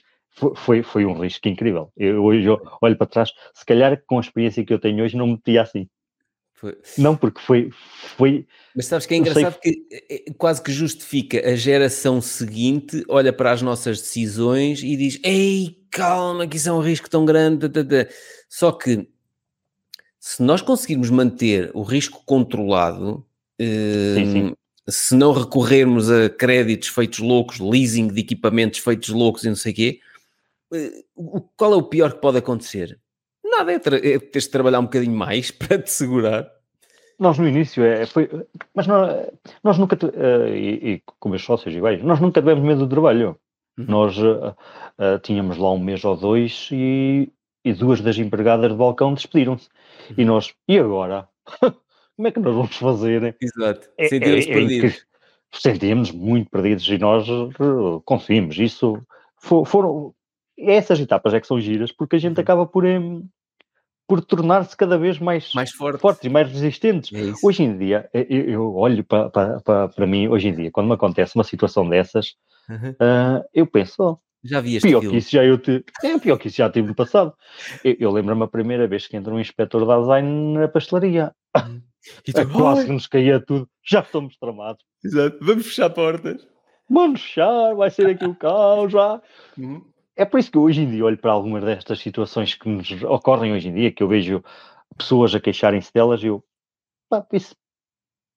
[0.56, 1.92] Foi, foi, um risco incrível.
[1.96, 2.48] Eu hoje
[2.80, 5.62] olho para trás, se calhar com a experiência que eu tenho hoje, não me metia
[5.62, 5.88] assim.
[6.60, 7.70] Foi- Não, porque foi.
[8.16, 8.46] foi
[8.76, 12.20] Mas sabes que é Eu sei engraçado que eh, eh, quase que justifica a geração
[12.20, 17.08] seguinte, olha para as nossas decisões e diz: Ei, calma, que isso é um risco
[17.08, 17.68] tão grande.
[17.68, 18.06] tã, tã, tã."
[18.48, 19.08] Só que
[20.18, 23.26] se nós conseguirmos manter o risco controlado,
[23.58, 24.42] Sim, sim.
[24.44, 24.54] hum,
[24.88, 29.72] se não recorrermos a créditos feitos loucos, leasing de equipamentos feitos loucos e não sei
[29.72, 30.00] o quê,
[30.74, 32.98] eh, o- qual é o pior que pode acontecer?
[33.50, 36.50] Nada, é, é teres de trabalhar um bocadinho mais para te segurar.
[37.18, 38.28] nós no início é, foi.
[38.74, 39.26] Mas nós,
[39.62, 39.96] nós nunca.
[39.96, 43.36] eh, e, e com meus sócios iguais, nós nunca tivemos medo do trabalho.
[43.78, 43.84] Uhum.
[43.88, 44.54] Nós eh,
[44.98, 47.30] eh, tínhamos lá um mês ou dois e,
[47.64, 49.68] e duas das empregadas de balcão despediram-se.
[50.16, 51.28] E nós, e agora?
[52.16, 53.36] Como é que nós vamos fazer?
[53.40, 53.88] Exato.
[53.98, 54.76] É- Sentimos é- é perdidos.
[54.76, 55.00] incrível.
[55.52, 57.26] Sentíamos muito perdidos e nós
[58.04, 58.56] conseguimos.
[58.58, 59.00] Isso
[59.42, 60.14] fo- foram.
[60.58, 62.42] Essas etapas é que são giras porque a gente Uhum.
[62.42, 62.84] acaba por,
[64.10, 66.00] por tornar-se cada vez mais, Mais forte.
[66.00, 67.12] fortes e mais resistentes.
[67.14, 67.32] É.
[67.46, 70.88] Hoje em dia, eu, eu olho para, para, para, para mim, hoje em dia, quando
[70.88, 72.34] me acontece uma situação dessas,
[72.68, 72.94] Uhum.
[73.00, 75.12] ah, eu penso, oh, Já vi este pior filme.
[75.12, 77.32] que isso já eu tive, é pior que isso já tive no passado.
[77.84, 81.32] Eu, eu lembro-me a primeira vez que entrou um inspetor de design na pastelaria.
[82.26, 84.82] E tu, É quase "Ai, que nos caía tudo, já estamos tramados.
[85.04, 86.46] exato, vamos fechar portas.
[86.88, 89.20] Vamos fechar, vai ser aqui o caos já.
[89.56, 89.84] Uhum.
[90.20, 93.54] É por isso que hoje em dia olho para algumas destas situações que nos ocorrem
[93.54, 94.44] hoje em dia, que eu vejo
[94.94, 96.44] pessoas a queixarem-se delas e eu,
[97.08, 97.54] pá, isso,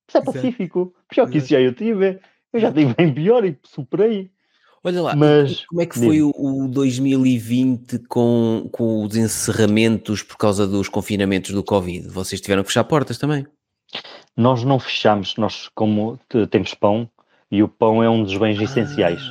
[0.07, 0.31] isso é Exato.
[0.31, 0.95] pacífico.
[1.09, 2.21] Pior que isso já eu tive.
[2.53, 4.31] Eu já tive bem pior e superei.
[4.81, 10.37] Olha lá, Mas, como é que foi o, o 2020 com, com os encerramentos por
[10.37, 12.07] causa dos confinamentos do Covid?
[12.07, 13.45] Vocês tiveram que fechar portas também?
[14.37, 17.09] Nós não fechamos, nós como te- temos pão
[17.51, 19.21] e o pão é um dos bens essenciais.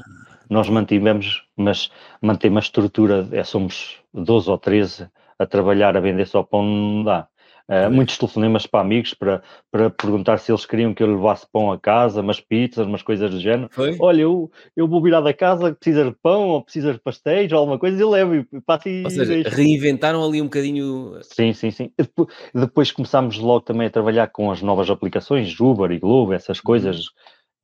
[0.52, 1.90] Nós mantivemos, mas
[2.20, 7.04] mantemos a estrutura, é, somos 12 ou 13 a trabalhar, a vender só pão, não
[7.04, 7.28] dá.
[7.68, 7.90] Pois.
[7.90, 11.78] muitos telefonemas para amigos para, para perguntar se eles queriam que eu levasse pão a
[11.78, 13.70] casa, umas pizzas, umas coisas do género.
[13.72, 13.96] Foi?
[13.98, 17.58] Olha, eu, eu vou virar da casa, precisas de pão ou precisas de pastéis ou
[17.58, 21.18] alguma coisa, e levo e passo e Ou seja, reinventaram ali um bocadinho.
[21.22, 21.84] Sim, sim, sim.
[21.98, 26.32] E depo- Depois, começámos logo também a trabalhar com as novas aplicações, Uber e Globo,
[26.32, 26.64] essas Uhum.
[26.64, 27.06] coisas,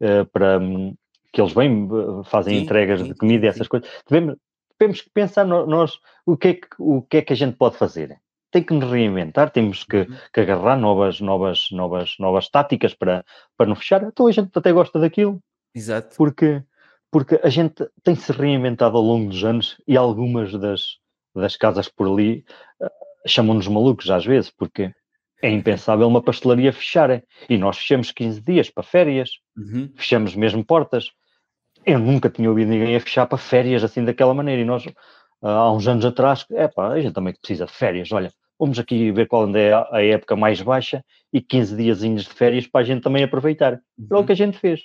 [0.00, 0.94] eh, para hum,
[1.32, 3.70] que eles vêm, eh, fazem Sim, entregas sim, de comida e essas sim.
[3.70, 3.88] coisas.
[4.08, 4.36] Devemos,
[4.78, 7.76] temos que pensar nós o que, é que, o que é que a gente pode
[7.76, 8.18] fazer.
[8.50, 10.16] Tem que nos reinventar, temos que, Uhum.
[10.32, 13.24] que agarrar novas, novas, novas, novas táticas para,
[13.56, 14.02] para não fechar.
[14.04, 15.42] Então a gente até gosta daquilo
[15.74, 16.16] Exato.
[16.16, 16.62] porque,
[17.10, 20.98] porque a gente tem se reinventado ao longo dos anos e algumas das,
[21.34, 22.44] das casas por ali
[22.80, 22.90] eh,
[23.26, 24.94] chamam-nos malucos às vezes, porque
[25.42, 27.22] é impensável uma pastelaria fechar.
[27.48, 29.90] E nós fechamos 15 dias para férias, Uhum.
[29.96, 31.10] fechamos mesmo portas.
[31.86, 34.60] Eu nunca tinha ouvido ninguém a fechar para férias assim daquela maneira.
[34.62, 34.84] E nós,
[35.42, 38.10] ah, há uns anos atrás, é pá, a gente também precisa de férias.
[38.12, 42.66] Olha, vamos aqui ver qual é a época mais baixa e 15 diazinhos de férias
[42.66, 43.80] para a gente também aproveitar.
[44.08, 44.26] Foi o Uhum.
[44.26, 44.80] que a gente fez.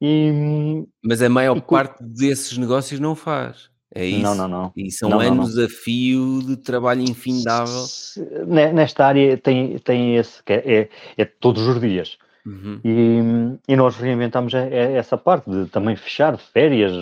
[0.00, 3.70] E, Mas a maior E parte desses negócios não faz.
[3.94, 4.22] É isso.
[4.22, 4.72] Não, não, não.
[4.76, 7.84] E são Não, não, anos a fio de trabalho infindável.
[8.46, 10.88] Nesta área tem, tem esse, que é, é,
[11.18, 12.16] é todos os dias.
[12.44, 12.80] Uhum.
[12.84, 16.92] E, e nós reinventamos essa parte de também fechar férias,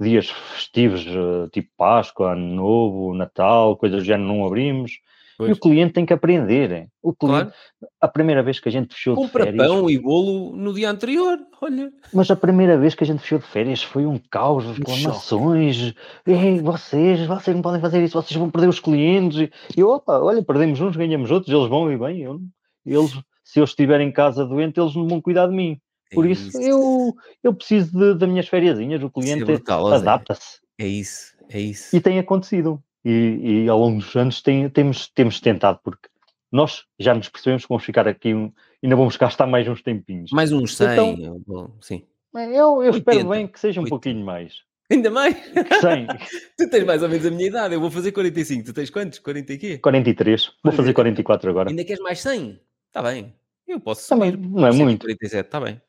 [0.00, 4.98] dias festivos, eh, tipo Páscoa, Ano Novo, Natal, coisas do género, não abrimos.
[5.40, 5.56] E Pois.
[5.56, 6.88] o cliente tem que aprender.
[7.02, 7.52] O cliente, Claro.
[8.00, 10.90] a primeira vez que a gente fechou de Compra férias, pão e bolo no dia
[10.90, 11.38] anterior.
[11.62, 11.90] Olha.
[12.12, 15.94] mas a primeira vez que a gente fechou de férias foi um caos, reclamações.
[16.26, 19.48] Ei, vocês, vocês não podem fazer isso, vocês vão perder os clientes.
[19.76, 22.22] E eu, opa, olha, perdemos uns, ganhamos outros, eles vão e bem.
[22.22, 22.40] Eu,
[22.84, 25.78] eles, se eu estiver em casa doente, eles não vão cuidar de mim.
[26.12, 29.00] Por É isso, eu, eu preciso de- das minhas fériasinhas.
[29.02, 29.96] O Isso é cliente Zé.
[29.96, 30.58] adapta-se.
[30.78, 31.32] É isso.
[31.48, 31.94] é isso.
[31.96, 32.82] E tem acontecido.
[33.04, 36.08] E, e ao longo dos anos tem, temos, temos tentado, porque
[36.52, 40.30] nós já nos percebemos que vamos ficar aqui, um, ainda vamos gastar mais uns tempinhos.
[40.32, 42.04] Mais uns 100, então, bom, sim.
[42.34, 43.90] Eu, eu espero bem que seja um 80.
[43.90, 44.62] pouquinho mais.
[44.90, 45.36] Ainda mais?
[45.80, 46.06] 100.
[46.58, 48.64] tu tens mais ou menos a minha idade, eu vou fazer 45.
[48.64, 49.18] Tu tens quantos?
[49.20, 49.78] 40 e quê?
[49.78, 50.52] 43.
[50.62, 51.70] Vou fazer 44 agora.
[51.70, 52.60] Ainda queres mais 100?
[52.88, 53.32] Está bem.
[53.66, 54.48] Eu posso Também subir.
[54.48, 55.00] não é muito.
[55.06, 55.80] 47, está bem.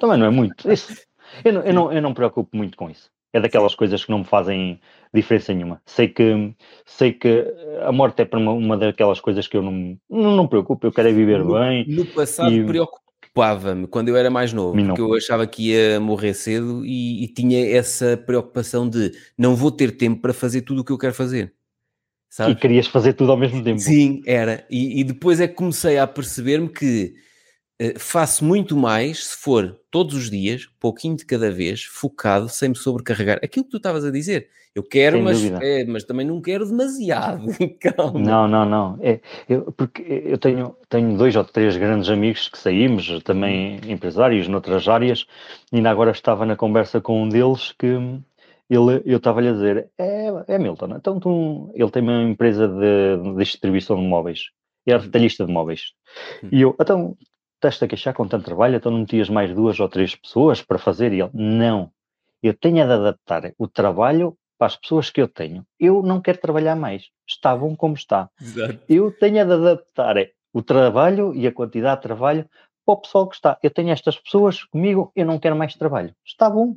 [0.00, 0.68] Também não é muito.
[0.72, 0.96] Isso,
[1.44, 3.10] eu, não, eu, não, eu não me preocupo muito com isso.
[3.36, 4.80] É daquelas coisas que não me fazem
[5.12, 5.82] diferença nenhuma.
[5.84, 6.54] Sei que,
[6.86, 7.44] sei que
[7.82, 10.86] a morte é para uma, uma daquelas coisas que eu não, não, não me preocupo.
[10.86, 11.86] Eu quero é viver no, bem.
[11.86, 12.64] No passado e...
[12.64, 17.28] preocupava-me quando eu era mais novo, porque eu achava que ia morrer cedo e, e,
[17.28, 21.12] tinha essa preocupação de não vou ter tempo para fazer tudo o que eu quero
[21.12, 21.52] fazer.
[22.30, 22.56] Sabes?
[22.56, 23.78] E querias fazer tudo ao mesmo tempo.
[23.78, 24.66] Sim, era.
[24.70, 27.14] E, e depois é que comecei a perceber-me que
[27.98, 32.76] faço muito mais se for todos os dias, pouquinho de cada vez, focado, sem me
[32.76, 33.38] sobrecarregar.
[33.42, 34.48] Aquilo que tu estavas a dizer.
[34.74, 37.46] Eu quero, mas, é, mas também não quero demasiado.
[37.80, 38.20] Calma.
[38.20, 38.98] Não, não, não.
[39.00, 44.48] É, eu, porque eu tenho, tenho dois ou três grandes amigos que saímos, também empresários
[44.48, 45.26] noutras áreas,
[45.72, 47.86] e ainda agora estava na conversa com um deles que
[48.68, 53.16] ele, eu estava-lhe a dizer, é, é Milton, então tu, ele tem uma empresa de,
[53.22, 54.50] de distribuição de móveis,
[54.86, 55.00] é uhum.
[55.00, 55.92] retalhista de móveis.
[56.42, 56.48] Uhum.
[56.52, 57.16] E eu, então,
[57.56, 60.78] estás a queixar com tanto trabalho, então não metias mais duas ou três pessoas para
[60.78, 61.12] fazer?
[61.12, 61.90] E ele, não,
[62.42, 65.66] eu tenho de adaptar o trabalho para as pessoas que eu tenho.
[65.78, 68.30] Eu não quero trabalhar mais, está bom como está.
[68.40, 68.78] Exato.
[68.88, 70.16] Eu tenho de adaptar
[70.52, 72.48] o trabalho e a quantidade de trabalho
[72.84, 73.58] para o pessoal que está.
[73.62, 76.14] Eu tenho estas pessoas comigo, eu não quero mais trabalho.
[76.24, 76.76] Está bom,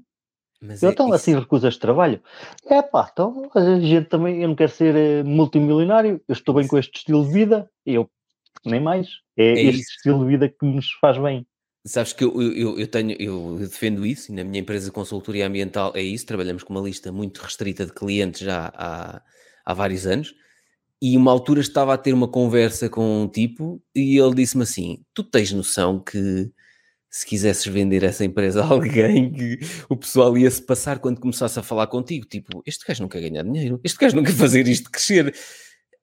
[0.62, 2.22] mas eu é, então assim recusas trabalho.
[2.66, 6.68] É pá, então a gente também, eu não quero ser uh, multimilionário, eu estou bem
[6.68, 8.10] com este estilo de vida, eu
[8.66, 9.08] nem mais.
[9.38, 9.92] É, é este isso.
[9.98, 11.46] estilo de vida que nos faz bem.
[11.86, 15.48] Sabes que eu, eu, eu, tenho, eu defendo isso, e na minha empresa de consultoria
[15.48, 19.22] ambiental é isso, trabalhamos com uma lista muito restrita de clientes já há,
[19.66, 20.36] há vários anos,
[21.02, 25.06] e uma altura estava a ter uma conversa com um tipo, e ele disse-me assim,
[25.14, 26.52] tu tens noção que
[27.10, 31.64] se quisesses vender essa empresa a alguém, que o pessoal ia-se passar quando começasse a
[31.64, 34.92] falar contigo, tipo, este gajo não quer ganhar dinheiro, este gajo não quer fazer isto
[34.92, 35.34] crescer.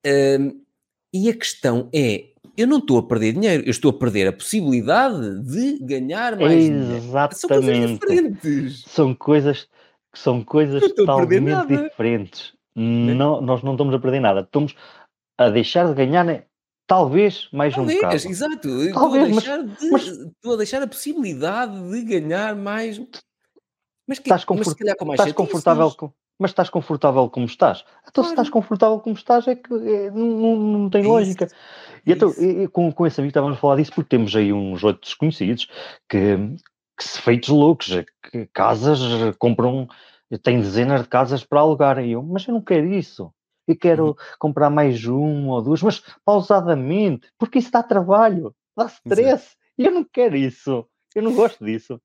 [0.04, 0.64] Um,
[1.12, 4.32] e a questão é, eu não estou a perder dinheiro, eu estou a perder a
[4.32, 7.38] possibilidade de ganhar mais Exatamente.
[7.38, 8.84] São coisas diferentes.
[8.86, 9.68] São coisas,
[10.14, 12.52] são coisas totalmente diferentes.
[12.74, 13.14] Né?
[13.14, 14.74] Não, nós não estamos a perder nada, estamos
[15.38, 16.44] a deixar de ganhar né?
[16.86, 18.28] Talvez mais Talvez, um bocado.
[18.28, 18.92] exato.
[18.94, 23.00] Talvez, estou, a de, mas, estou a deixar a possibilidade de ganhar mais.
[24.06, 27.84] Mas, que, estás, confort, mas mais estás confortável com, mas estás confortável como estás.
[28.02, 28.28] Então, claro.
[28.28, 31.48] se estás confortável como estás, é que é, não, não, tem é lógica.
[32.06, 34.84] E então, e, com, com esse amigo estávamos a falar disso porque temos aí uns
[34.84, 35.68] outros desconhecidos
[36.08, 36.36] que,
[36.96, 37.88] que se feitos loucos,
[38.30, 39.00] que casas
[39.38, 39.88] compram,
[40.42, 41.98] têm dezenas de casas para alugar.
[41.98, 43.32] E eu, mas eu não quero isso
[43.68, 44.14] e quero uhum.
[44.38, 49.56] comprar mais um ou duas, mas pausadamente, porque isso dá trabalho, dá stress.
[49.76, 50.86] E eu não quero isso.
[51.14, 52.00] Eu não gosto disso.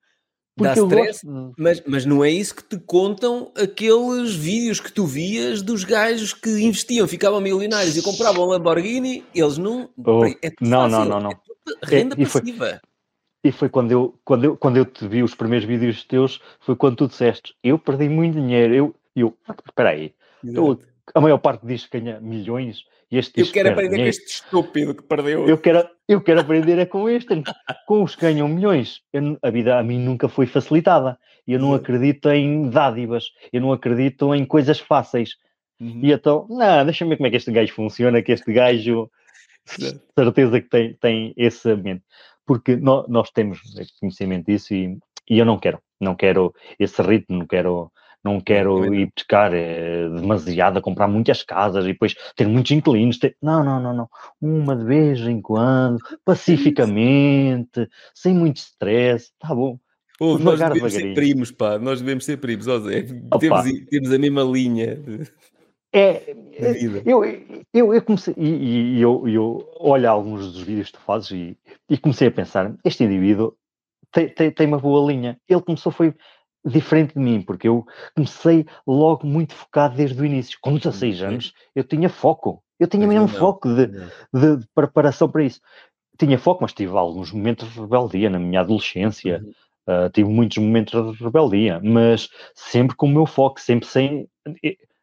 [0.57, 1.53] Dá stress, gosto...
[1.57, 6.33] mas, mas não é isso que te contam aqueles vídeos que tu vias dos gajos
[6.33, 9.89] que investiam, ficavam milionários e compravam Lamborghini, eles não.
[10.05, 11.31] Oh, é não, não, não, não.
[11.31, 11.35] É
[11.83, 12.67] renda é, passiva.
[12.67, 12.79] Foi,
[13.43, 16.75] e foi quando eu, quando, eu, quando eu te vi os primeiros vídeos teus, foi
[16.75, 18.73] quando tu disseste: Eu perdi muito dinheiro.
[18.73, 20.79] Eu, eu espera aí, eu,
[21.13, 24.95] a maior parte diz que ganha milhões e este Eu quero aprender com este estúpido
[24.95, 25.47] que perdeu.
[25.47, 27.43] Eu quero, eu quero aprender é com este,
[27.85, 29.01] com os que ganham milhões.
[29.11, 31.17] Eu, a vida a mim nunca foi facilitada.
[31.45, 35.35] Eu não acredito em dádivas, eu não acredito em coisas fáceis.
[35.79, 35.99] Uhum.
[36.03, 39.09] E então, não, deixa-me ver como é que este gajo funciona, que este gajo
[40.17, 42.03] certeza que tem, tem esse mente.
[42.45, 43.59] Porque nós, nós temos
[43.99, 44.97] conhecimento disso e,
[45.29, 47.91] e eu não quero, não quero esse ritmo, não quero
[48.23, 53.17] não quero ir pescar é, demasiado, a comprar muitas casas e depois ter muitos inquilinos.
[53.17, 53.35] Ter...
[53.41, 54.09] Não, não, não, não.
[54.39, 59.79] Uma de vez em quando, pacificamente, sem muito stress, tá bom.
[60.19, 63.07] Oh, nós devemos ser primos, pá, nós devemos ser primos, ó Zé.
[63.39, 64.99] Temos, temos a mesma linha.
[65.93, 66.35] É,
[67.05, 67.25] eu,
[67.73, 71.57] eu, eu comecei, e, e eu, eu olho alguns dos vídeos que tu fazes e,
[71.89, 73.57] e comecei a pensar, este indivíduo
[74.11, 75.37] tem, tem, tem uma boa linha.
[75.49, 76.13] Ele começou foi
[76.65, 77.85] diferente de mim, porque eu
[78.15, 80.57] comecei logo muito focado desde o início.
[80.61, 82.63] Com 16 anos, eu tinha foco.
[82.79, 85.59] Eu tinha mesmo foco de, de, de, preparação para isso.
[86.17, 89.41] Tinha foco, mas tive alguns momentos de rebeldia na minha adolescência.
[89.43, 89.51] Uhum.
[89.87, 94.27] Uh, tive muitos momentos de rebeldia, mas sempre com o meu foco, sempre sem.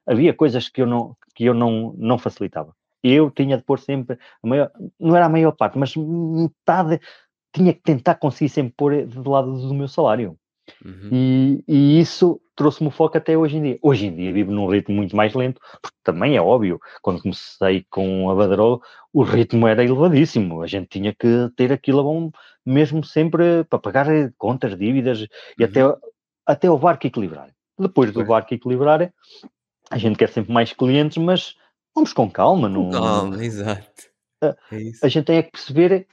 [0.06, 2.74] Havia coisas que eu não, que eu não, não facilitava.
[3.02, 7.00] Eu tinha de pôr sempre, a maior, não era a maior parte, mas metade,
[7.52, 10.36] tinha que tentar conseguir sempre pôr de lado do meu salário.
[10.84, 11.10] Uhum.
[11.12, 13.78] E, e, isso trouxe-me o foco até hoje em dia.
[13.82, 17.86] Hoje em dia vivo num ritmo muito mais lento, porque também é óbvio, quando comecei
[17.90, 18.80] com a Badaró,
[19.12, 22.30] o ritmo era elevadíssimo, a gente tinha que ter aquilo bom,
[22.64, 24.06] mesmo sempre para pagar
[24.36, 25.26] contas, dívidas,
[25.58, 25.68] e uhum.
[25.68, 25.80] até,
[26.46, 27.50] até o barco equilibrar.
[27.78, 29.12] Depois do barco equilibrar,
[29.90, 31.54] a gente quer sempre mais clientes, mas
[31.94, 32.68] vamos com calma.
[32.72, 34.08] Com calma, exato.
[34.42, 36.06] A, é a gente tem que perceber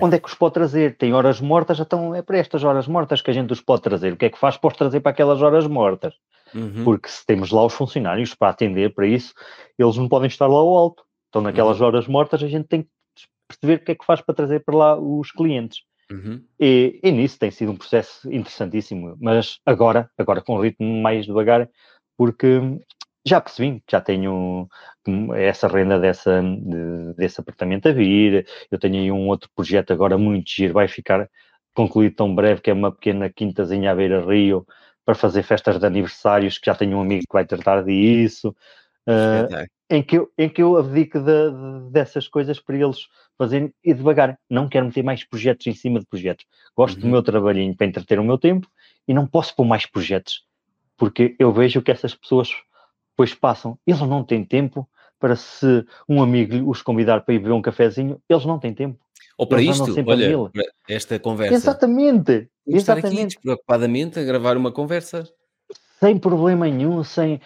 [0.00, 0.96] Onde é que os pode trazer?
[0.96, 4.12] Tem horas mortas, então é para estas horas mortas que a gente os pode trazer.
[4.12, 6.14] O que é que faz para os trazer para aquelas horas mortas?
[6.54, 6.84] Uhum.
[6.84, 9.34] Porque se temos lá os funcionários para atender para isso,
[9.78, 11.02] eles não podem estar lá ao alto.
[11.28, 11.86] Então, naquelas uhum.
[11.86, 12.88] horas mortas, a gente tem que
[13.48, 15.80] perceber o que é que faz para trazer para lá os clientes.
[16.10, 16.42] Uhum.
[16.58, 21.26] E, e, nisso tem sido um processo interessantíssimo, mas agora, agora com um ritmo mais
[21.26, 21.68] devagar,
[22.16, 22.60] porque
[23.28, 24.68] já percebi, já tenho
[25.36, 30.18] essa renda dessa, de, desse apartamento a vir, eu tenho aí um outro projeto agora
[30.18, 31.28] muito giro, vai ficar
[31.74, 34.66] concluído tão breve, que é uma pequena quintazinha à beira-rio,
[35.04, 38.54] para fazer festas de aniversários, que já tenho um amigo que vai tratar disso,
[39.06, 43.06] uh, em, que eu, em que eu abdico de, de, dessas coisas para eles
[43.38, 44.38] fazerem e devagar.
[44.50, 46.44] Não quero meter mais projetos em cima de projetos.
[46.76, 47.02] Gosto uhum.
[47.02, 48.68] do meu trabalhinho para entreter o meu tempo
[49.06, 50.44] e não posso pôr mais projetos,
[50.96, 52.50] porque eu vejo que essas pessoas
[53.18, 54.88] depois passam, eles não têm tempo
[55.18, 58.96] para se um amigo os convidar para ir beber um cafezinho, eles não têm tempo.
[59.36, 60.50] Ou para eles isto, olha,
[60.88, 61.54] esta conversa.
[61.54, 62.48] Exatamente.
[62.64, 63.06] Vamos exatamente.
[63.06, 65.28] estar aqui despreocupadamente a gravar uma conversa.
[65.98, 67.40] Sem problema nenhum, sem...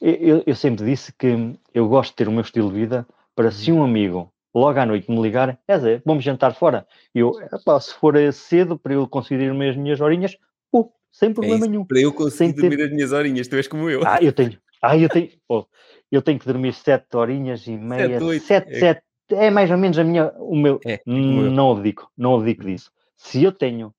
[0.00, 3.04] Eu, eu, sempre disse que eu gosto de ter o meu estilo de vida
[3.34, 3.80] para se uhum.
[3.80, 6.86] um amigo logo à noite me ligar, é dizer, vamos jantar fora.
[7.12, 7.32] Eu,
[7.80, 10.36] se for cedo para eu conseguir ir as minhas horinhas,
[10.72, 11.84] uh, sem é problema é nenhum.
[11.84, 12.84] Para eu conseguir dormir ter...
[12.84, 14.02] as minhas horinhas, tu és como eu.
[14.06, 15.64] Ah, eu tenho, ah, eu tenho, oh,
[16.10, 18.78] eu tenho que dormir sete horinhas e meia, sete, sete, é.
[18.78, 22.90] sete, é mais ou menos a minha, o meu, é, não abdico, não abdico disso.
[23.16, 23.94] Se eu tenho,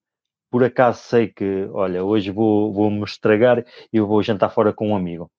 [0.49, 3.63] por acaso sei que, olha, hoje vou, vou me estragar
[3.93, 5.32] e eu vou jantar fora com um amigo.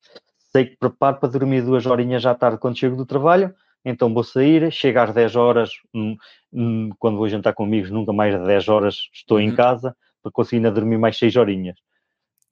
[0.52, 4.22] Sei que preparo para dormir duas horinhas à tarde quando chego do trabalho, então vou
[4.22, 6.16] sair, chego às 10 horas, hum,
[6.52, 9.44] hum, quando vou jantar com amigos, nunca mais de 10 horas estou uhum.
[9.44, 11.76] em casa, para conseguir ainda dormir mais 6 horinhas.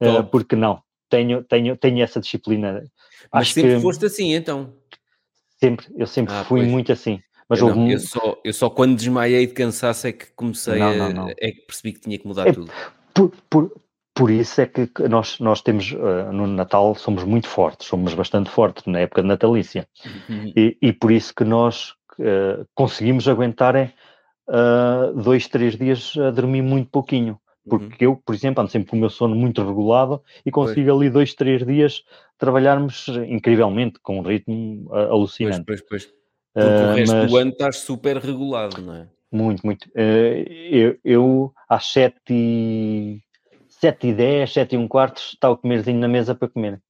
[0.03, 2.85] Uh, porque não, tenho, tenho, tenho essa disciplina.
[3.33, 3.83] Mas Acho sempre que...
[3.83, 4.73] foste assim, então?
[5.59, 6.71] Sempre, eu sempre ah, fui pois.
[6.71, 7.21] muito assim.
[7.49, 10.97] Mas eu, não, eu, só, eu só quando desmaiei de cansaço é que comecei não,
[10.97, 11.27] não, não.
[11.27, 12.71] A, é que percebi que tinha que mudar é, tudo.
[13.13, 13.83] Por, por,
[14.15, 18.49] por isso é que nós, nós temos uh, no Natal somos muito fortes, somos bastante
[18.51, 19.89] fortes na época de natalícia.
[20.29, 20.53] Uhum.
[20.57, 21.91] E, e, por isso que nós
[22.21, 27.37] uh, conseguimos aguentar uh, dois, três dias a dormir muito pouquinho.
[27.69, 28.13] Porque uhum.
[28.13, 30.97] eu, por exemplo, ando sempre com o meu sono muito regulado e consigo pois.
[30.97, 32.03] ali dois, três dias
[32.39, 35.65] trabalharmos incrivelmente, com um ritmo uh, alucinante.
[35.67, 36.21] Pois, pois, pois.
[36.55, 37.31] Porque uh, o resto mas...
[37.31, 39.09] do ano estás super regulado, não é?
[39.31, 39.85] Muito, muito.
[39.91, 43.23] Uh, eu, eu, às sete e,
[43.69, 46.81] sete e dez, sete e um quarto, está o comerzinho na mesa para comer.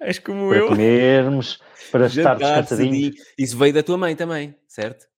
[0.00, 0.66] És como para eu.
[0.68, 1.60] Para comermos,
[1.90, 3.16] para estar descansadinhos.
[3.36, 5.09] Isso veio da tua mãe também, certo?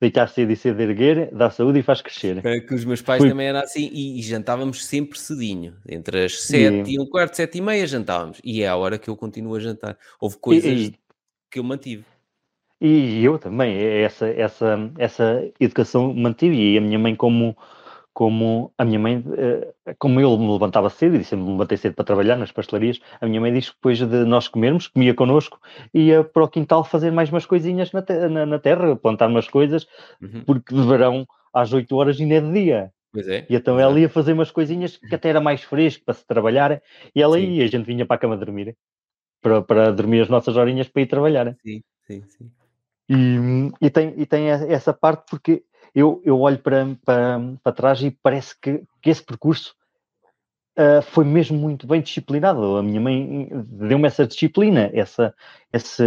[0.00, 2.42] Deitar cedo e cedo erguer, dá saúde e faz crescer.
[2.66, 3.28] Que os meus pais Fui.
[3.28, 7.36] também eram assim e, e, jantávamos sempre cedinho, entre as sete e, e um quarto,
[7.36, 8.40] sete e meia jantávamos.
[8.42, 9.96] E é a hora que eu continuo a jantar.
[10.20, 10.94] Houve coisas e,
[11.50, 12.04] que eu mantive.
[12.80, 16.74] E eu também, é essa, essa, essa educação mantive.
[16.74, 17.56] E a minha mãe, como
[18.14, 21.94] como a minha mãe, eh, como eu me levantava cedo, e sempre me levantei cedo
[21.94, 25.60] para trabalhar nas pastelarias, a minha mãe diz que depois de nós comermos, comia connosco,
[25.92, 29.48] ia para o quintal fazer mais umas coisinhas na, te na, na terra, plantar umas
[29.48, 29.88] coisas,
[30.22, 30.44] uhum.
[30.46, 32.92] porque de verão às 8 horas ainda é de dia.
[33.12, 33.46] Pois é.
[33.50, 36.80] E então ela ia fazer umas coisinhas que até era mais fresco para se trabalhar,
[37.14, 37.46] e ela sim.
[37.46, 38.76] ia, a gente vinha para a cama dormir,
[39.42, 41.56] para, para dormir as nossas horinhas para ir trabalhar.
[41.64, 42.50] Sim, sim, sim.
[43.08, 48.02] E, e, tem, e tem essa parte porque eu, eu olho para, para, para trás
[48.02, 49.74] e parece que, que esse percurso
[50.76, 52.76] uh, foi mesmo muito bem disciplinado.
[52.76, 55.34] A minha mãe deu-me essa disciplina, essa,
[55.72, 56.04] essa,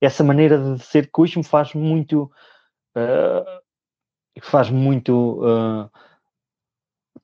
[0.00, 2.30] essa maneira de ser que hoje me faz muito.
[2.96, 3.62] Uh,
[4.42, 5.40] faz muito.
[5.42, 5.90] Uh,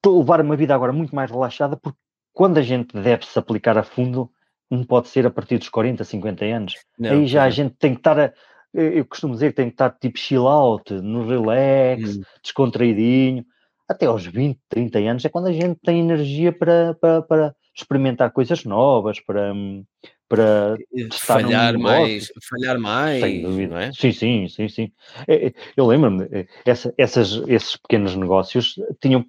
[0.04, 1.98] levar uma vida agora muito mais relaxada, porque
[2.32, 4.30] quando a gente deve se aplicar a fundo,
[4.70, 6.74] não pode ser a partir dos 40, 50 anos.
[6.98, 8.32] Não, Aí já a gente tem que estar a,
[8.72, 12.22] eu costumo dizer que tem que estar tipo chill out, no relax, hum.
[12.42, 13.44] descontraidinho.
[13.88, 18.30] Até aos 20, 30 anos é quando a gente tem energia para, para, para experimentar
[18.32, 19.52] coisas novas, para,
[20.28, 20.76] para
[21.12, 23.74] falhar mais, falhar mais, Sem dúvida.
[23.74, 23.92] não é?
[23.92, 24.92] Sim, sim, sim, sim.
[25.28, 26.26] É, é, eu lembro-me,
[26.64, 29.26] essa, essas, esses pequenos negócios tinham,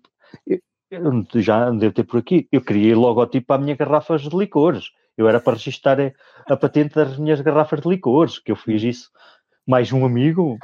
[0.48, 4.92] eu já andei ter por aqui, eu criei logotipo para a minha garrafas de licores.
[5.18, 5.98] Eu era para registrar
[6.48, 9.12] a patente das minhas garrafas de licores, que eu fiz isso
[9.66, 10.58] mais um amigo,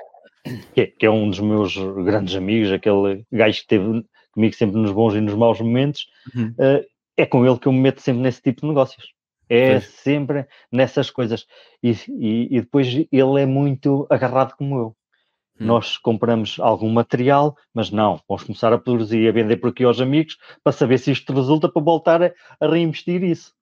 [0.74, 4.80] que é, que é, um dos meus grandes amigos, aquele gajo que esteve comigo sempre
[4.80, 6.54] nos bons e nos maus momentos, uhum.
[6.60, 6.86] uh,
[7.18, 9.14] é com ele que eu me meto sempre nesse tipo de negócios.
[9.50, 9.86] É pois.
[9.86, 11.46] sempre nessas coisas.
[11.82, 14.96] E, e, e, depois ele é muito agarrado como eu.
[15.60, 15.66] Hum.
[15.66, 19.84] Nós compramos algum material, mas não, vamos começar a produzir e a vender por aqui
[19.84, 22.32] aos amigos para saber se isto resulta para voltar a,
[22.62, 23.54] a reinvestir isso.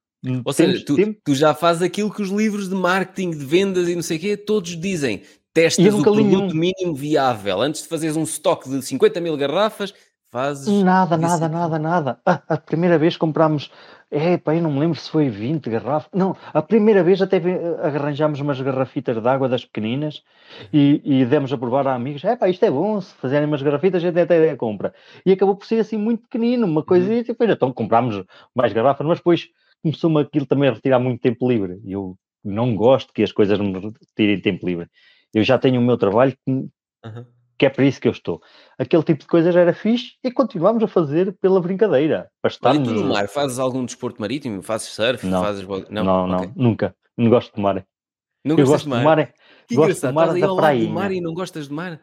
[0.43, 3.95] Ou seja, tu, tu, já fazes aquilo que os livros de marketing, de vendas e
[3.95, 5.21] não sei o quê, todos dizem.
[5.53, 7.61] Testas o produto mínimo viável.
[7.61, 9.93] Antes de fazeres um estoque de 50 mil garrafas,
[10.31, 10.67] fazes...
[10.83, 12.19] Nada, nada, nada, nada.
[12.25, 13.71] Ah, a primeira vez comprámos
[14.09, 16.09] é, pá, eu não me lembro se foi 20 garrafas.
[16.13, 17.41] Não, a primeira vez até
[17.81, 20.23] arranjámos umas garrafitas de água das pequeninas
[20.71, 22.23] e, e demos a provar a amigos.
[22.23, 24.93] É, pá, isto é bom, se fazerem umas garrafitas, a gente até compra.
[25.25, 27.09] E acabou por ser assim muito pequenino, uma coisa.
[27.09, 27.17] Uhum.
[27.17, 28.23] E depois, então comprámos
[28.55, 29.49] mais garrafas, mas depois
[29.81, 31.79] começou-me aquilo também a retirar muito tempo livre.
[31.85, 34.87] Eu não gosto que as coisas me retirem tempo livre.
[35.33, 37.25] Eu já tenho o meu trabalho que, uhum
[37.57, 38.41] que é para isso que eu estou.
[38.77, 42.29] Aquele tipo de coisas era fixe e continuamos a fazer pela brincadeira.
[42.41, 42.87] Para estarmos...
[42.87, 44.61] Olha, tu no mar, fazes algum desporto marítimo?
[44.61, 45.25] Fazes surf?
[45.25, 45.67] Não, fazes...
[45.89, 46.51] não, não, não okay.
[46.55, 46.95] nunca.
[47.17, 47.85] Não gosto de mar.
[48.45, 48.99] Não eu gosto de mar?
[48.99, 49.33] De mar.
[49.67, 50.93] Que gosto de mar da prainha.
[50.93, 51.99] mar e não gostas de mar?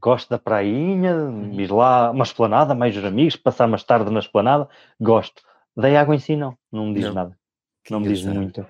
[0.00, 1.58] Gosto da prainha, hum.
[1.58, 4.68] ir lá, uma esplanada, mais os amigos, passar mais tarde na esplanada.
[5.00, 5.42] Gosto.
[5.78, 6.56] Da água em si, não.
[6.72, 7.14] Não me diz não.
[7.14, 7.38] nada.
[7.84, 8.66] Que não me diz muito.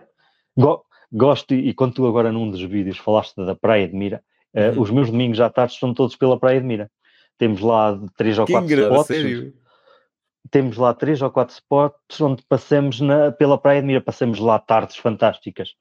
[0.57, 4.23] Go gosto, e quando tu agora num dos vídeos falaste da praia de Mira,
[4.55, 4.83] Uh, uhum.
[4.83, 6.91] Os meus domingos à tarde estão todos pela Praia de Mira.
[7.37, 9.07] Temos lá três ou que quatro spots.
[9.07, 9.55] Sério?
[10.51, 14.59] Temos lá três ou quatro spots onde passamos na, pela Praia de Mira, passamos lá
[14.59, 15.75] tardes fantásticas.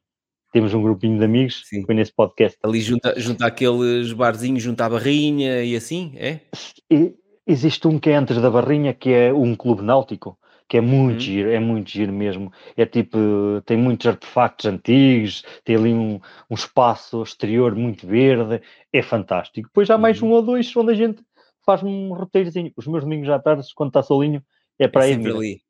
[0.51, 1.85] Temos um grupinho de amigos, Sim.
[1.85, 2.57] foi nesse podcast.
[2.63, 6.41] Ali junto, junto àqueles barzinhos, junto à Barrinha e assim, é?
[6.89, 7.15] E,
[7.45, 10.37] existe um que é antes da Barrinha, que é um clube náutico,
[10.67, 11.19] que é muito uhum.
[11.19, 12.51] giro, é muito giro mesmo.
[12.75, 13.17] É tipo,
[13.65, 18.61] tem muitos artefactos antigos, tem ali um, um espaço exterior muito verde,
[18.91, 19.67] é fantástico.
[19.67, 20.29] Depois há mais uhum.
[20.29, 21.23] um ou dois onde a gente
[21.65, 22.71] faz um roteirozinho.
[22.75, 24.43] Os meus domingos à tarde, quando está solinho,
[24.77, 25.27] é para é aí.
[25.27, 25.61] Ali.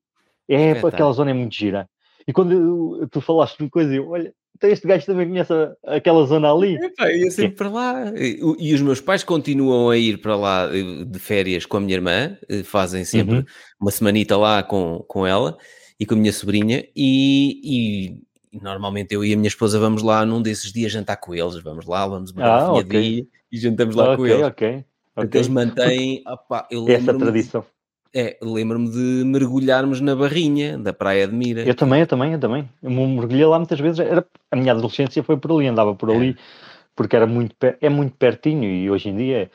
[0.49, 1.89] É, aquela zona é muito gira.
[2.27, 5.53] E quando tu falaste de coisa, eu, olha, então este gajo também conhece
[5.85, 6.79] aquela zona ali.
[6.99, 8.11] Ia sempre para lá.
[8.15, 11.79] E, e, os meus pais continuam a ir para lá eh, de férias com a
[11.79, 13.45] minha irmã, eh, fazem sempre uhum.
[13.79, 15.55] uma semanita lá com, com ela
[15.99, 18.17] e com a minha sobrinha, e,
[18.51, 21.61] e, normalmente eu e a minha esposa vamos lá num desses dias jantar com eles,
[21.61, 23.01] vamos lá, vamos uma ah, okay.
[23.01, 24.45] dia e jantamos lá okay, com eles.
[24.47, 27.63] Ok, Porque eles mantêm opa, essa tradição.
[28.13, 31.61] É, lembro-me de mergulharmos na barrinha da Praia de Mira.
[31.61, 32.69] Eu também, eu também, eu também.
[32.81, 33.99] Eu mergulhei lá muitas vezes.
[33.99, 36.35] Era, a minha adolescência foi por ali, andava por ali, é.
[36.95, 39.51] porque era muito, é muito pertinho e hoje em dia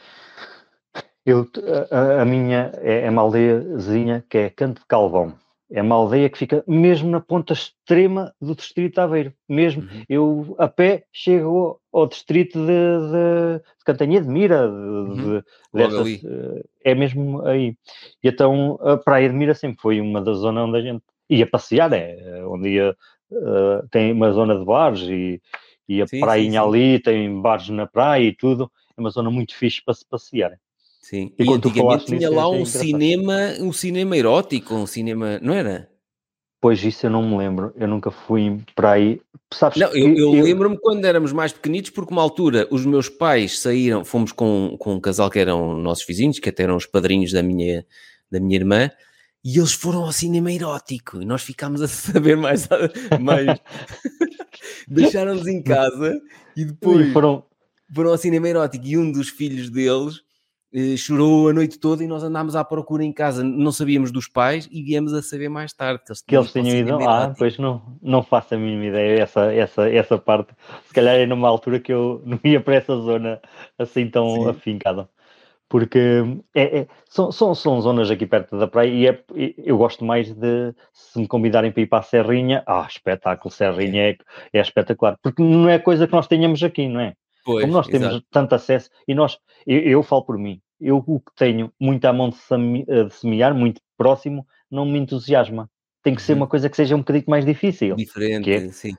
[1.25, 1.49] eu,
[1.91, 5.35] a, a minha é, é uma aldeiazinha que é Canto de Calvão.
[5.75, 9.33] É uma aldeia que fica mesmo na ponta extrema do distrito de Aveiro.
[9.49, 10.03] Mesmo uhum.
[10.07, 15.43] eu a pé chego ao distrito de, de, de Cantanha de Mira, de, uhum.
[15.73, 17.75] dessas, eh, é mesmo aí.
[18.23, 21.47] E então a Praia de Mira sempre foi uma das zonas onde a gente ia
[21.47, 22.95] passear, é onde ia,
[23.31, 25.41] uh, tem uma zona de bares e,
[25.89, 26.79] e a sim, prainha sim, sim.
[26.79, 28.71] ali, tem bares na praia e tudo.
[28.95, 30.59] É uma zona muito fixe para se passear.
[31.03, 35.91] Sim, e, e antigamente tinha lá um cinema, um cinema erótico, um cinema, não era?
[36.61, 39.21] Pois isso eu não me lembro, eu nunca fui para aí.
[39.53, 40.45] Sabes não, eu, eu, eu...
[40.45, 44.95] lembro-me quando éramos mais pequenitos, porque uma altura os meus pais saíram, fomos com, com
[44.95, 47.85] um casal que eram nossos vizinhos, que até eram os padrinhos da minha,
[48.31, 48.89] da minha irmã,
[49.45, 52.69] e eles foram ao cinema erótico e nós ficámos a saber mais.
[53.21, 53.59] mais...
[54.87, 56.17] Deixaram-nos em casa
[56.57, 57.45] e depois e foram...
[57.93, 60.23] foram ao cinema erótico e um dos filhos deles
[60.97, 64.69] chorou a noite toda e nós andámos à procura em casa, não sabíamos dos pais
[64.73, 67.59] e viemos a saber mais tarde que eles, que eles tinham ido lá, ah, pois
[67.59, 70.55] não, não faço a mínima ideia essa, essa, essa parte,
[70.87, 73.41] se calhar é numa altura que eu não ia para essa zona
[73.79, 74.49] assim tão Sim.
[74.49, 75.09] afincada,
[75.69, 79.25] porque é, é, são, são, são zonas aqui perto da praia e é,
[79.59, 84.11] eu gosto mais de, se me convidarem para ir para a Serrinha, ah, espetáculo, Serrinha
[84.11, 84.17] é,
[84.55, 87.15] é espetacular, porque não é coisa que nós tenhamos aqui, não é?
[87.45, 88.27] Pois, Como nós temos exato.
[88.31, 92.13] tanto acesso, e nós, eu, eu, falo por mim, eu o que tenho muito à
[92.13, 92.37] mão de,
[92.89, 95.69] eh, de semear, muito próximo, não me entusiasma.
[96.03, 96.39] Tem que ser uhum.
[96.39, 97.97] uma coisa que seja um bocadinho mais difícil.
[97.97, 98.95] Diferente, é, sim.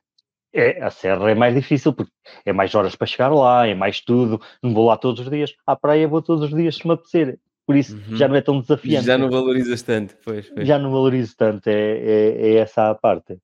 [0.54, 2.12] É, a serra é mais difícil porque
[2.46, 4.40] é mais horas para chegar lá, é mais tudo.
[4.62, 5.54] Não vou lá todos os dias.
[5.66, 7.40] À praia vou todos os dias se me apetecer.
[7.66, 8.18] Por isso uhum.
[8.18, 9.06] já não é tão desafiante.
[9.06, 10.50] Já não valorizas tanto, pois.
[10.50, 10.68] pois.
[10.68, 13.38] Já não valorizo tanto, é, é, é essa a parte.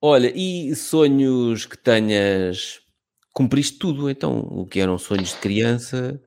[0.00, 2.81] Olha, e sonhos que tenhas
[3.32, 6.20] cumpriste tudo, então, o que eram sonhos de criança,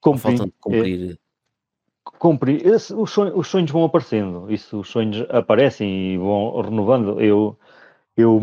[0.00, 1.12] Cumpri, faltam de cumprir.
[1.12, 2.56] É, cumpri.
[2.64, 7.20] Esse, os, sonhos, os, sonhos, vão aparecendo, isso, os sonhos aparecem e vão renovando.
[7.20, 7.58] Eu,
[8.16, 8.36] eu,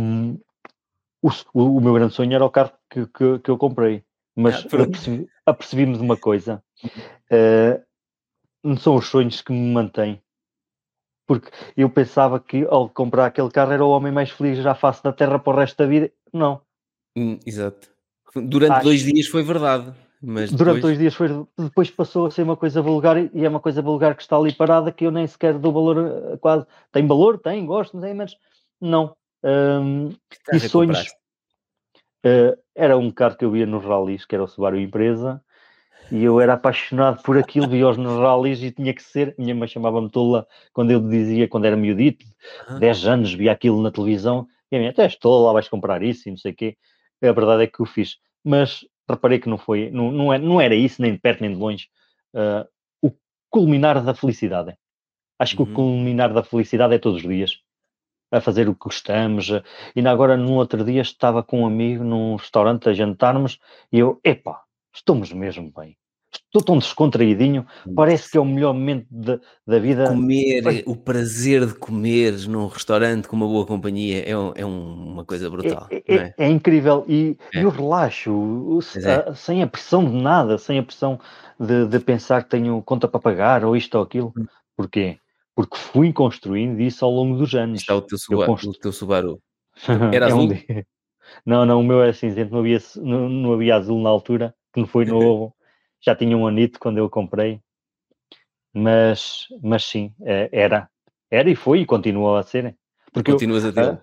[1.21, 4.03] o, o meu grande sonho era o carro que, que, que eu comprei,
[4.35, 7.83] mas ah, apercebi, apercebi-me de uma coisa, uh,
[8.63, 10.21] não são os sonhos que me mantêm,
[11.25, 15.03] Porque eu pensava que ao comprar aquele carro era o homem mais feliz já face
[15.03, 16.11] da terra para o resto da vida.
[16.33, 16.64] Não.
[17.15, 17.89] Hum, exato.
[18.35, 18.83] Durante Acho...
[18.83, 19.93] dois dias foi verdade.
[20.21, 23.59] Mas Durante dois dias foi, depois passou a ser uma coisa vulgar e é uma
[23.59, 26.65] coisa vulgar que está ali parada que eu nem sequer dou valor eh, quase.
[26.91, 28.35] Tem valor, tem, gosto, tem, mas
[28.81, 29.15] não.
[29.43, 30.09] Um,
[30.51, 31.05] e sonhos.
[32.25, 35.39] Uh, era um carro que eu via nos rallies, que era o Subaru Empresa,
[36.11, 39.35] e eu era apaixonado por aquilo, via-os nos rallies e tinha que ser.
[39.37, 42.25] Minha mãe chamava-me tola quando eu dizia, quando era miudito,
[42.67, 42.79] uhum.
[42.79, 46.27] 10 anos, via aquilo na televisão, e a minha, até estou lá, vais comprar isso
[46.27, 46.75] e não sei o quê.
[47.21, 48.17] A verdade é que o fiz.
[48.43, 51.41] Mas reparei que não foi, não, não, era, é, não era isso, nem de perto
[51.41, 51.87] nem de longe,
[52.33, 52.67] uh,
[53.01, 53.11] o
[53.49, 54.75] culminar da felicidade.
[55.39, 55.65] Acho uhum.
[55.65, 55.91] que o uhum.
[55.95, 57.59] culminar da felicidade é todos os dias,
[58.31, 59.49] a fazer o que gostamos.
[59.49, 59.63] E
[59.95, 63.59] ainda agora, num outro dia, estava com um amigo num restaurante a jantarmos
[63.91, 64.63] e eu, epá,
[64.93, 65.97] estamos mesmo bem
[66.37, 67.65] estou tão descontraídinho,
[67.95, 70.07] parece que é o melhor momento de, da vida.
[70.07, 75.49] Comer, o prazer de comer num restaurante com uma boa companhia é, é uma coisa
[75.49, 75.87] brutal.
[75.91, 76.33] É, é, é?
[76.37, 79.33] é incrível e, e, o relaxo, é.
[79.33, 81.19] sem a pressão de nada, sem a pressão
[81.59, 84.33] de, de, pensar que tenho conta para pagar ou isto ou aquilo.
[84.37, 84.45] Hum.
[84.75, 85.17] Porquê?
[85.55, 87.79] Porque fui construindo isso ao longo dos anos.
[87.79, 88.51] Está o teu Subaru.
[88.51, 88.71] Constru...
[88.71, 89.39] O teu Subaru.
[90.13, 90.51] Era azul?
[90.51, 90.83] Um
[91.45, 94.81] não, não, o meu é cinzento, não havia, não, não havia azul na altura, que
[94.81, 95.55] não foi novo
[96.05, 97.59] já tinha um anito quando eu comprei,
[98.73, 100.89] mas, mas sim, é, era,
[101.31, 102.77] era e foi e continua a ser.
[103.11, 103.93] Porque Continuas eu, a ter?
[103.93, 104.01] Uh,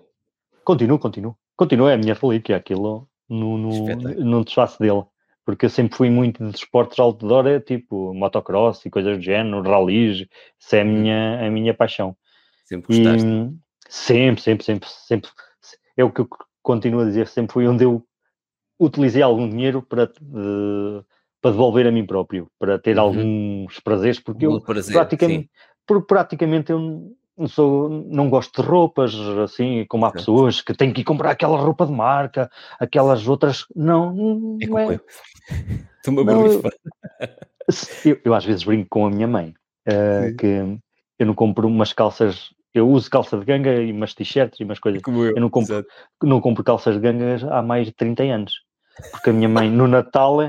[0.65, 1.37] continuo, continuo.
[1.55, 5.03] Continua, é a minha relíquia, aquilo no, no, no desfaço dele.
[5.45, 9.61] Porque eu sempre fui muito de esportes outdoor, é tipo motocross e coisas do género,
[9.61, 10.25] rallies,
[10.59, 10.91] isso é a uhum.
[10.91, 12.15] minha, a minha paixão.
[12.65, 13.27] Sempre gostaste?
[13.27, 15.31] E, sempre, sempre, sempre, sempre.
[15.95, 16.29] É o que eu
[16.61, 18.03] continuo a dizer, sempre foi onde eu
[18.79, 21.03] utilizei algum dinheiro para, de,
[21.43, 23.03] para devolver a mim próprio, para ter uhum.
[23.03, 25.49] alguns prazeres, porque eu prazer, praticamente,
[26.07, 29.13] praticamente eu não sou, não gosto de roupas,
[29.43, 33.65] assim, como há pessoas que têm que ir comprar aquela roupa de marca, aquelas outras,
[33.75, 34.99] não, não é.
[35.99, 36.61] Estou-me a não, eu,
[38.05, 39.53] eu, eu, às vezes brinco com a minha mãe,
[39.89, 40.79] uh, que
[41.19, 44.79] eu não compro umas calças eu uso calça de ganga e umas t-shirts e umas
[44.79, 44.99] coisas.
[45.03, 45.85] Como eu, eu não, compro,
[46.23, 48.63] não compro calças de ganga há mais de 30 anos.
[49.11, 50.39] Porque a minha mãe no Natal,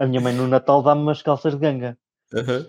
[0.00, 1.98] a minha mãe no Natal dá-me umas calças de ganga.
[2.32, 2.66] Uhum.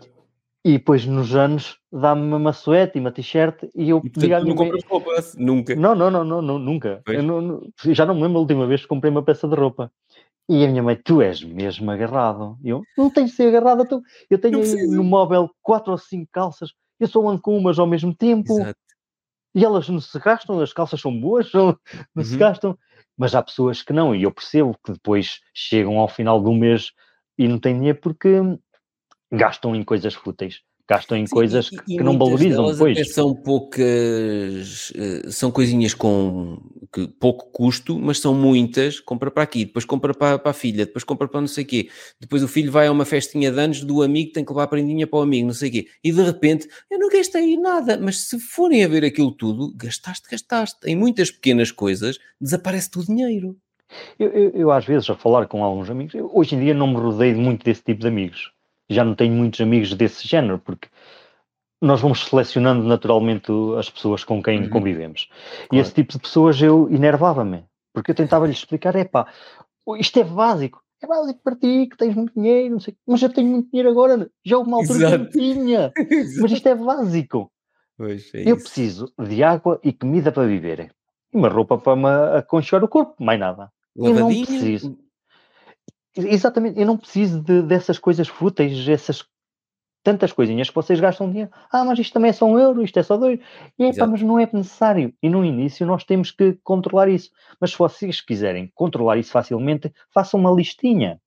[0.65, 4.39] E depois nos anos dá-me uma suéte e uma t-shirt e eu e, digo à
[4.39, 5.11] minha não compras roupa?
[5.37, 5.75] Nunca?
[5.75, 7.01] Não, não, não, não, não nunca.
[7.05, 9.91] Não, não, já não me lembro a última vez que comprei uma peça de roupa.
[10.49, 12.57] E a minha mãe, tu és mesmo agarrado.
[12.63, 13.85] E eu, não tens de ser agarrado.
[13.85, 14.01] Tu.
[14.29, 14.61] Eu tenho
[14.91, 16.71] no móvel quatro ou cinco calças.
[16.99, 18.53] Eu só ando com umas ao mesmo tempo.
[18.53, 18.79] Exato.
[19.55, 21.77] E elas não se gastam, as calças são boas, não, não
[22.17, 22.23] uhum.
[22.23, 22.77] se gastam
[23.17, 26.91] mas há pessoas que não, e eu percebo que depois chegam ao final do mês
[27.37, 28.29] e não têm dinheiro porque
[29.31, 30.61] gastam em coisas fúteis
[30.93, 33.13] gastam em Sim, coisas e, que, e não valorizam depois.
[33.13, 36.59] São poucas, eh, são coisinhas com
[36.93, 38.99] que, pouco custo, mas são muitas.
[38.99, 41.67] Compra para aqui, depois compra para, para a filha, depois compra para não sei o
[41.67, 41.89] quê.
[42.19, 44.67] Depois o filho vai a uma festinha de anos do amigo, tem que levar a
[44.67, 45.87] prendinha para o amigo, não sei o quê.
[46.03, 50.29] E de repente, eu não gastei nada, mas se forem a ver aquilo tudo, gastaste,
[50.29, 50.77] gastaste.
[50.85, 53.57] Em muitas pequenas coisas, desaparece-te o dinheiro.
[54.19, 56.87] Eu, eu, eu, às vezes, a falar com alguns amigos, eu, hoje em dia não
[56.87, 58.51] me rodeio muito desse tipo de amigos
[58.93, 60.87] já não tenho muitos amigos desse género, porque
[61.81, 64.69] nós vamos selecionando naturalmente as pessoas com quem uhum.
[64.69, 65.27] convivemos.
[65.27, 65.67] Claro.
[65.73, 69.27] E esse tipo de pessoas eu enervava-me, porque eu tentava-lhes explicar, é pá,
[69.97, 73.29] isto é básico, é básico para ti, que tens muito dinheiro, não sei, mas eu
[73.29, 75.29] tenho muito dinheiro agora, já houve uma altura Exato.
[75.29, 75.91] que não tinha,
[76.41, 77.51] mas isto é básico.
[77.97, 78.65] Pois, é eu isso.
[78.65, 80.79] preciso de água e comida para viver,
[81.33, 83.69] e uma roupa para me aconchegar o corpo, mais nada.
[83.95, 84.97] Lavadinha, eu não preciso.
[86.15, 89.25] Exatamente, eu não preciso de, dessas coisas fúteis, essas
[90.03, 91.49] tantas coisinhas que vocês gastam dinheiro.
[91.71, 93.39] Ah, mas isto também é só um euro, isto é só dois.
[93.79, 95.13] E é, pá, mas não é necessário.
[95.23, 97.31] E no início nós temos que controlar isso.
[97.59, 101.19] Mas se vocês quiserem controlar isso facilmente, façam uma listinha.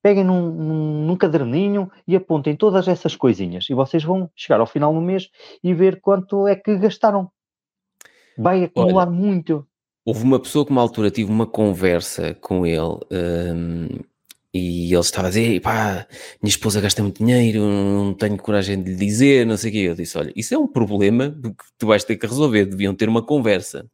[0.00, 3.68] Peguem num, num, num caderninho e apontem todas essas coisinhas.
[3.68, 5.28] E vocês vão chegar ao final do mês
[5.62, 7.30] e ver quanto é que gastaram.
[8.38, 9.66] Vai acumular Olha, muito.
[10.04, 12.98] Houve uma pessoa que uma altura tive uma conversa com ele.
[13.10, 14.13] Um
[14.54, 16.06] e ele estava a dizer, pá,
[16.40, 19.78] minha esposa gasta muito dinheiro, não tenho coragem de lhe dizer, não sei o quê.
[19.78, 23.08] Eu disse, olha, isso é um problema que tu vais ter que resolver, deviam ter
[23.08, 23.84] uma conversa.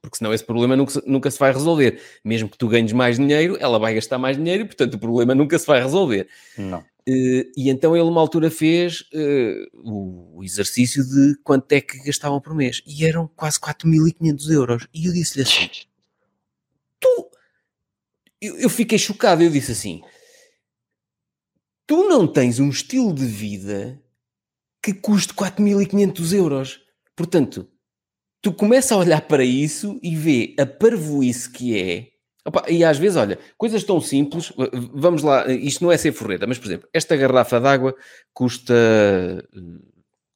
[0.00, 2.00] Porque senão esse problema nunca, nunca se vai resolver.
[2.24, 5.34] Mesmo que tu ganhes mais dinheiro, ela vai gastar mais dinheiro e, portanto, o problema
[5.34, 6.26] nunca se vai resolver.
[6.56, 6.78] Não.
[6.80, 12.40] Uh, e então ele, uma altura, fez uh, o exercício de quanto é que gastavam
[12.40, 12.82] por mês.
[12.86, 14.88] E eram quase 4.500 euros.
[14.94, 15.68] E eu disse-lhe assim:
[16.98, 17.31] Tu
[18.42, 19.42] eu, eu fiquei chocado.
[19.42, 20.02] Eu disse assim:
[21.86, 24.02] tu não tens um estilo de vida
[24.82, 26.80] que custe 4.500 euros.
[27.14, 27.68] Portanto,
[28.42, 32.08] tu começas a olhar para isso e vê a parvoíce que é.
[32.44, 34.52] Opa, e às vezes, olha, coisas tão simples,
[34.92, 37.94] vamos lá, isto não é ser forreta, mas por exemplo, esta garrafa d'água
[38.34, 38.74] custa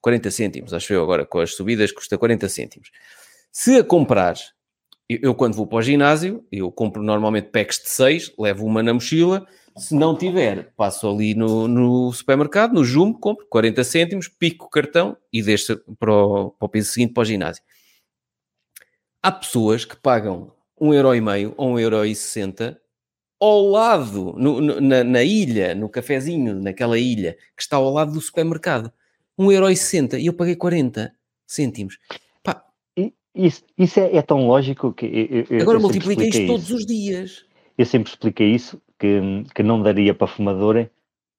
[0.00, 2.92] 40 cêntimos, acho eu agora, com as subidas custa 40 cêntimos.
[3.50, 4.52] Se a comprares,
[5.08, 8.92] eu, quando vou para o ginásio, eu compro normalmente packs de 6, levo uma na
[8.92, 9.46] mochila,
[9.76, 14.70] se não tiver, passo ali no, no supermercado, no Jumbo, compro 40 cêntimos, pico o
[14.70, 17.62] cartão e deixo para o, para o piso seguinte para o ginásio.
[19.22, 22.80] Há pessoas que pagam um euro e meio ou um euro e sessenta
[23.38, 28.12] ao lado, no, no, na, na, ilha, no cafezinho, naquela ilha, que está ao lado
[28.12, 28.90] do supermercado.
[29.38, 31.12] Um euro e sessenta e eu paguei 40
[31.46, 31.98] cêntimos.
[33.36, 35.46] Isso, isso é, é, tão lógico que...
[35.50, 36.46] Eu, Agora multiplica isto isso.
[36.46, 37.44] todos os dias.
[37.76, 39.20] Eu sempre expliquei isso, que,
[39.54, 40.88] que não daria para fumador,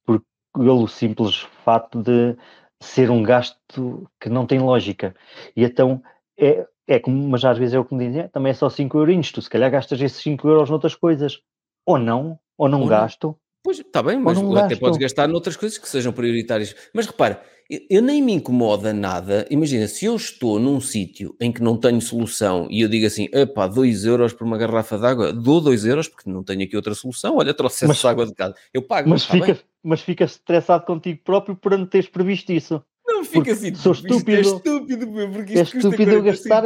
[0.05, 0.21] por,
[0.53, 2.37] pelo simples fato de
[2.79, 5.15] ser um gasto que não tem lógica.
[5.55, 6.01] E então
[6.37, 8.69] é, é como, mas às vezes é o que me dizem, é, também é só
[8.69, 11.41] 5 euros, tu se calhar gastas esses 5 euros noutras coisas.
[11.85, 13.35] Ou não, ou não ou gasto.
[13.67, 14.79] Pois, está bem, mas até gasto.
[14.79, 16.73] podes gastar noutras coisas que sejam prioritárias.
[16.93, 17.43] Mas repara,
[17.89, 19.45] eu, nem me incomoda nada.
[19.49, 23.27] Imagina, se eu estou num sítio em que não tenho solução e eu digo assim,
[23.33, 26.77] epá, 2 euros por uma garrafa de água, dou 2 euros porque não tenho aqui
[26.77, 29.09] outra solução, olha, trouxe essa água de casa, eu pago.
[29.09, 32.81] Mas, fica, mas fica estressado contigo próprio por não teres previsto isso.
[33.17, 33.73] Não fica assim.
[33.73, 34.37] Sou estúpido.
[34.37, 36.63] É estúpido, porque é estúpido gastar,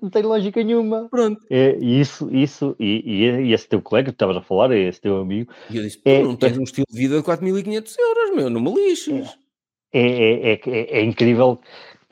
[0.00, 1.08] não tem lógica nenhuma.
[1.10, 1.44] Pronto.
[1.50, 5.00] É, isso, isso, e, e, e esse teu colega que estavas a falar, é esse
[5.00, 5.52] teu amigo.
[5.68, 8.48] E eu disse, é, não tens é, um estilo de vida de 4.500 euros, meu,
[8.48, 9.36] não me lixes.
[9.92, 11.60] É, é, é, é, é, incrível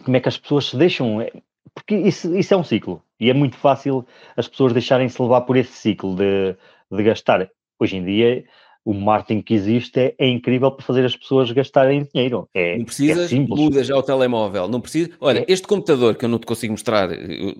[0.05, 1.25] como é que as pessoas se deixam.
[1.73, 3.03] Porque isso, isso é um ciclo.
[3.21, 4.05] E é muito fácil
[4.37, 6.57] as pessoas deixarem-se levar por esse ciclo de,
[6.91, 7.49] de gastar.
[7.79, 8.45] Hoje em dia
[8.87, 12.49] o marketing que existe é, é, incrível para fazer as pessoas gastarem dinheiro.
[12.55, 14.69] É, não precisas, é muda já o telemóvel.
[14.69, 15.11] Não precisa.
[15.21, 15.45] Olha, é.
[15.49, 17.11] este computador que eu não te consigo mostrar,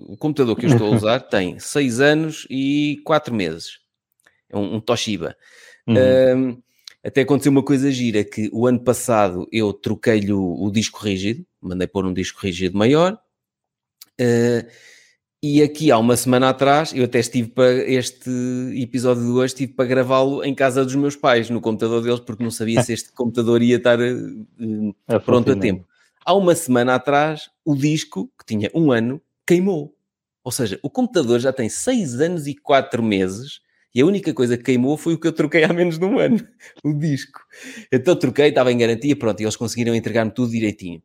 [0.07, 3.79] o computador que eu estou a usar tem 6 anos e 4 meses.
[4.49, 5.35] É um, um Toshiba.
[5.85, 5.95] Uhum.
[5.97, 6.61] Um,
[7.03, 11.45] até aconteceu uma coisa gira, que o ano passado eu troquei-lhe o, o, disco rígido,
[11.61, 13.19] mandei pôr um disco rígido maior,
[14.21, 14.67] uh,
[15.41, 18.29] e aqui há uma semana atrás, eu até estive para este
[18.75, 22.43] episódio de hoje, estive para gravá-lo em casa dos meus pais, no computador deles, porque
[22.43, 25.87] não sabia se este computador ia estar uh, pronto a tempo.
[26.25, 29.95] Há uma semana atrás, o disco, que tinha um ano, queimou.
[30.43, 33.61] Ou seja, o computador já tem seis anos e quatro meses
[33.93, 36.19] e a única coisa que queimou foi o que eu troquei há menos de um
[36.19, 36.37] ano,
[36.83, 37.39] o disco.
[37.91, 41.01] Então troquei, estava em garantia, pronto, e eles conseguiram entregar-me tudo direitinho.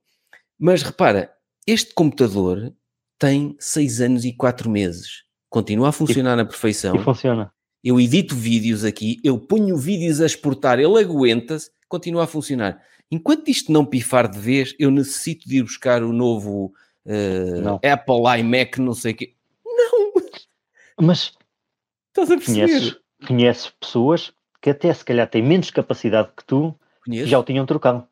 [0.58, 1.32] Mas repara,
[1.66, 2.74] este computador
[3.22, 5.22] tem seis anos e quatro meses.
[5.48, 6.96] Continua a funcionar e, na perfeição.
[6.96, 7.52] E funciona.
[7.84, 12.82] Eu edito vídeos aqui, eu ponho vídeos a exportar, ele aguenta-se, continua a funcionar.
[13.12, 16.74] Enquanto isto não pifar de vez, eu necessito de ir buscar o novo
[17.06, 19.34] uh, Apple iMac, não sei o quê.
[19.64, 20.12] Não!
[21.00, 21.32] Mas
[22.08, 22.66] estás a perceber?
[22.66, 27.28] Conheces, conheces pessoas que até se calhar têm menos capacidade que tu, Conheço.
[27.28, 28.04] já o tinham trocado.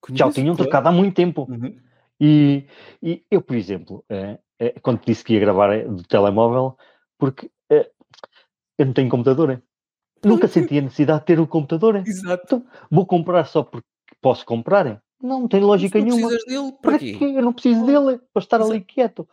[0.00, 0.70] Conheço, já o tinham claro.
[0.70, 1.46] trocado há muito tempo.
[1.48, 1.76] Uhum.
[2.20, 2.64] E,
[3.02, 4.38] e, eu, por exemplo, eh,
[4.82, 6.76] quando disse que ia gravar eh, do telemóvel,
[7.18, 7.90] porque eh,
[8.78, 9.62] eu não tenho computador.
[10.24, 11.96] Nunca senti a necessidade de ter o um computador.
[12.06, 12.42] Exato.
[12.44, 13.86] Então, vou comprar só porque
[14.20, 15.02] posso comprar?
[15.22, 16.28] Não, não tem lógica não nenhuma.
[16.28, 17.18] Dele, para, para quê?
[17.20, 18.72] Eu não preciso dele para estar Exato.
[18.72, 19.28] ali quieto.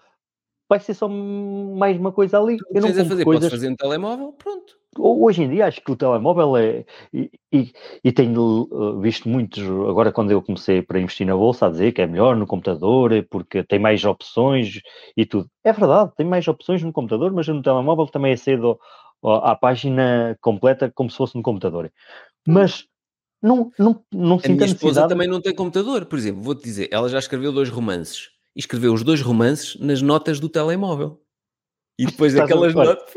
[0.69, 2.57] Vai ser só mais uma coisa ali.
[2.71, 3.51] eu não fazer, coisas...
[3.51, 4.77] fazer no telemóvel, pronto.
[4.97, 6.85] Hoje em dia acho que o telemóvel é.
[7.13, 7.71] E, e,
[8.03, 11.91] e, tenho uh, visto muitos, agora quando eu comecei para investir na bolsa, a dizer
[11.91, 14.81] que é melhor no computador, porque tem mais opções
[15.17, 15.49] e tudo.
[15.63, 18.79] É verdade, tem mais opções no computador, mas no telemóvel também acedo
[19.23, 21.91] à página completa como se fosse no computador.
[22.47, 22.85] Mas
[23.41, 25.09] não, não, não sinto a minha esposa necessidade...
[25.09, 28.93] também não tem computador, por exemplo, vou-te dizer, ela já escreveu dois romances e escreveu
[28.93, 31.22] os dois romances nas notas do telemóvel.
[31.97, 33.13] E depois aquelas notas,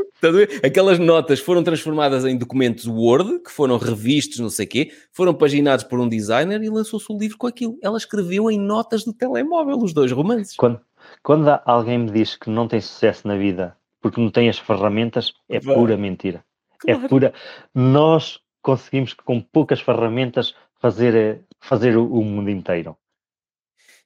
[0.62, 5.32] aquelas notas foram transformadas em documentos Word, que foram revistos, não sei o quê, foram
[5.32, 7.78] paginados por um designer e lançou-se o livro com aquilo.
[7.82, 10.56] Ela escreveu em notas do telemóvel os dois romances.
[10.56, 10.80] Quando,
[11.22, 15.32] quando alguém me diz que não tem sucesso na vida porque não tem as ferramentas,
[15.48, 16.44] é pura mentira.
[16.86, 17.04] É claro.
[17.04, 17.34] É pura.
[17.74, 22.96] Nós conseguimos com poucas ferramentas fazer, fazer o mundo inteiro.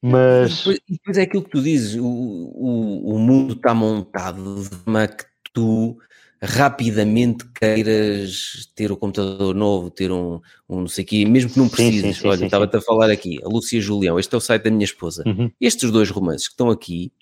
[0.02, 0.64] Mas.
[0.66, 5.06] E depois, é aquilo que tu dizes: o, o, o mundo está montado de forma
[5.08, 5.98] que tu
[6.42, 11.50] rapidamente queiras ter o um computador novo, ter um, um não sei o quê, mesmo
[11.50, 12.16] que não precises.
[12.16, 14.70] Sim, sim, Olha, estava-te a falar aqui, a Lúcia Julião, este é o site da
[14.70, 15.22] minha esposa.
[15.26, 15.50] Uhum.
[15.60, 17.12] Estes dois romances que estão aqui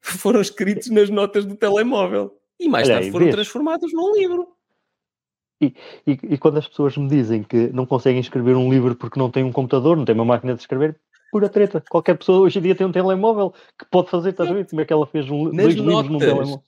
[0.00, 3.36] foram escritos nas notas do telemóvel e mais Olha, tarde foram vês?
[3.36, 4.48] transformados num livro.
[5.60, 5.66] E,
[6.06, 9.30] e, e, quando as pessoas me dizem que não conseguem escrever um livro porque não
[9.30, 10.98] têm um computador, não têm uma máquina de escrever,
[11.34, 11.82] pura treta.
[11.90, 14.68] Qualquer pessoa hoje em dia tem um telemóvel que pode fazer, estás a ver?
[14.68, 16.62] Como é que ela fez um, dois livros num telemóvel?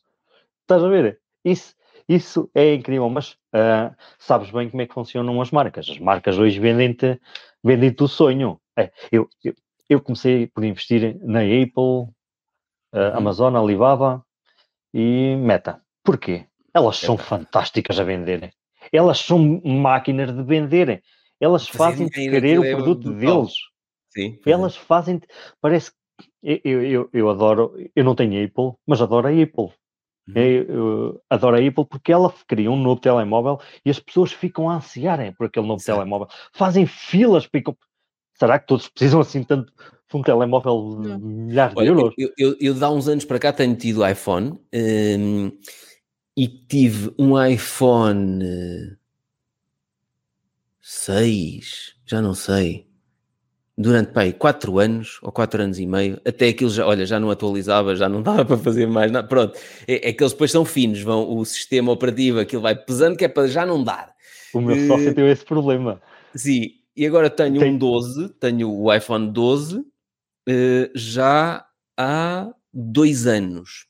[0.62, 1.20] Estás a ver?
[1.44, 1.76] Isso,
[2.08, 5.88] isso é incrível, mas uh, sabes bem como é que funcionam as marcas.
[5.88, 7.20] As marcas hoje vendem-te
[7.62, 8.60] vendem o sonho.
[8.76, 9.54] É, eu, eu,
[9.88, 12.10] eu, comecei por investir na Apple,
[12.92, 14.20] uh, Amazon, Alibaba
[14.92, 15.80] e Meta.
[16.02, 16.44] Porquê?
[16.74, 18.50] Elas são fantásticas a venderem.
[18.92, 21.00] Elas são máquinas de venderem.
[21.40, 23.52] Elas fazem querer o produto deles.
[24.16, 25.20] Sim, Elas fazem.
[25.60, 25.96] Parece que.
[26.42, 27.74] Eu, eu, eu adoro.
[27.94, 29.72] Eu não tenho Apple, mas adoro a Apple.
[30.28, 30.34] Uhum.
[30.34, 34.68] Eu, eu, adoro a Apple porque ela cria um novo telemóvel e as pessoas ficam
[34.68, 36.28] a ansiarem por aquele novo telemóvel.
[36.52, 37.62] Fazem filas para.
[38.34, 42.14] Será que todos precisam assim tanto de um telemóvel de milhares de euros?
[42.18, 45.50] Eu, eu, eu, há uns anos para cá tenho tido iPhone um,
[46.36, 48.44] e tive um iPhone
[50.80, 52.86] 6, já não sei,
[53.76, 57.30] durante pai, 4 anos ou 4 anos e meio, até aquilo já, olha, já não
[57.30, 59.28] atualizava, já não dava para fazer mais nada.
[59.28, 63.16] Pronto, é, é que eles depois são finos, vão, o sistema operativo, aquilo vai pesando,
[63.16, 64.14] que é para já não dar.
[64.54, 66.00] O meu sócio uh, tem esse problema.
[66.34, 67.74] Sim, e agora tenho Tem.
[67.74, 69.84] um 12, tenho o iPhone 12, uh,
[70.94, 71.66] já
[71.98, 73.86] há dois anos.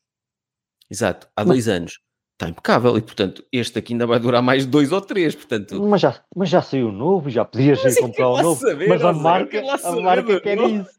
[0.90, 2.00] Exato, há dois anos.
[2.36, 2.98] Está impecável.
[2.98, 5.82] E, portanto, este aqui ainda vai durar mais dois ou três, portanto...
[5.82, 9.12] Mas já, mas já saiu novo, já podias ir comprar o novo, saber, mas a
[9.14, 10.90] marca, a marca quer isso.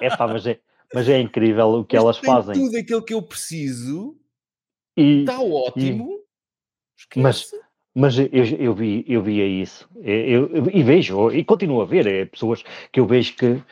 [0.00, 0.58] É pá, mas é,
[0.94, 2.54] mas é incrível o que mas elas fazem.
[2.54, 4.16] tudo aquilo que eu preciso.
[4.96, 6.20] E, está ótimo.
[7.14, 7.50] E, mas,
[7.94, 8.28] mas eu,
[8.58, 12.64] eu, vi, eu via isso, eu, eu, e vejo, e continuo a ver, é, pessoas
[12.90, 13.62] que eu vejo que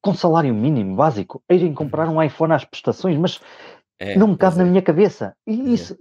[0.00, 3.40] com salário mínimo básico, irem comprar um iPhone às prestações, mas
[4.02, 4.66] é, não me cabe na é.
[4.66, 5.34] minha cabeça.
[5.46, 5.64] E é.
[5.70, 5.96] isso,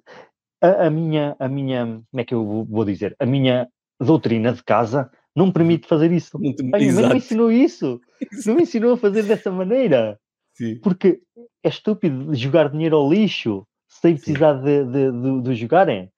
[0.61, 3.15] a, a, minha, a minha, como é que eu vou dizer?
[3.19, 3.67] A minha
[3.99, 6.39] doutrina de casa não me permite fazer isso.
[6.39, 6.69] Não, te...
[6.73, 8.01] Ai, não ensinou isso.
[8.19, 8.47] Exato.
[8.49, 10.19] Não me ensinou a fazer dessa maneira.
[10.53, 10.79] Sim.
[10.79, 11.21] Porque
[11.63, 16.11] é estúpido jogar dinheiro ao lixo sem precisar de, de, de, de jogarem.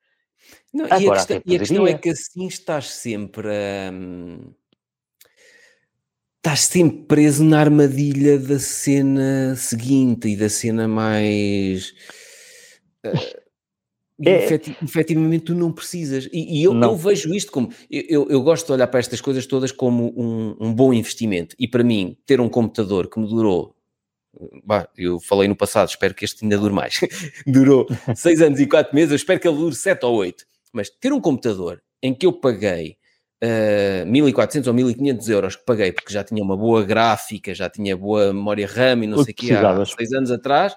[0.74, 3.92] Não, Agora, e, a questão, e, a questão, é que assim estás sempre a.
[3.92, 4.54] Hum
[6.44, 11.94] estás sempre preso na armadilha da cena seguinte e da cena mais.
[13.06, 13.44] Uh,
[14.22, 14.44] é.
[14.44, 16.30] Efetiv efetivamente tu não precisas.
[16.34, 16.91] E, e eu, não.
[16.91, 17.72] eu, vejo isto como.
[17.90, 21.56] Eu, eu, gosto de olhar para estas coisas todas como um, um bom investimento.
[21.57, 23.74] E para mim, ter um computador que me durou.
[24.65, 26.99] Bah, eu falei no passado, espero que este ainda dure mais.
[27.48, 30.45] durou 6 anos e 4 meses, eu espero que ele dure 7 ou 8.
[30.74, 32.98] Mas ter um computador em que eu paguei
[33.44, 37.95] uh, 1400 ou 1500 euros que paguei porque já tinha uma boa gráfica, já tinha
[37.98, 40.76] boa memória RAM e não o sei o que há 6 anos atrás.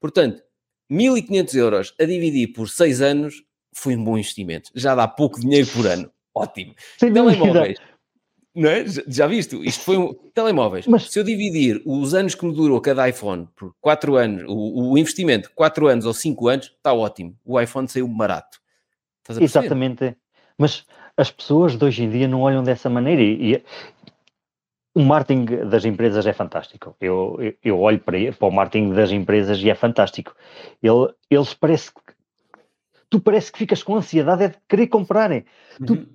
[0.00, 0.42] Portanto,
[0.90, 3.42] 1500 euros a dividir por 6 anos
[3.74, 4.70] foi um bom investimento.
[4.74, 6.10] Já dá pouco dinheiro por ano.
[6.34, 6.74] Ótimo.
[6.98, 7.78] Sem telemóveis.
[8.54, 8.84] Não é?
[9.08, 9.56] Já viste?
[9.66, 10.12] Isto foi um.
[10.34, 10.86] Telemóveis.
[10.86, 11.10] Mas...
[11.10, 14.98] Se eu dividir os anos que me durou cada iPhone por 4 anos, o, o
[14.98, 17.34] investimento, 4 anos ou 5 anos, está ótimo.
[17.44, 18.58] O iPhone saiu barato.
[19.40, 20.16] Exatamente.
[20.58, 20.84] Mas
[21.16, 23.64] as pessoas de hoje em dia não olham dessa maneira e, e
[24.94, 26.94] o marketing das empresas é fantástico.
[27.00, 30.34] Eu, eu, eu olho para, para, o marketing das empresas e é fantástico.
[30.82, 32.00] Ele, eles parece que
[33.08, 35.44] tu parece que ficas com ansiedade é de querer comprarem.
[35.80, 35.86] Uhum.
[35.86, 36.08] Tu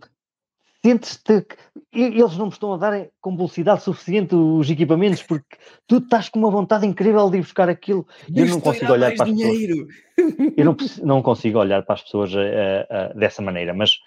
[0.84, 1.46] sentes-te
[1.92, 5.58] eles não me estão a dar com velocidade suficiente os equipamentos porque
[5.88, 8.06] tu estás com uma vontade incrível de ir buscar aquilo.
[8.34, 9.88] eu não consigo olhar para as dinheiro.
[10.16, 10.54] pessoas.
[10.56, 13.98] Eu não, não consigo olhar para as pessoas uh, uh, dessa maneira, mas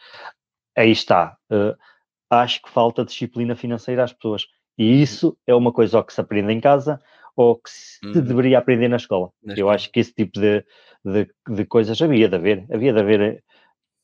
[0.80, 1.36] aí está.
[1.50, 1.76] Uh,
[2.30, 4.46] acho que falta disciplina financeira às pessoas.
[4.78, 7.00] E isso é uma coisa ou que se aprende em casa
[7.36, 8.12] ou que se uhum.
[8.12, 9.30] deveria aprender na escola.
[9.42, 9.74] Na Eu escola.
[9.74, 10.64] acho que esse tipo de,
[11.04, 12.66] de, de, coisas havia de haver.
[12.72, 13.40] Havia de haver eh,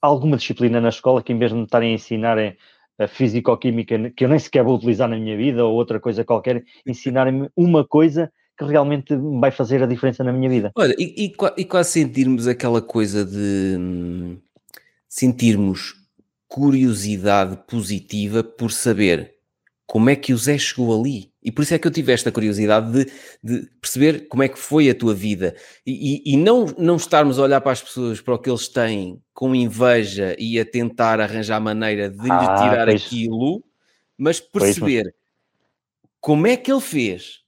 [0.01, 2.57] alguma disciplina na escola que em vez de me estarem a ensinarem
[2.99, 6.65] a físico-química que eu nem sequer vou utilizar na minha vida ou outra coisa qualquer,
[6.87, 10.73] ensinarem-me uma coisa que realmente vai fazer a diferença na minha vida.
[10.75, 14.39] Olha, e, e, e quase sentirmos aquela coisa de hum,
[15.07, 16.06] sentirmos
[16.49, 19.37] curiosidade positiva por saber
[19.87, 21.33] como é que o Zé chegou ali.
[21.43, 23.13] E por isso é que eu tive esta curiosidade de,
[23.43, 25.55] de perceber como é que foi a tua vida.
[25.87, 28.67] E, e, e, não, não estarmos a olhar para as pessoas, para o que eles
[28.67, 33.63] têm, com inveja e a tentar arranjar maneira de lhe ah, tirar aquilo,
[34.19, 35.15] mas perceber
[36.21, 37.46] como é que ele fez.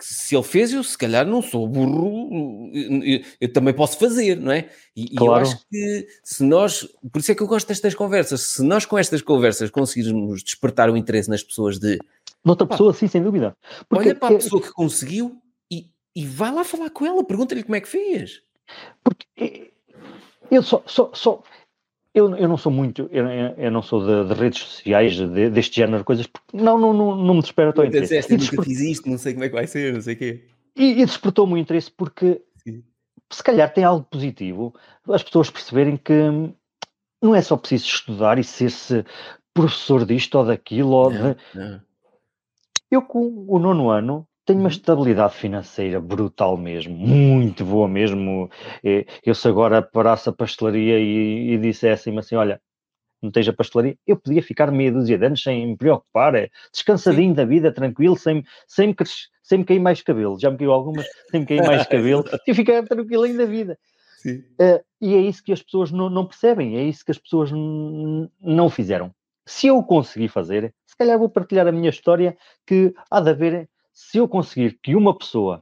[0.00, 4.52] Se ele fez, eu se calhar não sou burro, eu, eu também posso fazer, não
[4.52, 4.68] é?
[4.94, 5.24] E, claro.
[5.24, 8.62] e, eu acho que se nós, por isso é que eu gosto destas conversas, se
[8.62, 11.98] nós com estas conversas conseguirmos despertar o interesse nas pessoas de.
[12.44, 13.56] Noutra pessoa, sim, sem dúvida.
[13.88, 17.24] Porque olha para a é pessoa que conseguiu e, e vai lá falar com ela,
[17.24, 18.42] pergunta-lhe como é que fez.
[19.02, 19.72] Porque
[20.50, 21.42] eu só, só, só
[22.14, 25.76] eu, eu não sou muito, eu, eu não sou de, de redes sociais de, deste
[25.76, 28.14] género de coisas, porque não, não, não, não me desperta tão interesse.
[28.14, 30.44] Disseste, nunca fiz isto, não sei como é que vai ser, não sei o quê.
[30.76, 32.82] E, e despertou-me o interesse porque Sim.
[33.30, 34.74] se calhar tem algo positivo
[35.08, 36.12] as pessoas perceberem que
[37.22, 39.04] não é só preciso estudar e ser-se
[39.52, 40.90] professor disto ou daquilo.
[40.90, 41.36] Ou não, de...
[41.54, 41.80] não.
[42.90, 44.70] Eu com o nono ano tenho uma uhum.
[44.70, 48.50] estabilidade financeira brutal mesmo, muito boa mesmo.
[49.22, 52.58] Eu se agora parasse a pastelaria e, e dissessem-me assim, olha,
[53.22, 56.48] não tens a pastelaria, eu podia ficar meia dúzia de anos sem me preocupar, é,
[56.72, 57.34] descansadinho Sim.
[57.34, 58.96] da vida, tranquilo, sem, sem, me,
[59.42, 60.40] sem me cair mais cabelo.
[60.40, 63.78] Já me caiu algumas, sem me cair mais cabelo, e ficar tranquilo da vida.
[64.24, 67.50] Uh, e é isso que as pessoas não, não percebem, é isso que as pessoas
[67.52, 69.14] não fizeram.
[69.46, 72.34] Se eu conseguir fazer, se calhar vou partilhar a minha história
[72.66, 73.68] que há de haver
[73.98, 75.60] se eu conseguir que uma pessoa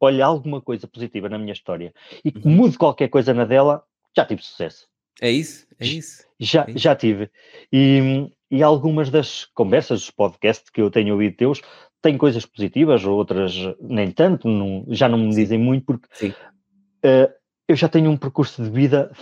[0.00, 1.92] olhe alguma coisa positiva na minha história
[2.24, 2.54] e que uhum.
[2.54, 3.84] mude qualquer coisa na dela,
[4.16, 4.88] já tive sucesso.
[5.20, 6.26] É isso, é isso.
[6.40, 6.78] Já, é isso.
[6.78, 7.30] já tive.
[7.70, 11.60] E, e algumas das conversas, dos podcasts que eu tenho ouvido teus,
[12.00, 15.40] têm coisas positivas, outras nem tanto, não, já não me Sim.
[15.40, 17.30] dizem muito, porque uh,
[17.68, 19.12] eu já tenho um percurso de vida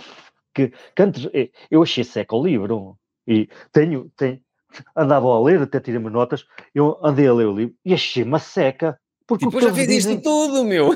[0.55, 2.97] que, que antes eh, eu achei seco o livro
[3.27, 4.39] e tenho, tenho,
[4.95, 8.99] andava a ler, até tirei-me notas, eu andei a ler o livro e achei-me seca.
[9.25, 10.95] Porque depois já fiz dizem, isto tudo, meu.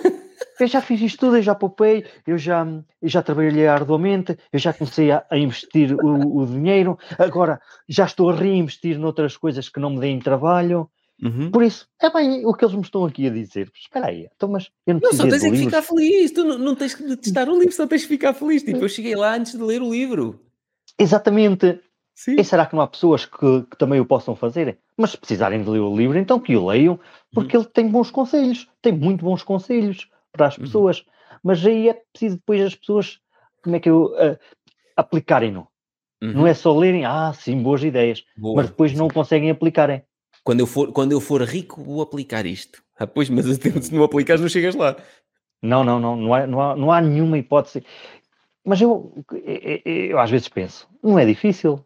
[0.59, 2.65] Eu já fiz isto tudo, eu já poupei, eu já,
[3.01, 8.05] eu já trabalhei arduamente, eu já comecei a, a investir o, o, dinheiro, agora já
[8.05, 10.89] estou a reinvestir noutras coisas que não me deem trabalho.
[11.21, 11.51] Uhum.
[11.51, 13.71] Por isso, é bem o que eles me estão aqui a dizer.
[13.75, 16.57] Espera aí, então, mas eu não, não só tens é que ficar feliz, tu não,
[16.57, 18.63] não tens que testar o livro, só tens que ficar feliz.
[18.63, 20.39] Tipo, eu cheguei lá antes de ler o livro.
[20.97, 21.79] Exatamente,
[22.15, 22.35] Sim.
[22.39, 24.77] E será que não há pessoas que, que, também o possam fazer?
[24.97, 26.99] Mas se precisarem de ler o livro, então que o leiam,
[27.33, 27.63] porque uhum.
[27.63, 30.63] ele tem bons conselhos, tem muito bons conselhos para as uhum.
[30.63, 30.99] pessoas.
[30.99, 31.05] Uhum.
[31.43, 33.19] Mas aí é preciso depois as pessoas,
[33.63, 34.37] como é que eu, uh,
[34.95, 35.67] aplicarem-no.
[36.21, 36.33] Uhum.
[36.33, 38.57] Não é só lerem, ah, sim, boas ideias, Boa.
[38.57, 40.03] mas depois não conseguem aplicarem.
[40.43, 42.83] Quando eu, for, quando eu for rico, vou aplicar isto.
[42.97, 44.95] Ah, pois, mas se não aplicares, não chegas lá.
[45.61, 47.83] Não, não, não, não há, não há, não há nenhuma hipótese.
[48.63, 51.83] Mas eu, eu, eu, eu às vezes penso, não é difícil.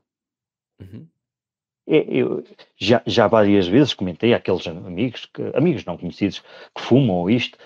[0.80, 1.08] Uhum.
[1.88, 2.44] É, eu
[2.76, 6.40] já, já várias vezes comentei àqueles amigos, que, amigos não conhecidos,
[6.74, 7.58] que fumam isto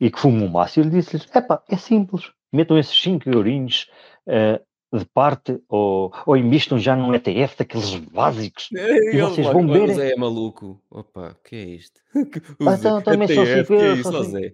[0.00, 1.28] e que fumam o máximo, eu disse-lhes:
[1.68, 3.88] é simples, metam esses 5 eurinhos
[4.26, 4.60] uh,
[4.96, 9.90] de parte ou, ou investam já num ETF daqueles básicos é, e vocês vão ver.
[9.90, 12.00] O Zé é maluco, opa, que é isto?
[12.66, 14.34] Ah, então, também são 5 euros.
[14.34, 14.52] É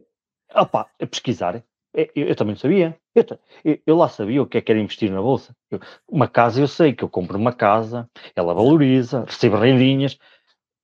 [0.54, 1.62] Opa, pesquisar, é,
[1.94, 2.98] eu, eu, também sabia.
[3.64, 5.56] Eu, eu, lá sabia o que é que era investir na bolsa.
[5.70, 10.18] Eu, uma casa eu sei que eu compro uma casa, ela valoriza, recebo rendinhas.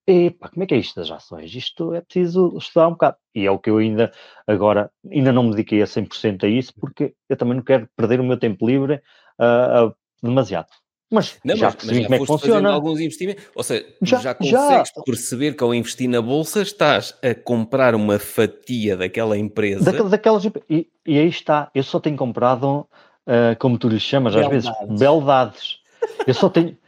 [0.07, 1.55] Epá, como é que é isto das ações?
[1.55, 3.17] Isto é preciso estudar um bocado.
[3.35, 4.13] E é o que eu ainda,
[4.47, 8.21] agora, ainda não me dediquei a 100% a isso, porque eu também não quero perder
[8.21, 9.03] o meu tempo livre
[9.39, 10.69] uh, uh, demasiado.
[11.11, 12.71] Mas não, já mas, percebi mas já como é que funciona.
[12.71, 13.45] alguns investimentos.
[13.55, 15.03] Ou seja, já, já consegues já.
[15.05, 19.91] perceber que ao investir na bolsa estás a comprar uma fatia daquela empresa.
[19.91, 21.69] Da, daquelas, e, e, aí está.
[21.75, 22.87] Eu só tenho comprado,
[23.27, 24.67] uh, como tu lhe chamas beldades.
[24.67, 25.79] às vezes, beldades.
[26.27, 26.79] Eu só tenho.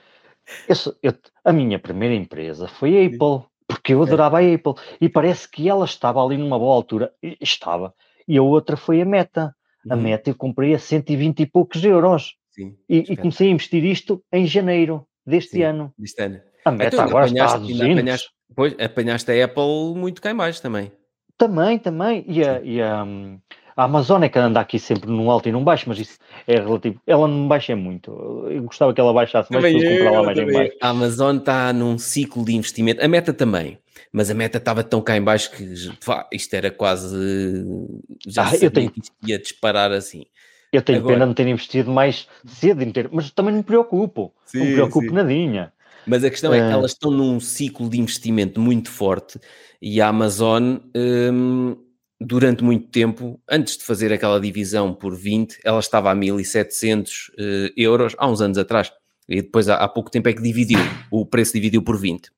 [0.69, 4.75] Eu, eu, a minha primeira empresa foi a Apple, porque eu adorava a Apple.
[5.01, 7.13] E parece que ela estava ali numa boa altura.
[7.41, 7.93] Estava.
[8.29, 9.53] E a outra foi a Meta.
[9.91, 10.01] A uhum.
[10.01, 12.37] Meta eu comprei a 120 e poucos euros.
[12.53, 15.95] Sim, e, e, comecei a investir isto em janeiro deste Sim, ano.
[15.99, 16.41] Deste ano.
[16.65, 17.99] A meta então, agora está a 200.
[17.99, 20.93] Apanhaste, pois, apanhaste a Apple muito cá em baixo também.
[21.39, 22.25] Também, também.
[22.29, 23.07] E a, e a,
[23.75, 26.57] a Amazon é que anda aqui sempre num alto e num baixo, mas isso é
[26.57, 27.01] relativo.
[27.07, 28.11] Ela não baixa muito.
[28.51, 30.77] Eu gostava que ela baixasse mais para comprar lá mais em baixo.
[30.81, 33.03] A Amazon está num ciclo de investimento.
[33.03, 33.79] A meta também.
[34.13, 35.75] Mas a meta estava tão cá em baixo que
[36.05, 37.17] pá, isto era quase...
[38.27, 38.91] Já ah, eu tenho...
[38.91, 40.27] que ia disparar assim.
[40.73, 41.15] Eu tenho Agora...
[41.15, 43.09] pena de não ter investido mais cedo, ter...
[43.13, 44.33] mas também não me preocupo.
[44.47, 45.15] Sim, não me preocupo sim.
[45.15, 45.73] nadinha.
[46.07, 46.71] Mas a questão é que ah.
[46.71, 49.39] elas estão num ciclo de investimento muito forte
[49.81, 51.77] e a Amazon, hum,
[52.21, 57.33] durante muito tempo, antes de fazer aquela divisão por 20, ela estava a 1700 uh,
[57.39, 58.93] eh, euros há uns anos atrás.
[59.29, 60.79] E depois, há, há pouco tempo, é que dividiu.
[61.11, 62.31] O preço dividiu por 20.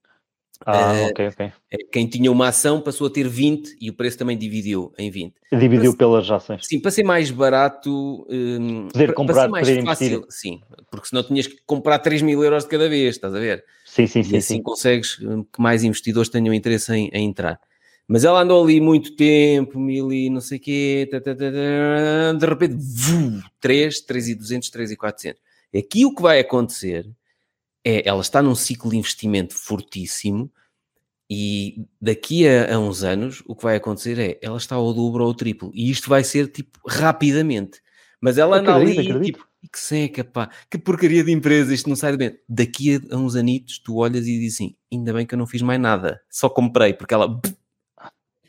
[0.66, 1.53] Ah, uh, ok, ok.
[1.70, 5.11] É, quem tinha uma ação passou a ter 20 e o preço também dividiu em
[5.11, 5.35] 20.
[5.53, 6.66] Dividiu para, pelas ações.
[6.66, 8.27] Sim, para ser mais barato.
[8.31, 10.19] Um, poder para, comprar, para ser mais fácil.
[10.19, 10.27] Investir.
[10.31, 10.61] Sim,
[10.91, 13.65] porque senão tinhas que comprar 3 mil euros de cada vez, estás a ver?
[13.85, 14.35] Sim, sim, sim.
[14.35, 14.62] E assim sim.
[14.62, 17.61] consegues hum, que mais investidores tenham interesse em, em, entrar.
[18.09, 22.77] Mas ela andou ali muito tempo, mil e não sei o quê, de repente,
[23.61, 25.41] 3, 3 e 200, 3 e 400.
[25.74, 27.07] Aqui o que vai acontecer
[27.85, 30.51] é, ela está num ciclo de investimento fortíssimo,
[31.28, 35.23] e daqui a, a, uns anos, o que vai acontecer é ela está ao dobro
[35.23, 35.70] ou ao triplo.
[35.74, 37.81] E isto vai ser tipo rapidamente.
[38.20, 40.51] Mas ela anda acredito, ali, tipo, E que seca, pá.
[40.70, 42.39] Que porcaria de empresa, isto não sai bem.
[42.48, 45.62] Daqui a uns anitos, tu olhas e dizes assim, ainda bem que eu não fiz
[45.62, 46.20] mais nada.
[46.31, 47.40] Só comprei, porque ela...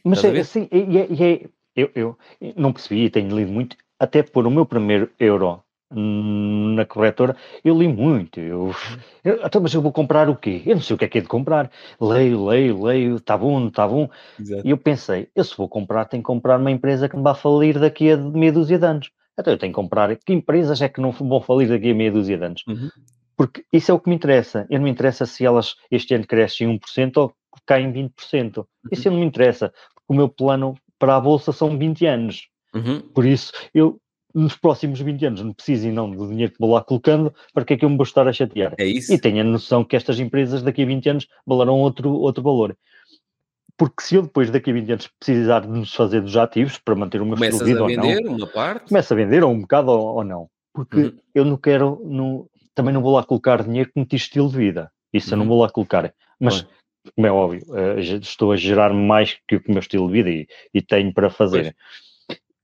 [0.04, 2.18] Mas é assim, e é, é, eu, eu
[2.56, 5.64] não percebi, tenho lido muito, até por o meu primeiro euro
[5.96, 8.40] na corretora, eu li muito.
[8.40, 8.76] Eu,
[9.24, 10.62] eu, então, mas eu vou comprar o quê?
[10.66, 11.72] Eu não sei o que é que é de comprar.
[12.00, 14.10] Leio, leio, leio, está bom, está bom.
[14.40, 14.62] Exato.
[14.66, 17.36] E eu pensei, eu se vou comprar, tenho que comprar uma empresa que me vai
[17.36, 19.12] falir daqui a meia dúzia de anos.
[19.38, 20.16] Então eu tenho que comprar.
[20.16, 22.64] Que empresas é que não vão falir daqui a meia dúzia de anos?
[22.68, 22.90] Uhum.
[23.38, 24.66] Porque isso é o que me interessa.
[24.70, 27.34] Eu não me interessa se elas este ano crescem 1% ou
[27.66, 28.58] caem 20%.
[28.58, 28.66] Uhum.
[28.92, 29.74] Isso não me interessa.
[29.94, 32.48] Porque o meu plano para a Bolsa são 20 anos.
[32.74, 33.02] Uhum.
[33.14, 34.00] Por isso, eu
[34.36, 37.64] nos próximos 20 anos não preciso e não do dinheiro que vou lá colocando, para
[37.64, 38.76] que é que eu me vou estar a chatear?
[38.78, 39.14] É isso.
[39.14, 42.78] E tenho a noção que estas empresas daqui a 20 anos valerão outro, outro valor.
[43.78, 46.96] Porque se eu depois daqui a 20 anos precisar de nos fazer dos ativos para
[46.96, 48.90] manter o meu Começas estilo de vida ou não, uma parte?
[48.90, 50.50] Começa a vender ou um bocado ou, ou não.
[50.74, 51.18] Porque uhum.
[51.34, 54.92] eu não quero, não, também não vou lá colocar dinheiro como te estilo de vida.
[55.14, 55.34] Isso uhum.
[55.34, 55.50] eu não uhum.
[55.50, 56.14] vou lá colocar.
[56.40, 56.68] Mas, uhum.
[57.16, 60.48] como é óbvio, uh, estou a gerar mais que o meu estilo de vida e,
[60.74, 61.64] e tenho para fazer.
[61.64, 62.05] Pois.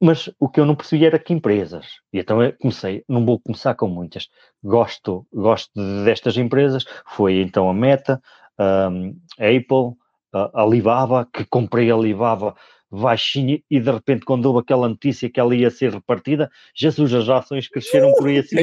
[0.01, 1.85] Mas o que eu não percebi era que empresas.
[2.11, 4.27] E então eu comecei, não vou começar com muitas.
[4.63, 5.71] Gosto, gosto
[6.03, 6.85] destas empresas.
[7.05, 8.19] Foi então a Meta,
[8.59, 9.95] um, a Apple,
[10.33, 12.55] a Alibaba, que comprei a Alibaba
[12.91, 17.29] baixinha e de repente quando houve aquela notícia que ela ia ser repartida, Jesus, as
[17.29, 18.57] ações cresceram por aí assim.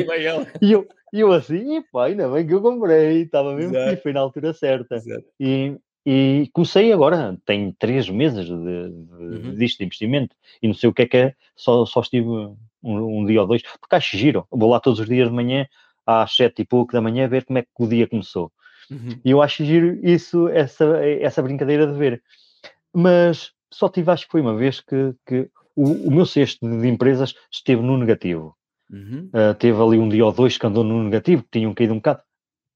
[0.60, 4.20] e eu, eu assim, pá, ainda bem que eu comprei, estava mesmo e foi na
[4.20, 4.96] altura certa.
[4.96, 5.24] Exato.
[5.40, 5.78] E,
[6.10, 9.54] e comecei agora, tenho três meses de, de, uhum.
[9.54, 12.56] disto de investimento e não sei o que é que é, só, só estive um,
[12.82, 14.46] um dia ou dois, porque acho giro.
[14.50, 15.68] Vou lá todos os dias de manhã,
[16.06, 18.50] às sete e pouco da manhã, ver como é que o dia começou.
[18.90, 19.20] Uhum.
[19.22, 22.22] E eu acho giro isso, essa, essa brincadeira de ver.
[22.90, 26.88] Mas só tive, acho que foi uma vez que, que o, o meu cesto de
[26.88, 28.56] empresas esteve no negativo.
[28.90, 29.28] Uhum.
[29.28, 31.98] Uh, teve ali um dia ou dois que andou no negativo, que tinham caído um
[31.98, 32.22] bocado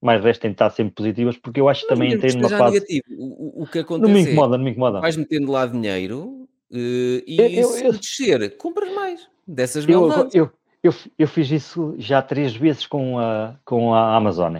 [0.03, 2.75] mais resto tem de estar sempre positivas, porque eu acho que também tem uma fase...
[2.75, 3.05] Negativo.
[3.11, 5.01] O, o que acontece não me incomoda, é, não me incomoda.
[5.01, 10.51] vais metendo lá dinheiro uh, e eu, se eu, descer, compras mais dessas eu, eu,
[10.83, 14.57] eu, eu, fiz isso já três vezes com a, com a Amazon.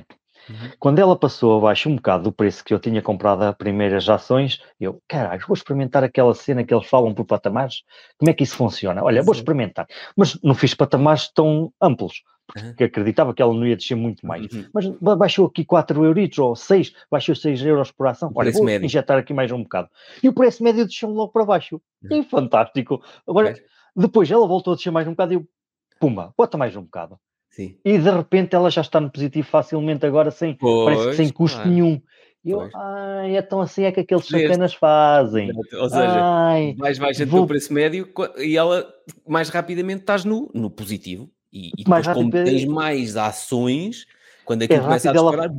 [0.49, 0.71] Uhum.
[0.79, 4.61] Quando ela passou abaixo um bocado do preço que eu tinha comprado as primeiras ações,
[4.81, 7.83] eu, caralho, vou experimentar aquela cena que eles falam por patamares.
[8.19, 9.03] Como é que isso funciona?
[9.03, 9.87] Olha, vou experimentar.
[10.17, 12.89] Mas não fiz patamares tão amplos, porque uhum.
[12.89, 14.53] acreditava que ela não ia descer muito mais.
[14.53, 14.69] Uhum.
[14.73, 18.31] Mas baixou aqui 4 euros ou 6, baixou 6 euros por ação.
[18.35, 18.85] Olha, vou médio.
[18.85, 19.89] injetar aqui mais um bocado.
[20.23, 21.81] E o preço médio desceu logo para baixo.
[22.03, 22.21] Uhum.
[22.21, 23.03] É fantástico.
[23.27, 23.55] Agora,
[23.95, 25.47] depois ela voltou a descer mais um bocado e eu,
[26.01, 27.19] pumba, bota mais um bocado.
[27.53, 27.77] Sim.
[27.85, 31.29] E de repente ela já está no positivo facilmente agora, sem, pois, parece que sem
[31.29, 31.71] custo claro.
[31.71, 32.01] nenhum.
[32.43, 32.75] E eu, pois.
[32.75, 35.53] ai, é tão assim é que aqueles sacanas fazem.
[35.75, 37.43] Ou seja, ai, mais baixa vou...
[37.43, 38.09] do preço médio
[38.39, 38.91] e ela
[39.29, 41.31] mais rapidamente estás no, no positivo.
[41.53, 44.07] E, e depois, como tens mais ações,
[44.47, 45.51] quando aquilo é começa a disparar,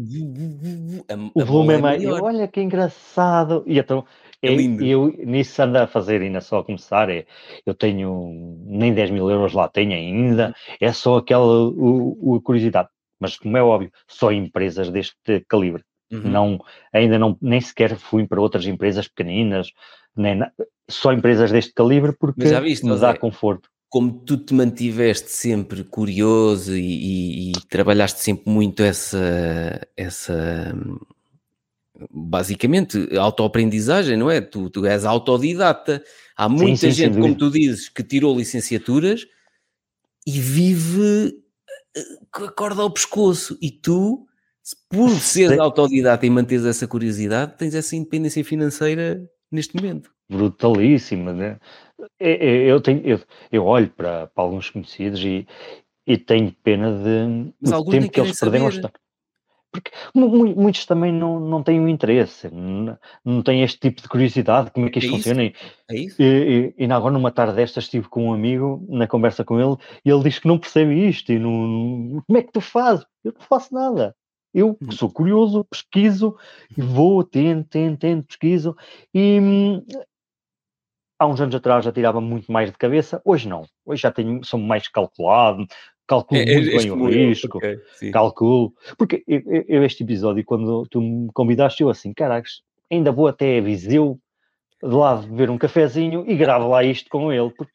[1.07, 1.31] ela...
[1.35, 2.23] o volume é, é maior.
[2.23, 3.63] Olha que engraçado.
[3.67, 4.03] E então,
[4.43, 4.83] é, é lindo.
[4.83, 7.25] Eu nisso ando a fazer, ainda só a começar, é,
[7.65, 12.89] eu tenho nem 10 mil euros lá tenho ainda, é só aquela o, o curiosidade.
[13.19, 15.83] Mas como é óbvio, só empresas deste calibre.
[16.11, 16.29] Uhum.
[16.29, 16.59] Não,
[16.91, 19.71] ainda não, nem sequer fui para outras empresas pequeninas,
[20.15, 20.51] nem na,
[20.89, 23.69] só empresas deste calibre porque viste, me dá é, conforto.
[23.89, 30.75] Como tu te mantiveste sempre curioso e, e, e trabalhaste sempre muito essa, essa
[32.11, 34.41] basicamente autoaprendizagem, não é?
[34.41, 36.03] Tu, tu és autodidata.
[36.35, 39.27] Há muita sim, sim, gente, como tu dizes, que tirou licenciaturas
[40.25, 41.37] e vive
[41.95, 42.01] eh,
[42.31, 43.57] com a corda ao pescoço.
[43.61, 44.25] E tu,
[44.89, 49.21] por seres autodidata e manteres essa curiosidade, tens essa independência financeira
[49.51, 50.11] neste momento.
[50.29, 51.59] Brutalíssima, né?
[52.19, 53.19] Eu, tenho, eu,
[53.51, 55.45] eu olho para, para alguns conhecidos e,
[56.07, 58.69] e tenho pena de Mas o tempo que eles perderam.
[59.73, 62.95] Porque muitos também não, não têm o interesse, não,
[63.25, 65.43] não têm este tipo de curiosidade, como é que isto é funciona.
[65.89, 66.21] É isso?
[66.21, 69.75] E, e, e, agora, numa tarde destas, estive com um amigo na conversa com ele
[70.05, 71.31] e ele diz que não percebe isto.
[71.31, 73.03] E não, como é que tu fazes?
[73.23, 74.15] Eu não faço nada.
[74.53, 74.91] Eu hum.
[74.91, 76.37] sou curioso, pesquiso,
[76.77, 78.75] e vou, tento, tento, tento, pesquiso.
[79.11, 79.83] E hum,
[81.17, 83.65] há uns anos atrás já tirava muito mais de cabeça, hoje não.
[83.83, 85.65] Hoje já tenho, sou mais calculado,
[86.07, 87.79] calculo é, muito é, bem o risco, okay,
[88.11, 88.73] calculo.
[88.97, 92.61] Porque eu, eu, este episódio, quando tu me convidaste, eu assim, caracas,
[92.91, 94.19] ainda vou até a Viseu,
[94.81, 97.71] de lá ver um cafezinho e gravo lá isto com ele, porque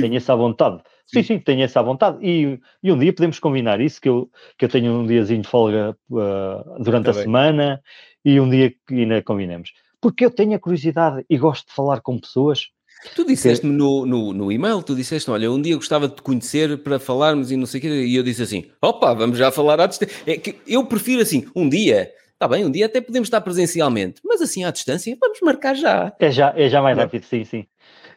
[0.00, 0.80] tenho essa vontade.
[1.06, 2.18] Sim, sim, tenho essa vontade.
[2.22, 5.48] E, e um dia podemos combinar isso, que eu, que eu tenho um diazinho de
[5.48, 7.22] folga uh, durante tá a bem.
[7.24, 7.82] semana
[8.24, 9.72] e um dia que ainda combinemos.
[10.00, 12.68] Porque eu tenho a curiosidade e gosto de falar com pessoas
[13.14, 16.78] Tu disseste-me no, no, no, e-mail, tu disseste, olha, um dia gostava de te conhecer
[16.78, 19.80] para falarmos e não sei o quê, e eu disse assim, opa, vamos já falar
[19.80, 20.14] à distância.
[20.26, 24.20] É que eu prefiro assim, um dia, está bem, um dia até podemos estar presencialmente,
[24.24, 26.14] mas assim à distância, vamos marcar já.
[26.18, 27.66] É já, é já mais rápido, sim, sim.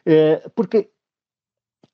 [0.04, 0.88] É, porque,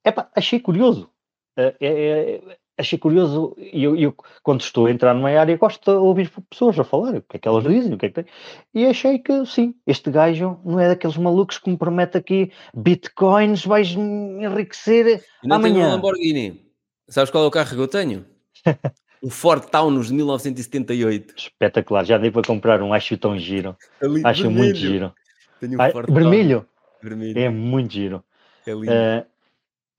[0.04, 1.10] epá, achei curioso.
[1.56, 2.40] É, é,
[2.76, 6.78] achei curioso, e eu, eu, quando estou a entrar numa área, gosto de ouvir pessoas
[6.78, 8.32] a falar, o que é que elas dizem, o que é que tem.
[8.74, 13.64] E achei que, sim, este gajo não é daqueles malucos que me promete aqui bitcoins,
[13.64, 15.74] vais me enriquecer não amanhã.
[15.74, 16.66] Tenho um Lamborghini.
[17.08, 18.24] Sabes qual é o carro que eu tenho?
[19.22, 21.34] um Ford Taunus de 1978.
[21.36, 23.76] Espetacular, já dei para comprar um, acho tão giro.
[24.02, 24.64] Ali, acho vermelho.
[24.64, 25.14] muito giro.
[25.60, 26.66] Tenho um Ford vermelho?
[27.02, 27.38] vermelho?
[27.38, 28.24] É muito giro.
[28.66, 28.92] É lindo.
[28.92, 29.26] Uh,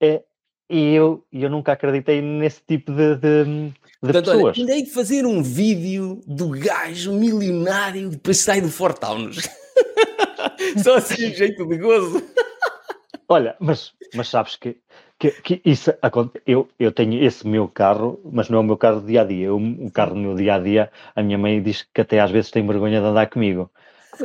[0.00, 0.22] é,
[0.74, 4.58] e eu, eu nunca acreditei nesse tipo de, de, de Portanto, pessoas.
[4.58, 9.48] Olha, de fazer um vídeo do gajo milionário que depois sai do Fort Taunus.
[10.82, 12.20] Só assim, um jeito de gozo.
[13.28, 14.76] Olha, mas, mas sabes que,
[15.16, 15.94] que, que isso
[16.44, 19.54] eu, eu tenho esse meu carro, mas não é o meu carro dia a dia.
[19.54, 22.32] O, o carro no meu dia a dia, a minha mãe diz que até às
[22.32, 23.70] vezes tem vergonha de andar comigo.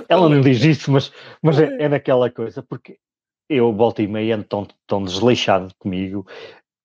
[0.07, 1.11] Ela não diz isso, mas,
[1.43, 2.97] mas é, é naquela coisa, porque
[3.49, 6.25] eu volto e meia ando tão, tão desleixado comigo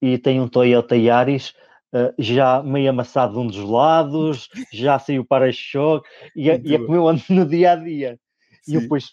[0.00, 1.54] e tenho um Toyota Yaris
[1.92, 6.78] uh, já meio amassado de um dos lados, já saiu para-choque e, é, e é
[6.78, 8.18] como eu ando no dia a dia.
[8.62, 8.76] Sim.
[8.76, 9.10] E depois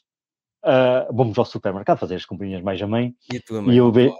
[0.64, 3.78] uh, vamos ao supermercado fazer as comprinhas mais a mãe e, a tua mãe, e
[3.78, 4.16] eu vejo.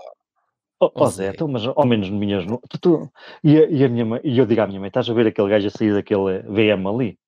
[0.84, 2.44] Oh, oh Zé, então, mas ao menos minhas.
[2.68, 3.12] Tu, tu,
[3.44, 5.28] e, a, e, a minha mãe, e eu digo à minha mãe: estás a ver
[5.28, 7.20] aquele gajo a sair daquele VM ali?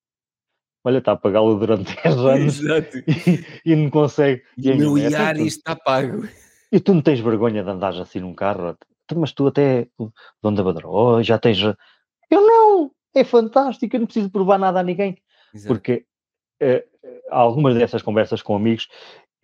[0.83, 4.43] Olha, está a pagá-lo durante 10 anos e, e, não consegue.
[4.57, 6.27] E o meu IAR está pago.
[6.71, 8.77] E tu não tens vergonha de andar assim num carro?
[9.15, 9.87] Mas tu até,
[10.41, 11.59] Dom da Badró, já tens...
[11.61, 12.91] Eu não!
[13.13, 15.17] É fantástico, eu não preciso provar nada a ninguém.
[15.53, 15.67] Exato.
[15.67, 16.05] Porque
[16.61, 16.83] uh,
[17.29, 18.87] algumas dessas conversas com amigos,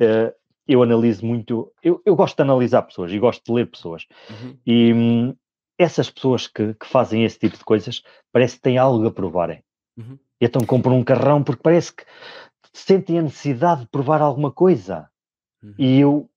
[0.01, 0.33] uh,
[0.67, 1.71] eu analiso muito...
[1.83, 4.07] Eu, eu gosto de analisar pessoas e gosto de ler pessoas.
[4.29, 4.57] Uhum.
[4.65, 5.35] E hum,
[5.77, 8.01] essas pessoas que, que, fazem esse tipo de coisas
[8.31, 9.63] parece que têm algo a provarem.
[9.97, 10.17] Uhum.
[10.39, 12.03] E então compram um carrão porque parece que
[12.73, 15.09] sentem a necessidade de provar alguma coisa.
[15.61, 15.73] Uhum.
[15.77, 16.29] E eu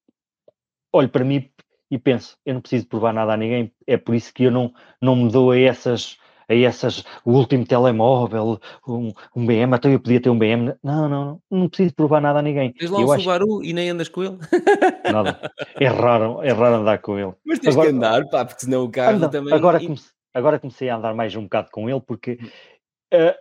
[0.92, 1.48] olho para mim
[1.90, 4.72] e penso, eu não preciso provar nada a ninguém, é por isso que eu não,
[4.98, 6.16] não me dou a essas,
[6.48, 8.58] a essas, o último telemóvel,
[8.88, 12.38] um, um BM, até eu podia ter um BM, não, não, não preciso provar nada
[12.38, 12.72] a ninguém.
[12.72, 13.24] Tens lá eu um acho...
[13.24, 14.38] Subaru e nem andas com ele?
[15.12, 17.34] Nada, é raro, é raro andar com ele.
[17.44, 19.52] Mas tens agora, que andar, pá, porque senão o carro anda, também...
[19.52, 22.38] Agora, comecei, agora comecei a andar mais um bocado com ele, porque...
[23.12, 23.36] Uh,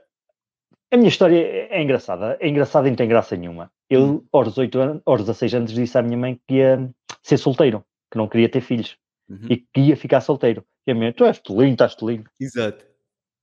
[0.92, 3.72] a minha história é engraçada, é engraçada e não tem graça nenhuma.
[3.90, 4.26] Eu, hum.
[4.32, 6.90] aos 18 anos, aos 16 anos, disse à minha mãe que ia
[7.24, 8.98] ser solteiro, que não queria ter filhos
[9.30, 9.48] uhum.
[9.50, 10.66] e que ia ficar solteiro.
[10.86, 12.26] E a minha mãe, tu és tolinho, estás tolinho.
[12.40, 12.86] Exato.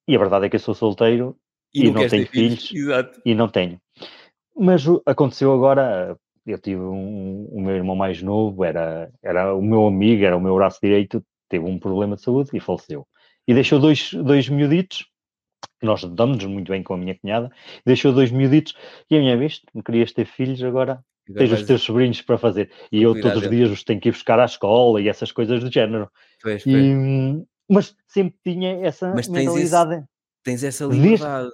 [0.07, 1.39] E a verdade é que eu sou solteiro
[1.75, 3.20] e, e não, não tenho filhos, filhos Exato.
[3.25, 3.81] e não tenho.
[4.55, 9.87] Mas aconteceu agora, eu tive um, o meu irmão mais novo, era, era o meu
[9.87, 13.07] amigo, era o meu braço direito, teve um problema de saúde e faleceu.
[13.47, 15.07] E deixou dois, dois miuditos
[15.82, 17.51] nós damos-nos muito bem com a minha cunhada,
[17.85, 18.74] deixou dois miuditos,
[19.10, 21.02] e a minha vez, não querias ter filhos, agora
[21.36, 22.70] tens os teus sobrinhos para fazer.
[22.90, 25.62] E eu todos os dias os tenho que ir buscar à escola e essas coisas
[25.62, 26.10] do género.
[26.43, 26.74] Pois, pois.
[26.74, 30.05] E, mas sempre tinha essa mas mentalidade.
[30.43, 31.51] Tens, esse, tens essa liberdade.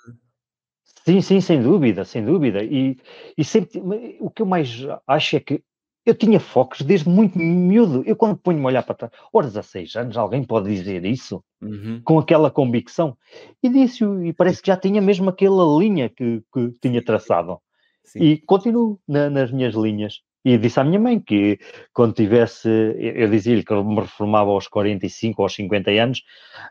[1.04, 2.62] Sim, sim, sem dúvida, sem dúvida.
[2.62, 2.96] E,
[3.36, 3.78] e sempre,
[4.20, 4.70] o que eu mais
[5.06, 5.62] acho é que
[6.04, 8.02] eu tinha focos desde muito miúdo.
[8.06, 11.42] Eu, quando ponho-me a olhar para trás, horas a seis anos, alguém pode dizer isso?
[11.62, 12.00] Uhum.
[12.04, 13.16] Com aquela convicção.
[13.62, 17.58] E disse-o, e parece que já tinha mesmo aquela linha que, que tinha traçado.
[18.04, 18.20] Sim.
[18.20, 20.20] E continuo na, nas minhas linhas.
[20.44, 21.58] E disse à minha mãe que
[21.94, 26.22] quando tivesse, eu dizia-lhe que eu me reformava aos 45 ou aos 50 anos,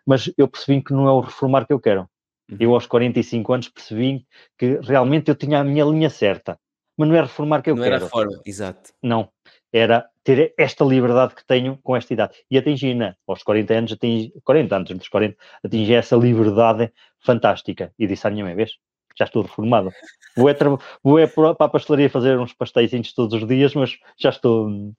[0.05, 2.07] mas eu percebi que não é o reformar que eu quero.
[2.51, 2.57] Uhum.
[2.59, 4.27] Eu aos 45 anos percebi
[4.59, 6.59] que realmente eu tinha a minha linha certa
[7.03, 7.95] mas não é reformar que eu não quero.
[7.95, 8.93] Não era forma, exato.
[9.01, 9.29] Não,
[9.71, 12.33] era ter esta liberdade que tenho com esta idade.
[12.49, 13.15] E atingi, né?
[13.27, 17.93] aos 40 anos, atingi, 40 anos, entre os 40, atingi essa liberdade fantástica.
[17.99, 18.77] E disse à minha mãe, vês,
[19.17, 19.91] já estou reformado.
[20.35, 20.55] Vou é,
[21.03, 24.93] vou é para a pastelaria fazer uns pastéis todos os dias, mas já estou hum,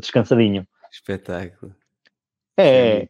[0.00, 0.66] descansadinho.
[0.92, 1.74] Espetáculo.
[2.56, 3.08] É,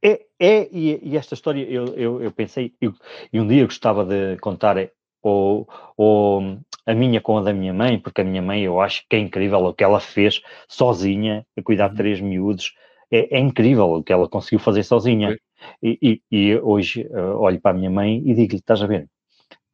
[0.00, 4.04] é, é e, e, esta história eu, eu, eu pensei, e um dia eu gostava
[4.04, 6.58] de contar é, ou, ou
[6.90, 9.18] a minha com a da minha mãe, porque a minha mãe eu acho que é
[9.18, 11.96] incrível o que ela fez sozinha, a cuidar de uhum.
[11.96, 12.74] três miúdos,
[13.10, 15.36] é, é incrível o que ela conseguiu fazer sozinha.
[15.82, 19.08] E, e, e, hoje uh, olho para a minha mãe e digo-lhe: estás a ver?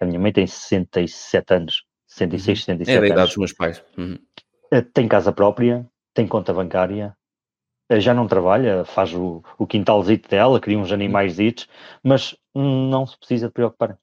[0.01, 2.97] A minha mãe tem 67 anos, 66, 67 uhum.
[2.97, 3.83] é da idade dos meus pais.
[3.97, 4.19] Uhum.
[4.73, 7.15] Uh, tem casa própria, tem conta bancária,
[7.93, 11.37] uh, já não trabalha, faz o, o quintalzito dela, cria uns animais,
[12.03, 13.97] mas não se precisa de preocupar.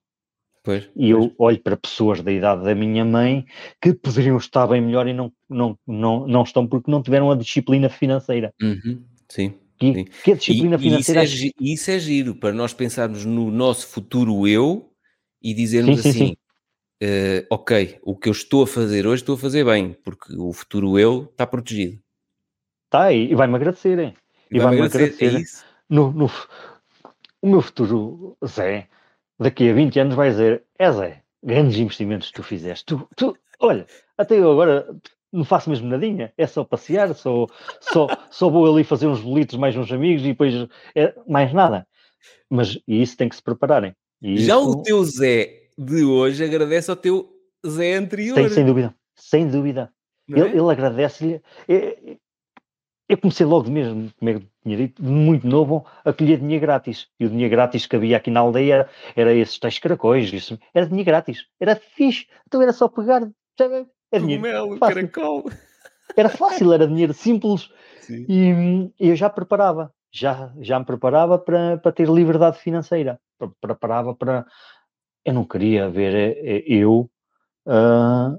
[0.63, 1.11] Pois, E pois.
[1.11, 3.45] eu olho para pessoas da idade da minha mãe
[3.81, 7.35] que poderiam estar bem melhor e não, não, não, não estão porque não tiveram a
[7.35, 8.53] disciplina financeira.
[8.61, 9.53] Uhum, Sim.
[9.77, 10.05] Que, Sim.
[10.23, 11.21] que a disciplina e isso, financeira.
[11.21, 14.89] é, gi- isso é giro, para nós pensarmos no nosso futuro eu
[15.41, 16.37] e dizermos Sim, sim, assim: sim.
[17.01, 20.53] eh, ok, o que eu estou a fazer hoje estou a fazer bem, porque o
[20.53, 21.99] futuro eu está protegido.
[22.89, 23.99] Tá, e, e vai-me agradecer.
[23.99, 24.13] hein?
[24.51, 25.41] E vai-me agradecer, é agradecer.
[25.41, 25.65] isso?
[25.89, 26.27] No, no,
[27.41, 28.87] o meu futuro Zé,
[29.39, 32.85] daqui a 20 anos vai dizer: É Zé, grandes investimentos que tu fizeste.
[32.85, 33.85] Tu, tu, olha,
[34.17, 34.87] até eu agora
[35.31, 37.47] não faço mesmo nadinha, é só passear, só,
[37.81, 40.53] só, só vou ali fazer uns bolitos mais uns amigos e depois
[40.95, 41.87] é, mais nada.
[42.49, 43.95] Mas e isso tem que se prepararem.
[44.21, 47.29] E Já isso, o teu Zé de hoje agradece ao teu
[47.65, 48.35] Zé anterior.
[48.35, 49.91] sem, sem dúvida, sem dúvida.
[50.29, 50.39] é?
[50.39, 51.41] Ele, ele agradece-lhe.
[53.13, 57.07] Eu, comecei logo mesmo, como eu tinha dito, muito novo, a colher dinheiro grátis.
[57.19, 60.57] E o dinheiro grátis que havia aqui na aldeia era, era esses tais caracóis, isso,
[60.73, 61.45] era dinheiro grátis.
[61.59, 62.27] Era fixe.
[62.47, 63.21] Então era só pegar.
[63.21, 64.41] vê, É dinheiro.
[64.43, 65.43] Cogumelo, caracol.
[66.17, 67.69] Era fácil, era dinheiro simples.
[68.01, 68.25] Sim.
[68.27, 69.93] E hum, eu já preparava.
[70.11, 73.19] Já, já me preparava para, para ter liberdade financeira.
[73.37, 74.45] Pre- Preparava para.
[75.25, 77.09] Eu não queria ver eh, eh, eu.
[77.67, 78.35] ah,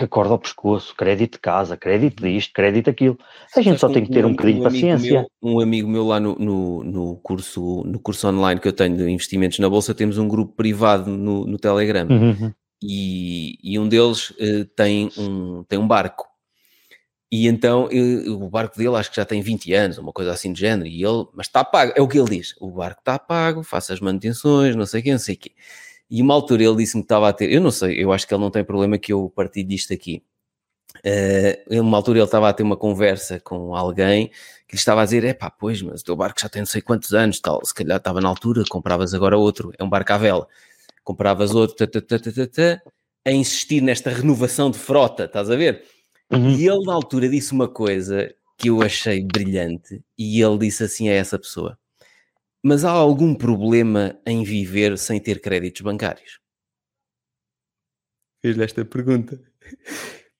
[0.00, 3.18] que acorda ao pescoço, crédito de casa, crédito disto, crédito daquilo.
[3.56, 5.12] A gente só tem que ter um bocadinho de amigo paciência.
[5.42, 8.96] meu- um amigo meu lá no, no, no curso, no curso online que eu tenho
[8.96, 12.06] de investimentos na Bolsa, temos um grupo privado no, no Telegram.
[12.10, 12.52] Uhum.
[12.82, 16.26] E, e um deles eh, tem, um, tem um barco.
[17.32, 20.52] E então eh, o barco dele acho que já tem 20 anos, uma coisa assim
[20.52, 20.88] de género.
[20.88, 23.92] E ele, mas está pago, é o que ele diz: o barco está pago, faça
[23.92, 25.52] as manutenções, não sei o quê, não sei o quê.
[26.10, 28.34] E uma altura ele disse-me que estava a ter, eu não sei, eu acho que
[28.34, 30.22] ele não tem problema que eu partilhe disto aqui.
[31.04, 34.28] Eh, uma altura ele estava a ter uma conversa com alguém
[34.66, 36.66] que lhe estava a dizer: é pá, pois, mas o teu barco já tem não
[36.66, 40.12] sei quantos anos, tal, se calhar estava na altura, compravas agora outro, é um barco
[40.12, 40.48] à vela,
[41.04, 42.82] compravas outro, tá, tá, tá,
[43.24, 45.84] a insistir nesta renovação de frota, estás a ver?
[46.32, 46.50] Uhum.
[46.50, 51.08] E ele na altura disse uma coisa que eu achei brilhante, e ele disse assim
[51.08, 51.78] a essa pessoa:
[52.62, 56.38] Mas há algum problema em viver sem ter créditos bancários?
[58.42, 59.40] Fez-lhe esta pergunta.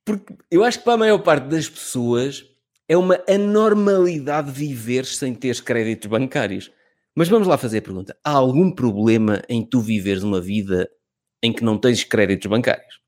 [0.05, 2.45] Porque eu acho que para a maior parte das pessoas
[2.89, 6.71] é uma anormalidade viver sem teres créditos bancários.
[7.15, 10.91] Mas vamos lá fazer a pergunta: há algum problema em tu viveres uma vida
[11.43, 13.01] em que não tens créditos bancários?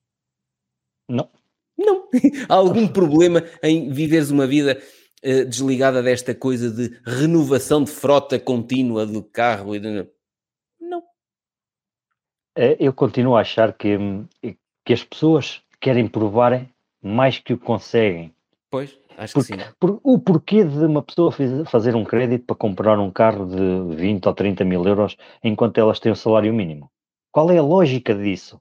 [1.08, 1.30] Não.
[1.76, 2.08] Não.
[2.48, 4.80] Há algum problema em viveres uma vida
[5.22, 9.74] desligada desta coisa de renovação de frota contínua do carro?
[9.76, 10.06] E de...
[10.80, 11.02] Não.
[12.56, 14.26] Eh, Eu continuo a achar que, hum,
[14.84, 16.66] que as pessoas querem provar
[17.02, 18.34] mais que o conseguem.
[18.70, 19.70] Pois, acho Porque- que sim.
[19.78, 21.32] Por- o porquê de uma pessoa
[21.66, 26.00] fazer um crédito para comprar um carro de 20 ou 30 mil euros enquanto elas
[26.00, 26.90] têm o salário mínimo?
[27.30, 28.60] Qual é a lógica disso?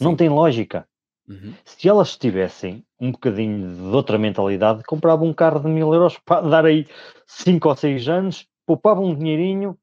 [0.00, 0.16] Não Sim.
[0.16, 0.86] tem lógica.
[1.28, 1.54] Uhum.
[1.64, 6.46] Se elas tivessem um bocadinho de outra mentalidade, compravam um carro de mil euros para
[6.48, 6.86] dar aí
[7.26, 9.76] 5 ou 6 anos, poupavam um dinheirinho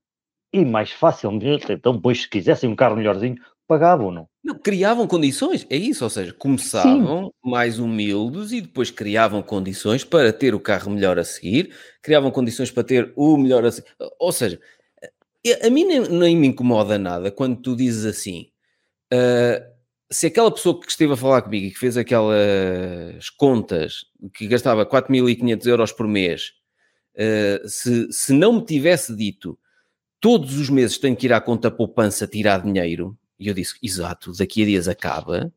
[0.54, 3.36] e mais facilmente, então depois se quisessem um carro melhorzinho,
[3.68, 4.28] pagavam-no.
[4.44, 10.34] Não, criavam condições, é isso, ou seja, começavam mais humildes e depois criavam condições para
[10.34, 13.90] ter o carro melhor a seguir, criavam condições para ter o melhor a seguir.
[14.20, 14.60] Ou seja,
[15.64, 18.48] a a mim nem, nem me incomoda nada quando tu dizes assim,
[19.14, 19.71] ah,
[20.12, 24.86] se aquela pessoa que esteve a falar comigo e que fez aquelas contas, que gastava
[24.86, 26.54] 4.500 euros por mês,
[27.18, 29.58] ah, se, se não me tivesse dito
[30.20, 34.32] todos os meses tenho que ir à conta poupança tirar dinheiro, e eu disse, exato,
[34.38, 35.52] daqui a dias acaba.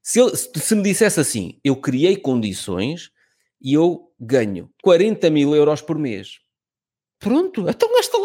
[0.00, 3.10] Se, ele- se me dissesse assim, eu criei condições
[3.60, 6.38] e eu ganho 40 mil euros por mês.
[7.18, 8.16] Pronto, então gasta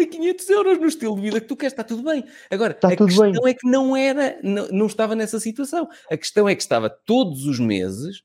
[0.00, 2.24] lá os 4.500 euros no estilo de vida que tu queres, está tudo bem.
[2.50, 3.50] Agora, Está a questão bem.
[3.50, 5.88] é que não era, não, não estava nessa situação.
[6.10, 8.22] A questão é que estava todos os meses,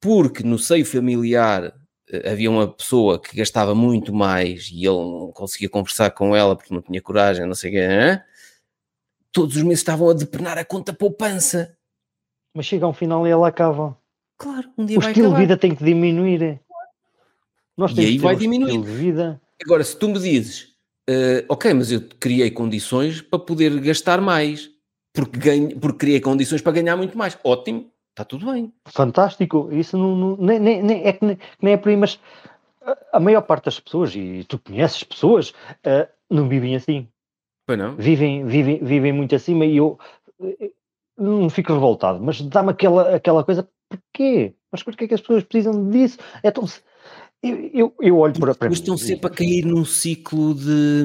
[0.00, 1.72] porque no seio familiar
[2.10, 6.54] eh, havia uma pessoa que gastava muito mais e ele não conseguia conversar com ela
[6.56, 7.80] porque não tinha coragem, não sei o quê.
[7.80, 8.22] hã?
[9.32, 11.76] Todos os meses estavam a depenar a conta poupança.
[12.54, 13.98] Mas chega a um final e ela acaba.
[14.38, 15.40] Claro, um dia O vai estilo acabar.
[15.40, 16.60] de vida tem que diminuir.
[17.76, 19.38] Nós E temos aí que ter vai diminuir.
[19.62, 20.74] Agora, se tu me dizes,
[21.08, 24.70] eh, ok, mas eu criei condições para poder gastar mais,
[25.14, 27.38] porque, ganho, porque criei condições para ganhar muito mais.
[27.44, 28.72] Ótimo, está tudo bem.
[28.86, 29.68] fantástico.
[29.72, 32.18] Isso não, não- nem, nem, nem- é que nem, nem é por aí, mas
[33.12, 35.52] a, maior parte das pessoas, e tu conheces pessoas,
[35.84, 37.08] ah, não vivem assim.
[37.66, 37.96] Pois não?
[37.96, 39.98] Vivem, vivem, vivem muito acima e eu
[40.40, 40.70] eh,
[41.18, 44.54] não fico revoltado, mas dá-me aquela, aquela coisa, porquê?
[44.70, 46.18] Mas porquê que as pessoas precisam disso?
[46.42, 46.64] É tão,
[47.42, 51.04] eu, eu, eu olho para, para Mas estão sempre a cair num ciclo de.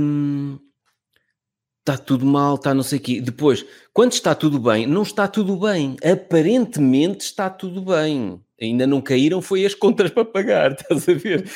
[1.79, 3.21] está tudo mal, está não sei o quê.
[3.21, 5.97] Depois, quando está tudo bem, não está tudo bem.
[6.03, 8.39] Aparentemente está tudo bem.
[8.59, 11.49] Ainda não caíram, foi as contas para pagar, estás a ver?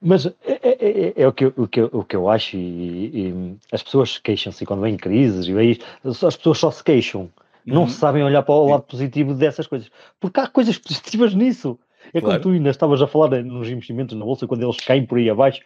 [0.00, 2.56] Mas é, é, é, é o, que eu, o, que eu, o que eu acho,
[2.56, 7.30] e, e as pessoas queixam-se quando vem crises, e aí, as pessoas só se queixam,
[7.64, 7.88] não uhum.
[7.88, 11.78] sabem olhar para o lado positivo dessas coisas, porque há coisas positivas nisso.
[12.12, 12.40] É claro.
[12.40, 15.30] como tu ainda estavas a falar nos investimentos na bolsa, quando eles caem por aí
[15.30, 15.62] abaixo,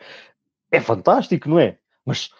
[0.70, 1.78] é fantástico, não é?
[2.04, 2.30] Mas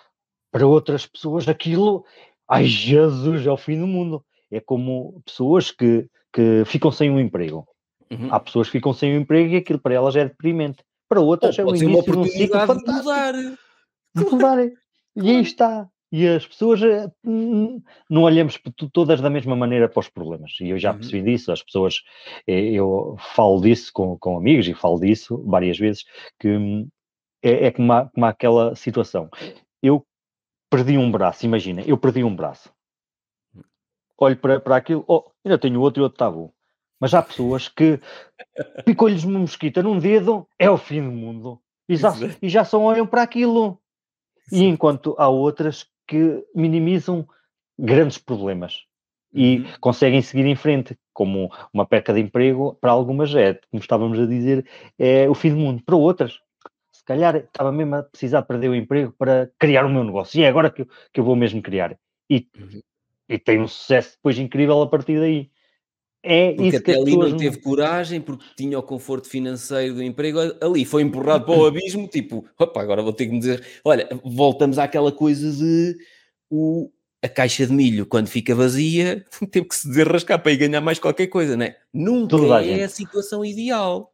[0.50, 2.04] para outras pessoas aquilo,
[2.48, 4.24] ai Jesus, é o fim do mundo.
[4.50, 7.66] É como pessoas que, que ficam sem um emprego.
[8.10, 8.28] Uhum.
[8.32, 10.82] Há pessoas que ficam sem um emprego e aquilo para elas é deprimente.
[11.08, 13.32] Para outras oh, é o início uma oportunidade de, de mudar.
[14.14, 14.58] De mudar.
[15.20, 15.88] E aí está.
[16.10, 18.58] E as pessoas eh, não olhamos
[18.92, 20.52] todas da mesma maneira para os problemas.
[20.60, 20.98] E eu já uhum.
[20.98, 21.52] percebi disso.
[21.52, 22.02] As pessoas,
[22.46, 26.04] eh, eu falo disso com, com amigos e falo disso várias vezes,
[26.40, 26.88] que hum,
[27.42, 29.28] é, é como, como aquela situação.
[29.82, 30.04] Eu
[30.70, 32.72] perdi um braço, imagina, eu perdi um braço.
[34.16, 36.52] Olho para, para aquilo, oh, ainda tenho outro e outro bom.
[37.00, 38.00] Mas há pessoas que
[38.84, 41.60] picou-lhes uma mosquita num dedo, é o fim do mundo.
[41.88, 42.12] E já,
[42.42, 43.80] e já só olham para aquilo.
[44.50, 47.28] E enquanto há outras que minimizam
[47.78, 48.88] grandes problemas
[49.32, 49.66] e uhum.
[49.80, 54.26] conseguem seguir em frente, como uma perca de emprego, para algumas é, como estávamos a
[54.26, 54.66] dizer,
[54.98, 55.82] é o fim do mundo.
[55.84, 56.40] Para outras,
[56.90, 60.40] se calhar estava mesmo a precisar perder o emprego para criar o meu negócio.
[60.40, 61.96] E é agora que eu, que eu vou mesmo criar.
[62.28, 62.80] E, uhum.
[63.28, 65.50] e tem um sucesso depois incrível a partir daí.
[66.22, 70.02] É porque isso até que ali não teve coragem, porque tinha o conforto financeiro do
[70.02, 73.64] emprego, ali foi empurrado para o abismo, tipo, opa, agora vou ter que me dizer,
[73.84, 75.96] olha, voltamos àquela coisa de
[76.50, 76.90] o,
[77.22, 80.98] a caixa de milho, quando fica vazia, teve que se desarrascar para ir ganhar mais
[80.98, 81.76] qualquer coisa, não é?
[81.92, 84.12] Nunca é a situação ideal.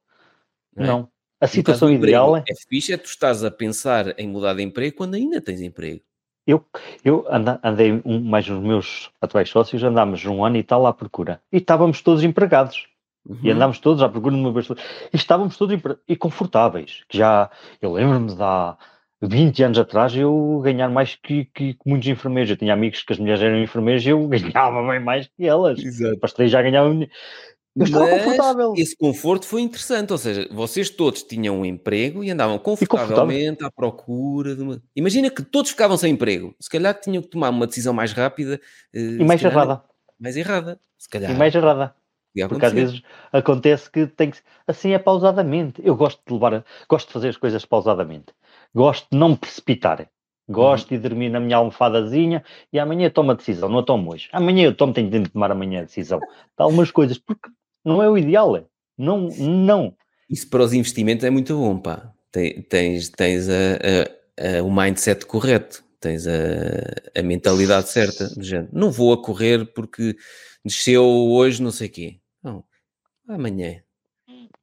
[0.77, 0.87] Não, é?
[0.87, 1.09] não.
[1.41, 2.45] a situação ideal é...
[2.47, 6.03] É fixe, é tu estás a pensar em mudar de emprego quando ainda tens emprego.
[6.47, 6.63] Eu,
[7.05, 11.41] eu andei, um, mais os meus atuais sócios, andámos um ano e tal à procura.
[11.51, 12.87] E estávamos todos empregados.
[13.27, 13.39] Uhum.
[13.43, 14.69] E andámos todos à procura de uma vez.
[14.69, 14.77] E
[15.15, 17.03] estávamos todos e confortáveis.
[17.09, 17.51] Que já,
[17.81, 18.77] eu lembro-me de há
[19.23, 22.51] 20 anos atrás eu ganhar mais que, que, muitos enfermeiros.
[22.51, 25.79] Eu tinha amigos que as mulheres eram enfermeiras e eu ganhava bem mais que elas.
[25.79, 26.19] Exato.
[26.23, 27.07] As três já ganhavam.
[27.77, 28.75] Eu estava Mas confortável.
[28.77, 33.71] Esse conforto foi interessante, ou seja, vocês todos tinham um emprego e andavam confortavelmente à
[33.71, 34.83] procura de uma.
[34.95, 38.61] Imagina que todos ficavam sem emprego, se calhar tinham que tomar uma decisão mais rápida
[38.95, 39.83] uh, e mais errada.
[40.21, 41.33] Mais errada, se calhar.
[41.33, 41.95] E mais errada.
[42.49, 43.03] Porque às vezes
[43.33, 44.39] acontece que tem que.
[44.67, 45.81] Assim é pausadamente.
[45.85, 46.65] Eu gosto de levar.
[46.89, 48.33] Gosto de fazer as coisas pausadamente.
[48.75, 50.09] Gosto de não me precipitar.
[50.49, 50.97] Gosto uhum.
[50.97, 54.29] de dormir na minha almofadazinha e amanhã tomo a decisão, não a tomo hoje.
[54.31, 56.21] Amanhã eu tomo, tenho de tomar amanhã a decisão.
[56.59, 57.49] Há algumas coisas, porque
[57.85, 58.57] não é o ideal.
[58.57, 58.65] É.
[58.97, 59.95] Não, não.
[60.29, 62.11] Isso para os investimentos é muito bom, pá.
[62.33, 68.29] Tens, tens a, a, a, o mindset correto, tens a, mentalidade certa.
[68.41, 70.17] Gente, não vou a correr porque
[70.65, 72.17] desceu hoje não sei o quê.
[72.43, 72.65] Não,
[73.29, 73.81] amanhã.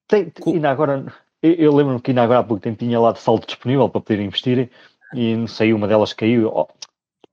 [0.08, 1.06] Tem, ainda agora,
[1.42, 4.02] eu, eu lembro-me que ainda agora há pouco tempo tinha lá de saldo disponível para
[4.02, 4.70] poder investir
[5.14, 6.50] e não sei, uma delas caiu.
[6.54, 6.68] Oh,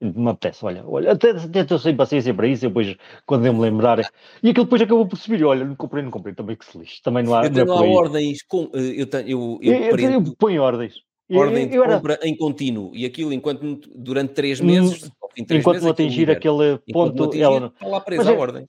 [0.00, 2.96] me apetece, olha, olha, até, até estou sem paciência para isso, depois
[3.26, 3.98] quando eu me lembrar,
[4.42, 7.02] e aquilo depois acabou por subir, olha, não comprei, não comprei, também que se lixe,
[7.02, 9.98] também não há, eu tenho não há ordens, com, eh, eu, tenho, eu, eu, eu,
[9.98, 11.02] eu, eu ponho ordens,
[11.32, 12.28] ordem de eu compra era...
[12.28, 15.92] em contínuo, e aquilo enquanto, durante três meses, hum, fim de três enquanto meses, não
[15.92, 18.68] atingir aquele ponto, atingir, ela está lá presa a é, ordem.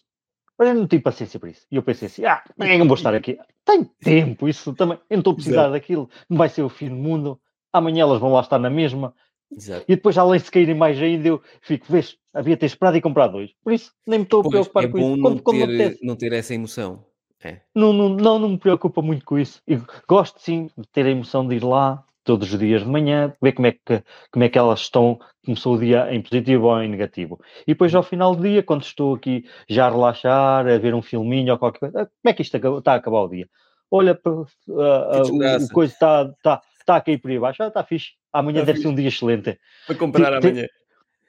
[0.59, 1.65] Mas eu não tive paciência para isso.
[1.71, 3.39] E eu pensei assim: ah, é eu vou estar aqui?
[3.63, 4.97] Tenho tempo, isso também.
[5.09, 5.71] Eu não estou a precisar Exato.
[5.71, 7.39] daquilo, não vai ser o fim do mundo.
[7.71, 9.13] Amanhã elas vão lá estar na mesma.
[9.51, 9.85] Exato.
[9.87, 13.01] E depois, além de se caírem mais ainda, eu fico, vês, havia ter esperado e
[13.01, 13.51] comprado dois.
[13.63, 15.17] Por isso, nem me estou a preocupar é com isso.
[15.17, 17.05] Não, como, ter, não ter essa emoção.
[17.43, 17.61] É.
[17.73, 19.61] Não, não, não, não me preocupa muito com isso.
[19.67, 23.33] E gosto sim de ter a emoção de ir lá todos os dias de manhã,
[23.41, 26.81] ver como é que, como é que elas estão, começou o dia em positivo ou
[26.81, 27.39] em negativo.
[27.63, 31.01] E depois ao final do dia, quando estou aqui já a relaxar, a ver um
[31.01, 33.47] filminho ou qualquer coisa, como é que isto está a acabar o dia?
[33.89, 37.83] Olha, uh, uh, o coisa está, está, está a cair por aí abaixo, ah, está
[37.83, 38.13] fixe.
[38.33, 38.81] Amanhã está deve fixe.
[38.83, 39.59] ser um dia excelente.
[39.85, 40.65] Para comprar amanhã.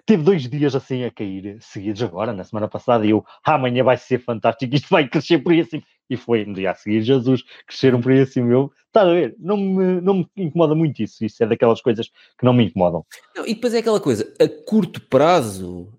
[0.07, 3.85] Teve dois dias assim a cair seguidos agora, na semana passada, e eu, ah, amanhã
[3.85, 5.83] vai ser fantástico, isto vai crescer por aí assim.
[6.09, 8.73] E foi no dia a seguir, Jesus, cresceram por aí assim, meu.
[8.89, 9.37] Está a ver?
[9.39, 11.25] Não me, não me incomoda muito isso.
[11.25, 13.07] Isso é daquelas coisas que não me incomodam.
[13.37, 15.93] Não, e depois é aquela coisa, a curto prazo,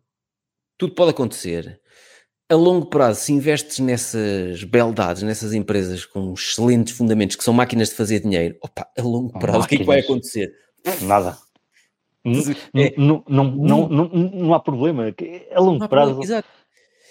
[0.78, 1.80] tudo pode acontecer
[2.52, 7.90] a longo prazo, se investes nessas beldades, nessas empresas com excelentes fundamentos, que são máquinas
[7.90, 10.52] de fazer dinheiro, opa, a longo prazo, o que é que vai acontecer?
[11.04, 11.38] Nada.
[12.76, 12.94] É.
[12.98, 15.14] Não, não, não, não, não há problema.
[15.54, 16.20] A longo prazo.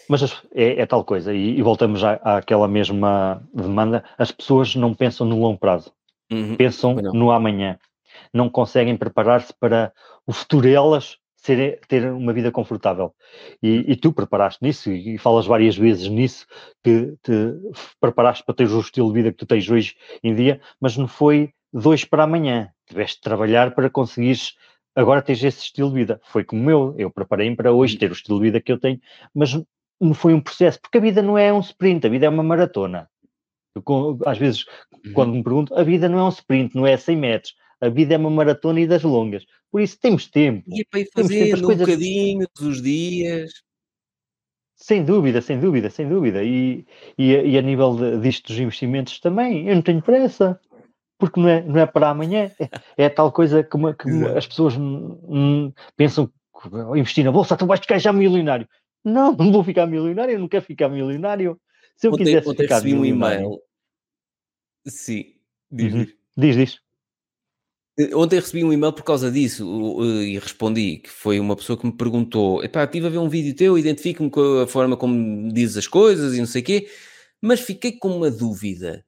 [0.08, 4.04] Mas é, é, tal coisa, e, voltamos à, àquela mesma demanda.
[4.18, 5.92] As pessoas não pensam no longo prazo,
[6.30, 6.56] uhum.
[6.56, 7.78] pensam no amanhã.
[8.34, 9.92] Não conseguem preparar-se para
[10.26, 10.68] o futuro.
[10.68, 13.14] Elas ser, ter uma vida confortável.
[13.62, 16.46] E, e, tu preparaste nisso e, falas várias vezes nisso,
[16.82, 17.54] que te
[18.00, 21.08] preparaste para ter o estilo de vida que tu tens hoje em dia, mas não
[21.08, 22.70] foi dois para amanhã.
[22.86, 24.54] Tiveste de trabalhar para conseguires
[24.94, 26.20] agora tens esse estilo de vida.
[26.24, 29.00] Foi como eu, eu preparei-me para hoje ter o estilo de vida que eu tenho,
[29.34, 29.52] mas
[30.00, 32.42] não foi um processo, porque a vida não é um sprint, a vida é uma
[32.42, 33.08] maratona.
[33.74, 34.64] Eu, às vezes,
[35.04, 35.12] uhum.
[35.12, 38.14] quando me pergunto, a vida não é um sprint, não é 100 metros, a vida
[38.14, 39.44] é uma maratona e das longas.
[39.70, 40.64] Por isso temos tempo.
[40.68, 41.86] E é para ir fazer um coisas...
[41.86, 43.50] bocadinho, todos os dias.
[44.76, 46.42] Sem dúvida, sem dúvida, sem dúvida.
[46.42, 46.86] E,
[47.18, 50.58] e, e a nível de, disto dos investimentos também, eu não tenho pressa
[51.20, 54.46] porque não é, não é para amanhã, é, é tal coisa que, uma, que as
[54.46, 54.74] pessoas
[55.94, 58.66] pensam que investir na bolsa, tu vais ficar já milionário.
[59.04, 61.60] Não, não vou ficar milionário, eu não quero ficar milionário.
[61.94, 63.60] Se eu ontem, quisesse ontem ficar recebi um e-mail.
[64.86, 65.34] Sim,
[65.70, 66.06] diz, uhum.
[66.36, 66.74] diz, diz.
[66.74, 66.89] Eh,
[68.14, 69.64] ontem recebi um e-mail por causa disso
[70.22, 73.54] e respondi que foi uma pessoa que me perguntou: Epá, estive a ver um vídeo
[73.54, 76.88] teu, identifico-me com a forma como dizes as coisas e não sei o quê,
[77.40, 79.04] mas fiquei com uma dúvida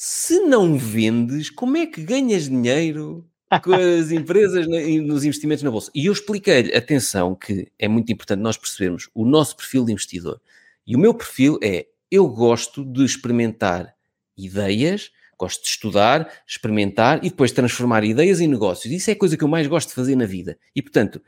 [0.00, 3.28] se não vendes, como é que ganhas dinheiro
[3.64, 5.90] com as empresas nos investimentos na bolsa?
[5.92, 10.40] E eu expliquei-lhe, atenção, que é muito importante nós percebermos o nosso perfil de investidor.
[10.86, 13.92] E o meu perfil é: eu gosto de experimentar
[14.36, 18.92] ideias, gosto de estudar, experimentar e depois transformar ideias em negócios.
[18.92, 20.58] Isso é a coisa que eu mais gosto de fazer na vida.
[20.74, 21.22] E portanto,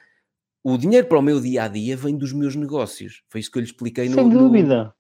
[0.63, 3.23] o dinheiro para o meu dia a dia vem dos meus negócios.
[3.29, 4.23] Foi isso que eu lhe expliquei Sem no.
[4.23, 4.95] Sem dúvida.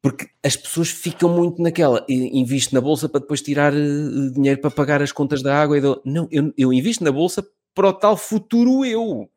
[0.00, 4.70] Porque as pessoas ficam muito naquela, invisto na bolsa para depois tirar uh, dinheiro para
[4.70, 6.02] pagar as contas da água e do...
[6.04, 9.30] Não, eu, eu invisto na bolsa para o tal futuro eu,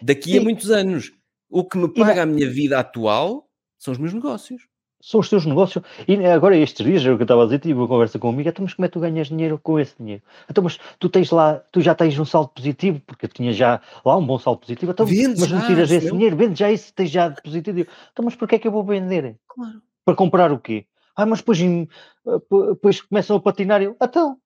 [0.00, 1.12] daqui a muitos anos.
[1.50, 4.67] O que me paga a minha vida atual são os meus negócios.
[5.00, 5.84] São os teus negócios.
[6.06, 8.28] E agora estes dias, é o que eu estava a dizer, tive uma conversa com
[8.28, 10.22] uma amiga, então, mas como é que tu ganhas dinheiro com esse dinheiro?
[10.50, 13.80] Então, mas tu tens lá, tu já tens um saldo positivo, porque eu tinha já
[14.04, 17.10] lá um bom saldo positivo, então, mas não tiras esse dinheiro, vendes já isso, tens
[17.10, 17.86] já positivo.
[18.12, 19.36] Então, mas porquê é que eu vou vender?
[19.46, 20.86] Claro para comprar o quê?
[21.14, 21.58] Ah, mas depois,
[22.72, 23.82] depois começam a patinar.
[23.82, 24.38] Eu, então,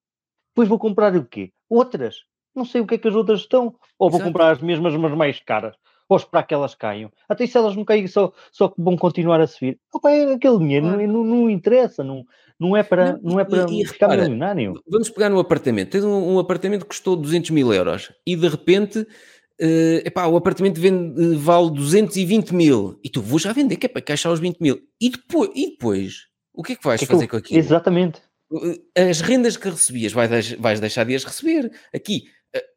[0.48, 1.52] depois vou comprar o quê?
[1.70, 2.24] Outras.
[2.52, 3.72] Não sei o que é que as outras estão.
[3.96, 5.76] Ou vou comprar as mesmas, mas mais caras.
[6.12, 7.10] Ou esperar que elas caiam.
[7.26, 9.78] Até se elas não caírem, só, só que vão continuar a subir.
[9.94, 12.04] Opa, é aquele dinheiro não, não, interessa.
[12.04, 12.22] Não,
[12.60, 14.74] não é para, não, não é para e, ficar repara, milionário.
[14.86, 15.88] Vamos pegar no apartamento.
[15.88, 19.06] Tens um, um apartamento que custou 200 mil euros e de repente uh,
[20.04, 23.88] epá, o apartamento vende, uh, vale 220 mil e tu vou já vender, que é
[23.88, 24.78] para caixar os 20 mil.
[25.00, 27.58] E depois, e depois o que é que vais que fazer com aquilo?
[27.58, 28.20] Exatamente.
[28.94, 31.72] As rendas que recebias vais, vais deixar de as receber.
[31.94, 32.24] Aqui,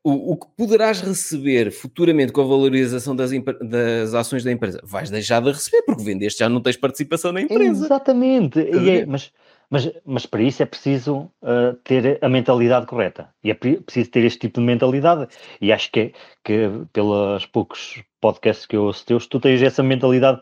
[0.04, 3.32] o, o, que poderás receber futuramente com a valorização das,
[3.62, 7.42] das ações da empresa, vais deixar de receber, porque vendeste já não tens participação na
[7.42, 7.86] empresa.
[7.86, 8.60] Exatamente.
[8.60, 9.32] É, mas,
[9.70, 13.30] mas, mas para isso é preciso uh, ter a mentalidade correta.
[13.44, 15.28] E é preciso ter este tipo de mentalidade.
[15.60, 20.42] E acho que, que pelos poucos podcasts que eu ouço teus, tu tens essa mentalidade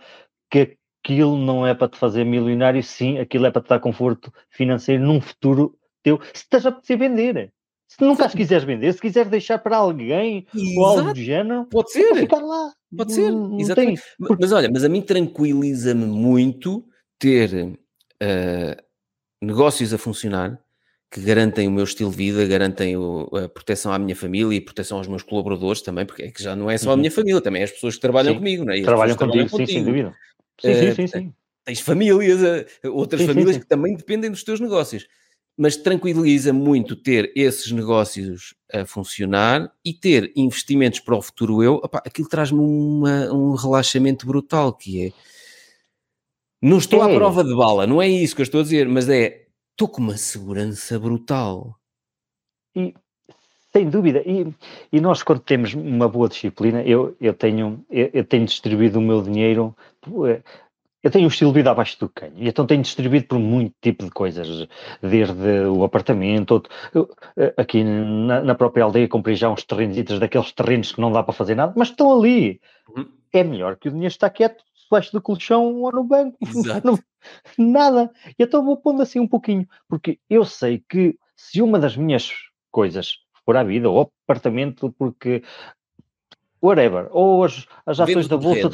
[0.51, 4.31] que aquilo não é para te fazer milionário, sim, aquilo é para te dar conforto
[4.49, 7.53] financeiro num futuro teu, se estás a poder vender.
[7.87, 10.79] Se nunca as quiseres vender, se quiseres deixar para alguém Exato.
[10.79, 12.15] ou algo do género, pode ser.
[12.15, 12.73] ficar lá.
[12.95, 14.01] Pode ser, não, exatamente.
[14.01, 14.37] Tem.
[14.39, 16.83] Mas olha, mas a mim tranquiliza-me muito
[17.19, 18.83] ter uh,
[19.41, 20.59] negócios a funcionar
[21.11, 24.59] que garantem o meu estilo de vida, garantem o, a proteção à minha família e
[24.59, 26.93] proteção aos meus colaboradores também, porque é que já não é só uhum.
[26.93, 28.39] a minha família, também é as pessoas que trabalham sim.
[28.39, 28.81] comigo, não é?
[28.81, 30.11] Trabalham contigo, sim, sem dúvida.
[30.59, 31.33] Sim, uh, sim, sim, sim.
[31.63, 35.07] Tens famílias, uh, outras sim, famílias que também dependem dos teus negócios.
[35.57, 41.75] Mas tranquiliza muito ter esses negócios a funcionar e ter investimentos para o futuro eu.
[41.75, 45.11] Opa, aquilo traz-me um relaxamento brutal, que é
[46.63, 47.11] não estou é.
[47.11, 49.85] à prova de bala, não é isso que eu estou a dizer, mas é estou
[49.85, 51.75] com uma segurança brutal.
[52.73, 52.93] E
[53.73, 54.47] sem dúvida, e,
[54.91, 59.01] e nós quando temos uma boa disciplina, eu, eu, tenho, eu, eu tenho distribuído o
[59.01, 59.75] meu dinheiro,
[61.03, 63.75] eu tenho um estilo de vida abaixo do canho, e então tenho distribuído por muito
[63.81, 64.67] tipo de coisas,
[65.01, 67.09] desde o apartamento, outro, eu,
[67.57, 71.33] aqui na, na, própria aldeia comprei já uns terrenos, daqueles terrenos que não dá para
[71.33, 72.61] fazer nada, mas estão ali.
[72.95, 73.05] Uhum.
[73.33, 76.37] É melhor que o dinheiro está quieto debaixo do colchão ou no banco.
[76.83, 76.99] Não,
[77.57, 78.11] nada.
[78.37, 82.31] E então vou pondo assim um pouquinho, porque eu sei que se uma das minhas
[82.71, 85.43] coisas for a vida, ou apartamento, porque
[86.61, 88.69] whatever, ou as, as ações da bolsa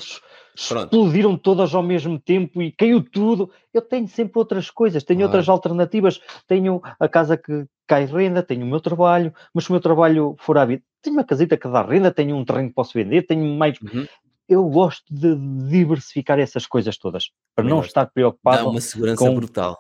[0.59, 3.49] explodiram todas ao mesmo tempo e caiu tudo.
[3.73, 6.19] Eu tenho sempre outras coisas, tenho outras alternativas.
[6.47, 10.35] Tenho a casa que cai renda, tenho o meu trabalho, mas se o meu trabalho
[10.37, 13.23] for à vida, tenho uma casita que dá renda, tenho um terreno que posso vender,
[13.23, 13.79] tenho mais.
[13.81, 14.05] Uhum
[14.49, 15.35] eu gosto de
[15.69, 18.63] diversificar essas coisas todas, para não estar preocupado.
[18.63, 19.35] Dá uma segurança com...
[19.35, 19.77] brutal.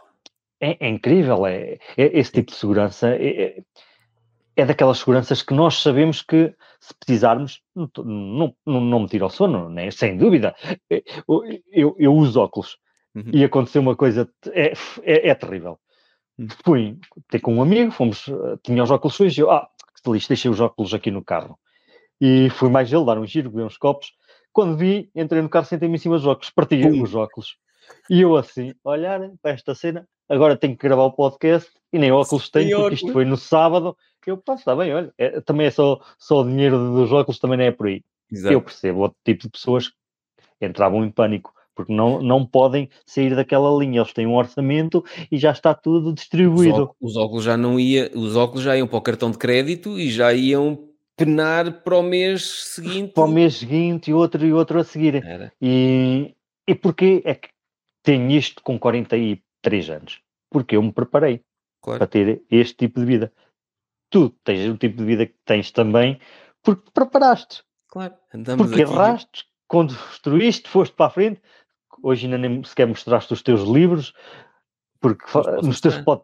[0.61, 3.63] É, é incrível, é, é, esse tipo de segurança é,
[4.59, 9.25] é, é daquelas seguranças que nós sabemos que, se precisarmos, não, não, não, me tira
[9.25, 9.89] o sono, né?
[9.91, 10.55] sem dúvida.
[10.89, 12.77] Eu, eu, eu uso óculos
[13.15, 13.31] uhum.
[13.33, 14.73] e aconteceu uma coisa, é,
[15.03, 15.79] é, é terrível.
[16.37, 16.47] Uhum.
[16.63, 16.97] Fui
[17.29, 19.67] ter com um amigo, fomos, eh, tinha os óculos sujos, eu, ah,
[20.03, 21.57] que lixo, deixei os óculos aqui no carro.
[22.21, 24.13] E fui mais ele dar um giro, beber uns copos.
[24.51, 27.57] Quando vi, entrei no carro, sentei-me em cima dos óculos, partilhei os óculos.
[28.09, 32.11] E eu assim, olhar para esta cena, agora tenho que gravar o podcast e nem
[32.11, 33.95] óculos tenho, porque isto foi no sábado.
[34.25, 37.57] Eu, pá, está bem, olha, é, também é só, só o dinheiro dos óculos, também
[37.57, 38.03] não é por aí.
[38.31, 38.53] Exato.
[38.53, 43.35] Eu percebo outro tipo de pessoas que entravam em pânico, porque não, não podem sair
[43.35, 46.91] daquela linha, eles têm um orçamento e já está tudo distribuído.
[46.99, 50.09] Os óculos, já não ia, os óculos já iam para o cartão de crédito e
[50.11, 52.43] já iam penar para o mês
[52.73, 53.13] seguinte.
[53.13, 55.15] Para o mês seguinte e outro e outro a seguir.
[55.15, 55.51] Era.
[55.61, 56.33] E,
[56.67, 57.49] e porquê é que
[58.03, 60.21] tenho isto com 43 anos?
[60.49, 61.41] Porque eu me preparei
[61.81, 61.99] claro.
[61.99, 63.31] para ter este tipo de vida.
[64.09, 66.19] Tu tens o tipo de vida que tens também
[66.63, 67.63] porque te preparaste.
[67.87, 68.91] Claro, andamos Porque aqui.
[68.91, 71.41] erraste, construíste, foste para a frente.
[72.01, 74.13] Hoje ainda nem sequer mostraste os teus livros,
[75.01, 75.25] porque
[75.63, 76.23] nos teus, pod,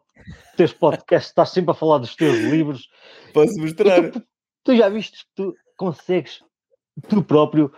[0.55, 2.89] teus podcasts estás sempre a falar dos teus livros.
[3.33, 4.11] Posso mostrar.
[4.11, 4.23] Tu,
[4.63, 6.41] tu, já viste que tu consegues,
[7.09, 7.73] tu próprio,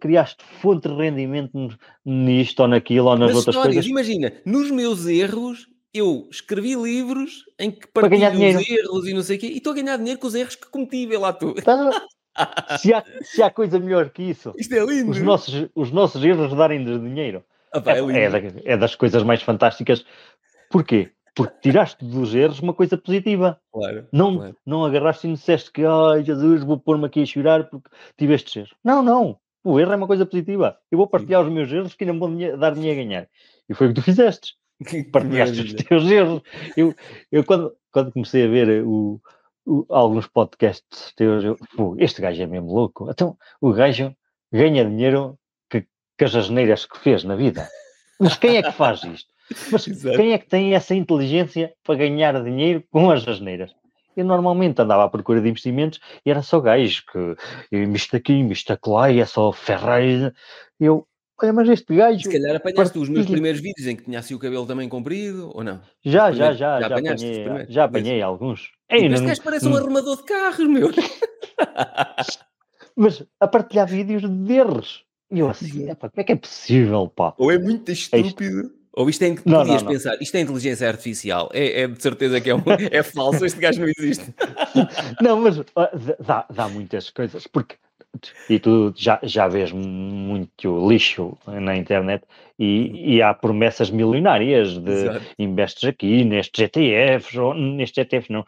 [0.00, 3.90] criaste fonte de rendimento nisto ou naquilo ou nas Mas outras histórias, coisas.
[3.90, 5.68] Imagina, nos meus erros
[5.98, 9.72] eu escrevi livros em que partilho os erros e não sei o quê, e estou
[9.72, 11.54] a ganhar dinheiro com os erros que cometi, vê lá tu.
[12.78, 15.10] se, há, se há coisa melhor que isso, isto é lindo.
[15.10, 17.44] Os nossos, os nossos erros darem-nos dinheiro.
[17.72, 20.04] Ah, pá, é, é, é, das coisas mais fantásticas.
[20.70, 21.10] Porquê?
[21.34, 23.60] Porque tiraste dos erros uma coisa positiva.
[23.72, 24.56] Claro, não, claro.
[24.66, 28.74] não agarraste e disseste que, ai Jesus, vou pôr-me aqui a chorar porque tive erros.
[28.82, 29.38] Não, não.
[29.62, 30.78] O erro é uma coisa positiva.
[30.90, 31.48] Eu vou partilhar Sim.
[31.48, 33.28] os meus erros que ainda vão dar dinheiro a ganhar.
[33.68, 34.54] E foi o que tu fizeste.
[35.12, 36.42] Partilhaste os teus erros.
[36.76, 36.94] Eu,
[37.30, 39.20] eu quando, quando comecei a ver o,
[39.66, 41.56] o, alguns podcasts teus, eu,
[41.98, 43.10] este gajo é mesmo louco.
[43.10, 44.14] Então, o gajo
[44.52, 45.38] ganha dinheiro
[45.68, 45.86] que,
[46.16, 47.68] que as asneiras que fez na vida.
[48.18, 49.32] Mas quem é que faz isto?
[49.70, 50.16] Mas Exato.
[50.16, 53.72] quem é que tem essa inteligência para ganhar dinheiro com as asneiras?
[54.16, 57.36] Eu normalmente andava à procura de investimentos e era só gajo que
[57.76, 60.32] investe aqui, investe lá e é só Ferrari.
[60.80, 61.06] Eu,
[61.42, 62.20] olha, mas este gajo.
[62.20, 63.02] Se calhar apanhaste partilha...
[63.02, 65.80] os meus primeiros vídeos em que tinha assim o cabelo também comprido, ou não?
[66.04, 68.72] Já, já, já, já, já apanhei, já apanhei alguns.
[68.88, 69.26] Ei, este não...
[69.26, 70.90] gajo parece um arrumador de carros, meu.
[72.96, 75.04] mas a partilhar vídeos de erros.
[75.30, 77.34] E eu assim, como é que é possível, pá?
[77.36, 78.78] Ou é muito estúpido.
[78.98, 79.86] Ou isto é, não, podias não, não.
[79.86, 83.60] pensar, isto é inteligência artificial, é, é de certeza que é, um, é falso, este
[83.60, 84.34] gajo não existe.
[85.22, 85.56] não, mas
[86.18, 87.76] dá, dá muitas coisas, porque
[88.48, 92.24] e tu já, já vês muito lixo na internet
[92.58, 95.26] e, e há promessas milionárias de Exato.
[95.38, 98.44] investes aqui nestes ETFs, ou nestes ETFs não,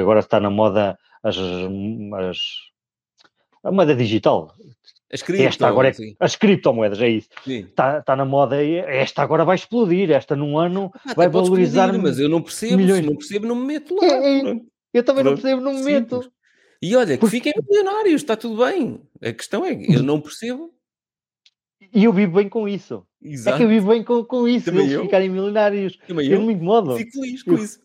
[0.00, 2.38] agora está na moda as, as
[3.64, 4.52] a moeda digital.
[5.10, 7.28] As esta agora é, as criptomoedas, é isso.
[7.46, 11.84] Está tá na moda, esta agora vai explodir, esta num ano ah, vai valorizar.
[11.84, 13.06] Explodir, mas eu não percebo, milhões.
[13.06, 14.06] não percebo, não me meto lá.
[14.06, 14.60] É, é,
[14.92, 16.30] eu também não percebo, não me meto.
[16.84, 19.00] E olha, que fiquem milionários, está tudo bem.
[19.22, 20.70] A questão é eu não percebo.
[21.94, 23.06] E eu vivo bem com isso.
[23.22, 23.54] Exato.
[23.54, 25.02] É que eu vivo bem com, com isso, Também eles eu.
[25.04, 25.96] ficarem milionários.
[26.06, 26.38] Também eu.
[26.38, 26.94] não me incomodo.
[26.98, 27.80] Fico feliz com eu, isso.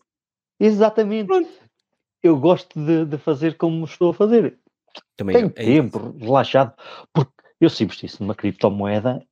[0.60, 1.28] Exatamente.
[1.28, 1.48] Pronto.
[2.22, 4.58] Eu gosto de, de, fazer como estou a fazer.
[5.16, 6.26] Também Tenho é tempo, isso.
[6.26, 6.74] relaxado,
[7.10, 9.26] porque eu se investisse numa criptomoeda,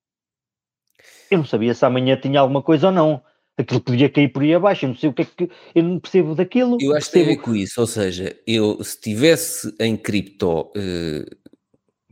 [1.30, 3.22] eu não sabia se amanhã tinha alguma coisa ou não
[3.58, 5.98] aquilo podia cair por aí abaixo, eu não sei o que é que eu não
[5.98, 6.78] percebo daquilo.
[6.80, 7.10] Eu acho percebo...
[7.10, 11.26] que tem a ver com isso, ou seja, eu se tivesse em cripto, eh,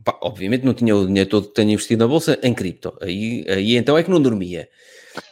[0.03, 3.45] pá, obviamente não tinha o dinheiro todo que tenho investido na bolsa em cripto, aí,
[3.47, 4.69] aí então é que não dormia.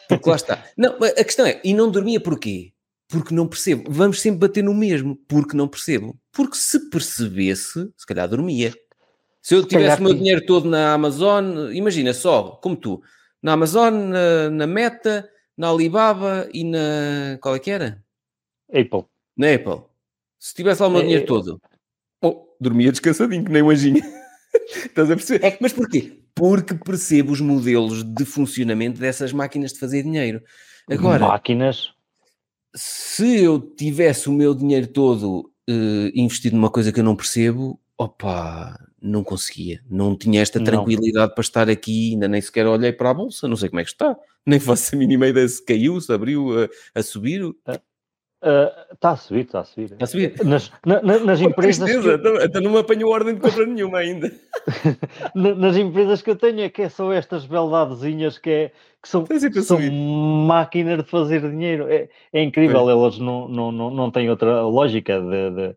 [0.08, 0.64] Porque lá está.
[0.76, 2.72] Não, a questão é, e não dormia porquê?
[3.08, 3.84] Porque não percebo.
[3.88, 6.18] Vamos sempre bater no mesmo, porque não percebo.
[6.32, 8.74] Porque se percebesse, se calhar dormia.
[9.40, 13.00] Se eu tivesse o meu dinheiro todo na Amazon, imagina só, como tu,
[13.40, 17.38] na Amazon, na, na Meta, na Alibaba e na.
[17.40, 18.04] Qual é que era?
[18.68, 19.04] Apple.
[19.36, 19.82] Na Apple.
[20.38, 21.26] Se tivesse lá o meu é, dinheiro é.
[21.26, 21.60] todo,
[22.22, 24.02] oh, dormia descansadinho, que nem um anjinho.
[24.86, 25.46] Estás a perceber?
[25.46, 25.58] É.
[25.60, 26.22] Mas porquê?
[26.34, 30.42] Porque percebo os modelos de funcionamento dessas máquinas de fazer dinheiro.
[30.88, 31.92] Agora, máquinas.
[32.74, 37.80] Se eu tivesse o meu dinheiro todo uh, investido numa coisa que eu não percebo,
[37.96, 39.80] opa, não conseguia.
[39.88, 41.34] Não tinha esta tranquilidade não.
[41.34, 43.90] para estar aqui, ainda nem sequer olhei para a bolsa, não sei como é que
[43.90, 44.16] está.
[44.48, 47.42] Nem faço a mínima ideia se caiu, se abriu a, a subir.
[47.42, 47.80] Está
[48.44, 49.92] uh, a subir, está a subir.
[49.92, 50.44] Está a subir.
[50.44, 51.90] Nas, na, nas empresas.
[51.90, 51.96] Que...
[51.96, 54.32] Então, então não me apanhou ordem de compra nenhuma ainda.
[55.34, 59.26] nas empresas que eu tenho é que é só estas beldadezinhas que, é, que são,
[59.64, 59.80] são
[60.46, 61.88] máquinas de fazer dinheiro.
[61.88, 65.76] É, é incrível, elas não, não, não, não têm outra lógica de de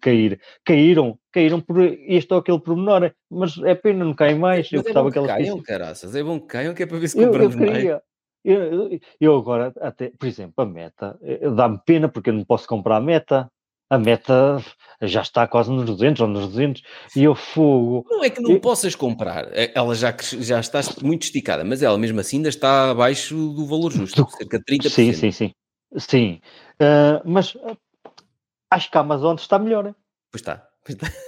[0.00, 0.40] cair.
[0.64, 4.70] Caíram, caíram por este ou aquele pormenor, mas é pena, não caem mais.
[4.70, 6.14] Mas eu é gostava que, que elas caiam, caraças.
[6.14, 8.02] É bom que caiam, que é para ver se compramos eu, eu queria.
[8.44, 12.66] Eu, eu, agora, até, por exemplo, a meta, eh, dá-me pena porque eu não posso
[12.66, 13.50] comprar a meta.
[13.90, 14.62] A meta
[15.00, 16.82] já está quase nos 200 ou nos 200
[17.16, 18.04] e eu fogo.
[18.08, 18.60] Não é que não eu...
[18.60, 22.90] possas comprar, é, ela já, já está muito esticada, mas ela mesmo assim ainda está
[22.90, 24.88] abaixo do valor justo, cerca de 30%.
[24.90, 25.52] Sim, sim, sim.
[25.96, 26.40] Sim,
[26.82, 27.76] uh, mas uh,
[28.70, 29.94] acho que a Amazon está melhor.
[30.30, 30.68] Pois está.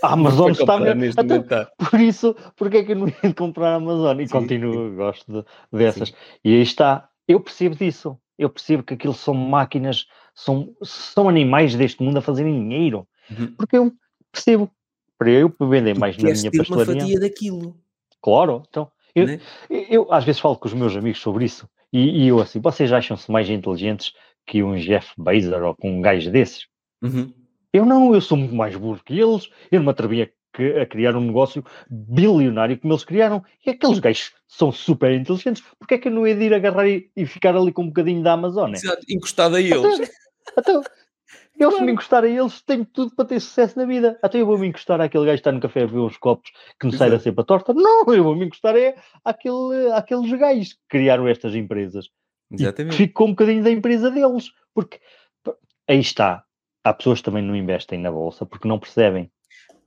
[0.03, 0.97] A Amazon está melhor.
[0.97, 1.71] Então, está.
[1.91, 4.21] Por isso, porque é que eu não ia comprar a Amazon?
[4.21, 4.97] E sim, continuo, sim.
[4.97, 5.45] gosto de,
[5.79, 6.09] dessas.
[6.09, 6.15] Sim.
[6.45, 7.09] E aí está.
[7.29, 8.19] Eu percebo disso.
[8.39, 13.07] Eu percebo que aquilo são máquinas, são, são animais deste mundo a fazerem dinheiro.
[13.31, 13.55] Uhum.
[13.55, 13.93] Porque eu
[14.33, 14.71] percebo.
[15.19, 16.95] Para eu vender mais na minha pastelaria.
[16.95, 17.77] uma fatia daquilo.
[18.23, 18.63] Claro.
[18.67, 21.69] Então, eu, eu, eu, às vezes falo com os meus amigos sobre isso.
[21.93, 24.15] E, e eu assim, vocês acham-se mais inteligentes
[24.47, 26.70] que um Jeff Bezos ou com um gajo desses?
[27.03, 27.33] Uhum.
[27.73, 30.87] Eu não, eu sou muito mais burro que eles, eu não me atrevi a, a,
[30.87, 35.99] criar um negócio bilionário como eles criaram, e aqueles gajos são super inteligentes, porque é
[35.99, 38.33] que eu não ia de ir agarrar e, e ficar ali com um bocadinho da
[38.33, 38.77] Amazônia?
[38.77, 40.11] Exato, encostado a eles.
[40.57, 40.83] Então, então
[41.61, 44.19] eu se me encostar a eles, tenho tudo para ter sucesso na vida.
[44.23, 46.51] Até eu vou me encostar àquele gajo que está no café a ver uns copos
[46.81, 47.75] que me sai da cepa torta.
[47.75, 52.09] Não, eu vou me encostar é àquele, àqueles gajos que criaram estas empresas.
[52.51, 52.95] Exatamente.
[52.95, 54.51] E fico com um bocadinho da empresa deles.
[54.73, 54.99] Porque
[55.87, 56.45] aí está,
[56.85, 59.31] há pessoas que também não investem na bolsa porque não percebem.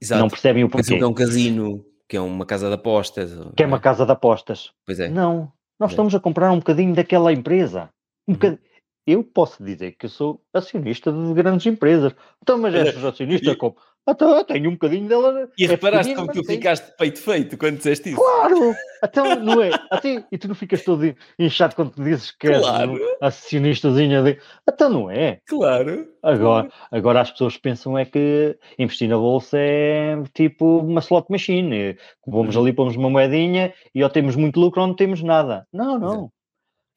[0.02, 0.22] Exato.
[0.22, 0.98] Não percebem o porquê.
[0.98, 3.32] que é um casino, que é uma casa de apostas.
[3.56, 3.80] Que é uma é?
[3.80, 4.72] casa de apostas.
[4.86, 5.10] Pois é.
[5.10, 5.94] Não, nós é.
[5.94, 7.90] estamos a comprar um bocadinho daquela empresa.
[8.28, 8.58] Um uhum.
[9.06, 12.16] Eu posso dizer que eu sou acionista de grandes empresas.
[12.42, 13.56] Então, mas és acionista e...
[13.56, 13.76] como?
[14.08, 15.50] Então, tenho um bocadinho dela.
[15.58, 18.18] E é reparaste como tu ficaste de peito feito quando disseste isso?
[18.18, 18.76] Claro!
[19.04, 19.70] Então, não é?
[19.90, 22.92] Até, e tu não ficas todo inchado quando te dizes que claro.
[22.92, 24.38] és um acionistazinha de.
[24.70, 25.40] Então, não é?
[25.48, 26.08] Claro.
[26.22, 31.98] Agora, agora as pessoas pensam é que investir na bolsa é tipo uma slot machine.
[32.28, 32.62] Vamos uhum.
[32.62, 35.66] ali, pomos uma moedinha e ou temos muito lucro ou não temos nada.
[35.72, 36.14] Não, não.
[36.14, 36.43] Exato.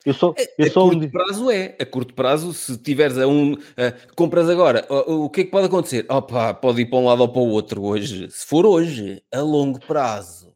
[0.07, 1.11] Eu sou, eu a sou curto um...
[1.11, 1.77] prazo é.
[1.81, 3.55] A curto prazo, se tiveres a um.
[3.55, 6.07] Uh, compras agora, o, o, que é que pode acontecer?
[6.09, 8.31] Opa, pode ir para um lado ou para o outro hoje.
[8.31, 10.55] Se for hoje, a longo prazo.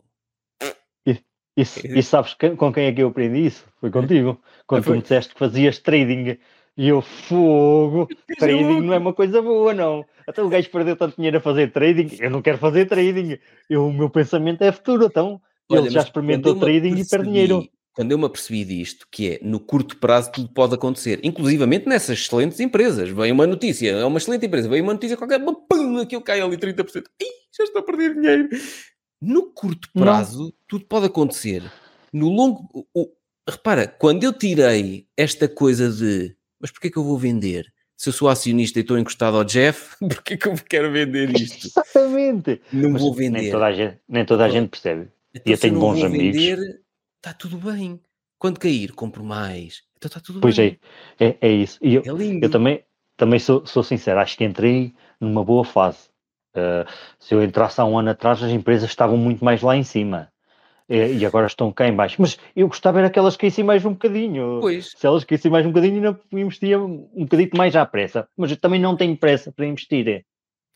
[1.04, 1.18] E,
[1.56, 1.62] e,
[1.98, 3.64] e sabes que, com quem é que eu aprendi isso?
[3.80, 4.40] Foi contigo.
[4.68, 6.38] Quando tu me disseste que fazias trading.
[6.76, 8.06] E eu, fogo,
[8.38, 10.04] trading não é uma coisa boa, não.
[10.28, 12.18] Até o gajo perdeu tanto dinheiro a fazer trading.
[12.20, 13.36] Eu não quero fazer trading.
[13.68, 15.40] Eu, o meu pensamento é futuro, então.
[15.68, 19.38] Olha, ele já experimentou trading e perde dinheiro quando eu me apercebi disto, que é
[19.42, 23.08] no curto prazo tudo pode acontecer, inclusivamente nessas excelentes empresas.
[23.08, 26.56] Vem uma notícia, é uma excelente empresa, vem uma notícia qualquer, pum, aquilo cai ali
[26.56, 27.04] 30%.
[27.20, 27.26] Ih,
[27.56, 28.48] já estou a perder dinheiro.
[29.20, 30.52] No curto prazo, Não.
[30.66, 31.62] tudo pode acontecer.
[32.12, 32.86] No longo.
[32.94, 33.10] O,
[33.48, 37.72] repara, quando eu tirei esta coisa de mas porquê que eu vou vender?
[37.96, 41.66] Se eu sou acionista e estou encostado ao Jeff, porquê que eu quero vender isto?
[41.66, 42.60] Exatamente.
[42.72, 43.40] Não mas vou vender.
[43.40, 45.08] Nem toda a gente, nem toda a gente percebe.
[45.34, 46.40] Então, e eu tenho bons amigos.
[46.40, 46.80] Vender,
[47.20, 48.00] está tudo bem.
[48.38, 49.82] Quando cair, compro mais.
[49.96, 50.78] Então está tudo pois bem.
[51.18, 51.78] Pois é, é, é isso.
[51.82, 52.44] E eu, é lindo.
[52.44, 52.82] eu também,
[53.16, 56.08] também sou, sou sincero, acho que entrei numa boa fase.
[56.56, 59.84] Uh, se eu entrasse há um ano atrás, as empresas estavam muito mais lá em
[59.84, 60.32] cima.
[60.88, 62.16] Uh, e agora estão cá em baixo.
[62.18, 64.58] Mas eu gostava era que elas caíssem mais um bocadinho.
[64.60, 64.92] Pois.
[64.96, 68.26] Se elas caíssem mais um bocadinho, ainda investia um bocadinho mais à pressa.
[68.36, 70.08] Mas eu também não tenho pressa para investir.
[70.08, 70.24] É,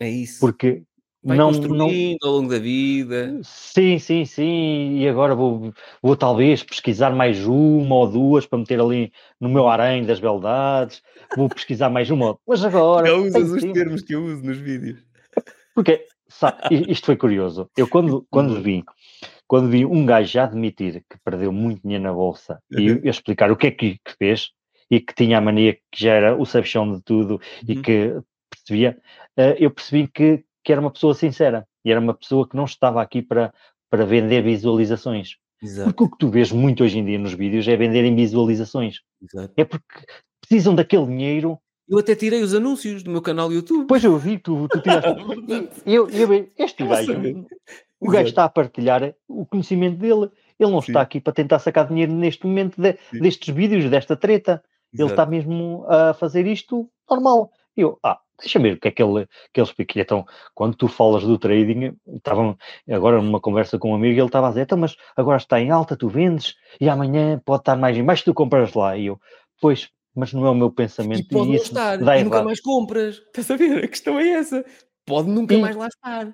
[0.00, 0.38] é isso.
[0.38, 0.82] Porque
[1.24, 2.28] Vai não, construindo não...
[2.28, 3.40] ao longo da vida.
[3.42, 4.98] Sim, sim, sim.
[4.98, 5.72] E agora vou,
[6.02, 9.10] vou talvez pesquisar mais uma ou duas para meter ali
[9.40, 11.02] no meu arém das beldades.
[11.34, 12.38] Vou pesquisar mais uma.
[12.46, 13.06] Mas agora.
[13.06, 13.72] Já usas os tempo.
[13.72, 15.02] termos que eu uso nos vídeos.
[15.74, 17.70] Porque, sabe, isto foi curioso.
[17.76, 18.84] Eu quando, quando vi
[19.46, 22.80] quando vi um gajo já admitir que perdeu muito dinheiro na bolsa uhum.
[22.80, 24.50] e eu explicar o que é que, que, fez
[24.90, 27.40] e que tinha a mania que já era o sabichão de tudo uhum.
[27.68, 28.14] e que
[28.50, 28.98] percebia,
[29.38, 32.64] uh, eu percebi que, que era uma pessoa sincera e era uma pessoa que não
[32.64, 33.52] estava aqui para,
[33.90, 35.36] para vender visualizações.
[35.62, 35.90] Exato.
[35.90, 39.00] Porque o que tu vês muito hoje em dia nos vídeos é venderem visualizações.
[39.22, 39.52] Exato.
[39.56, 40.04] É porque
[40.40, 41.58] precisam daquele dinheiro.
[41.88, 43.86] Eu até tirei os anúncios do meu canal YouTube.
[43.86, 45.10] Pois eu vi, tu, tu tiraste.
[45.86, 47.12] eu, eu, este gajo,
[48.00, 50.30] o gajo está a partilhar o conhecimento dele.
[50.58, 50.92] Ele não Sim.
[50.92, 54.62] está aqui para tentar sacar dinheiro neste momento de, destes vídeos, desta treta.
[54.92, 57.50] Ele está mesmo a fazer isto normal.
[57.76, 60.00] Eu, ah, deixa ver o que é que ele, que ele explica.
[60.00, 62.56] Então, quando tu falas do trading, estavam
[62.90, 65.70] agora numa conversa com um amigo, ele estava a dizer, então, mas agora está em
[65.70, 68.96] alta, tu vendes, e amanhã pode estar mais em baixo, tu compras lá.
[68.96, 69.20] E eu,
[69.60, 71.20] pois, mas não é o meu pensamento.
[71.20, 73.16] E pode e isso estar, dá e nunca mais compras.
[73.26, 73.84] Estás a ver?
[73.84, 74.64] A questão é essa.
[75.06, 76.32] Pode nunca e, mais lá estar.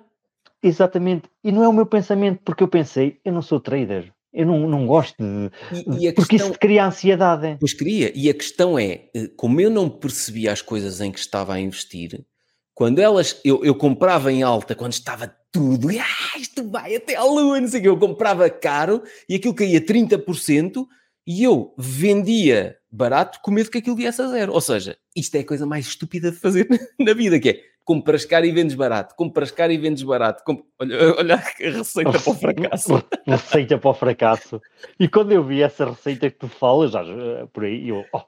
[0.63, 1.29] Exatamente.
[1.43, 4.13] E não é o meu pensamento, porque eu pensei, eu não sou trader.
[4.33, 5.51] Eu não, não gosto de.
[5.99, 7.57] E, e porque questão, isso cria ansiedade.
[7.59, 8.11] Pois cria.
[8.15, 11.59] E a questão é: eh, como eu não percebia as coisas em que estava a
[11.59, 12.25] investir,
[12.73, 17.15] quando elas, eu, eu comprava em alta, quando estava tudo, e, ah, isto vai até
[17.15, 20.85] à lua, não sei o que, eu comprava caro e aquilo caía 30%
[21.27, 24.53] e eu vendia barato com medo que aquilo viesse a zero.
[24.53, 26.67] Ou seja, isto é a coisa mais estúpida de fazer
[26.99, 30.43] na vida, que é compras caro e vendes barato, compras caro e vendes barato.
[30.43, 30.65] Comp...
[30.79, 33.03] Olha, olha a receita para o fracasso.
[33.27, 34.61] receita para o fracasso.
[34.99, 37.03] E quando eu vi essa receita que tu falas, já,
[37.51, 38.21] por aí, eu, oh,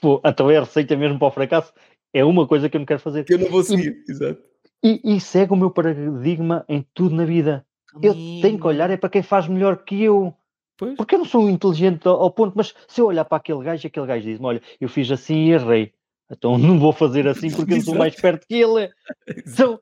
[0.00, 1.72] pô, então é a receita mesmo para o fracasso.
[2.12, 3.24] É uma coisa que eu não quero fazer.
[3.24, 4.42] Que eu não vou seguir, e, exato.
[4.82, 7.64] E, e segue o meu paradigma em tudo na vida.
[8.02, 10.34] Eu tenho que olhar é para quem faz melhor que eu.
[10.76, 10.96] Pois.
[10.96, 14.06] Porque eu não sou inteligente ao ponto, mas se eu olhar para aquele gajo, aquele
[14.06, 15.92] gajo diz-me: Olha, eu fiz assim e errei.
[16.30, 18.90] Então não vou fazer assim porque eu sou mais perto que ele.
[19.28, 19.80] Então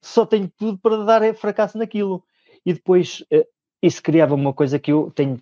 [0.00, 2.22] só tenho tudo para dar fracasso naquilo.
[2.64, 3.46] E depois eh,
[3.82, 5.40] isso criava uma coisa que eu tenho,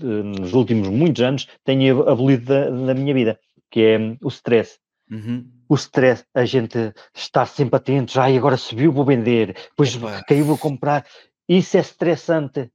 [0.00, 3.38] nos últimos muitos anos, tenho abolido da, da minha vida,
[3.70, 4.78] que é hum, o stress.
[5.10, 5.50] Uhum.
[5.68, 10.22] O stress, a gente estar sempre atento, ai, agora subiu, vou vender, depois Opa.
[10.26, 11.04] caiu, vou comprar.
[11.48, 12.70] Isso é estressante.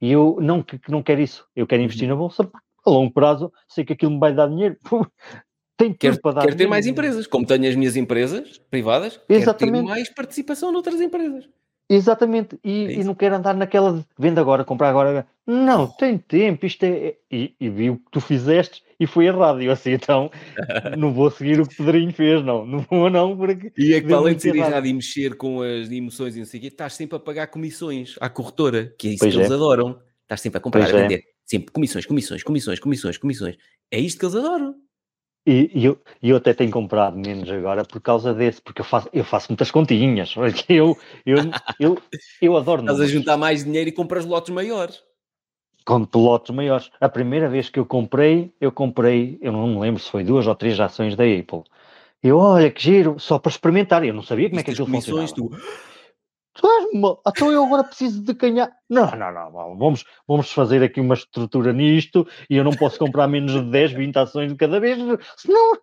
[0.00, 1.46] E eu não, não quero isso.
[1.54, 2.14] Eu quero investir uhum.
[2.14, 2.50] na bolsa
[2.84, 4.76] a longo prazo, sei que aquilo me vai dar dinheiro.
[5.76, 9.74] Tem quero, para dar quero ter mais empresas, como tenho as minhas empresas privadas, Exatamente.
[9.74, 11.46] quero ter mais participação noutras empresas.
[11.88, 15.26] Exatamente, e, é e, não quero andar naquela de venda agora, comprar agora.
[15.46, 17.14] Não, tem tempo, isto é.
[17.30, 19.62] E, e vi o que tu fizeste e foi errado.
[19.62, 20.28] E eu assim, então
[20.98, 23.72] não vou seguir o que o Pedrinho fez, não, não vou não, porque.
[23.78, 24.70] E é que além de ser errado.
[24.70, 27.46] errado e mexer com as emoções e não sei o quê, estás sempre a pagar
[27.46, 29.42] comissões à corretora, que é isso pois que é.
[29.42, 30.00] eles adoram.
[30.22, 31.02] Estás sempre a comprar, pois a é.
[31.02, 31.18] vender.
[31.20, 31.22] É.
[31.44, 33.56] Sempre comissões, comissões, comissões, comissões, comissões.
[33.92, 34.74] É isto que eles adoram.
[35.46, 39.08] E, e eu, eu até tenho comprado menos agora por causa desse, porque eu faço,
[39.12, 40.34] eu faço muitas continhas.
[40.68, 41.38] Eu, eu,
[41.78, 41.98] eu,
[42.42, 42.80] eu adoro.
[42.80, 45.02] Estás a juntar mais dinheiro e compras lotes maiores.
[45.84, 46.90] Compro lotes maiores.
[47.00, 50.46] A primeira vez que eu comprei, eu comprei, eu não me lembro se foi duas
[50.46, 51.62] ou três ações da Apple.
[52.20, 54.04] Eu, olha que giro, só para experimentar.
[54.04, 55.32] Eu não sabia como é que aquilo funcionava.
[55.32, 55.50] Tu
[56.56, 56.84] Tu és.
[57.26, 58.72] Então eu agora preciso de ganhar.
[58.88, 59.76] Não, não, não.
[59.76, 63.92] Vamos, vamos fazer aqui uma estrutura nisto e eu não posso comprar menos de 10,
[63.92, 64.98] 20 ações de cada vez,
[65.36, 65.78] senão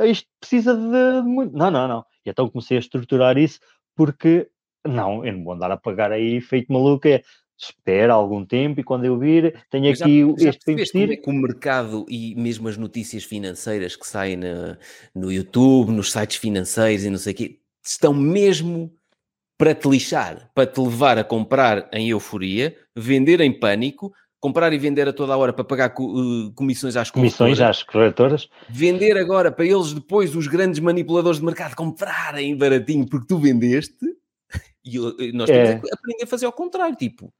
[0.00, 1.56] isto precisa de muito.
[1.56, 2.04] Não, não, não.
[2.24, 3.60] E então comecei a estruturar isso
[3.94, 4.48] porque
[4.86, 7.08] não, eu não vou andar a pagar aí feito maluco.
[7.08, 7.22] É,
[7.58, 11.00] espera algum tempo e quando eu vir, tenho já, aqui já este para investir.
[11.00, 14.76] Como é que o mercado e mesmo as notícias financeiras que saem no,
[15.14, 18.92] no YouTube, nos sites financeiros e não sei o quê, estão mesmo
[19.58, 24.78] para te lixar, para te levar a comprar em euforia, vender em pânico, comprar e
[24.78, 29.50] vender a toda a hora para pagar uh, comissões às comissões às corretoras, vender agora
[29.50, 34.06] para eles depois os grandes manipuladores de mercado comprarem baratinho porque tu vendeste
[34.84, 35.78] e nós temos é.
[35.78, 37.32] que aprender a fazer ao contrário, tipo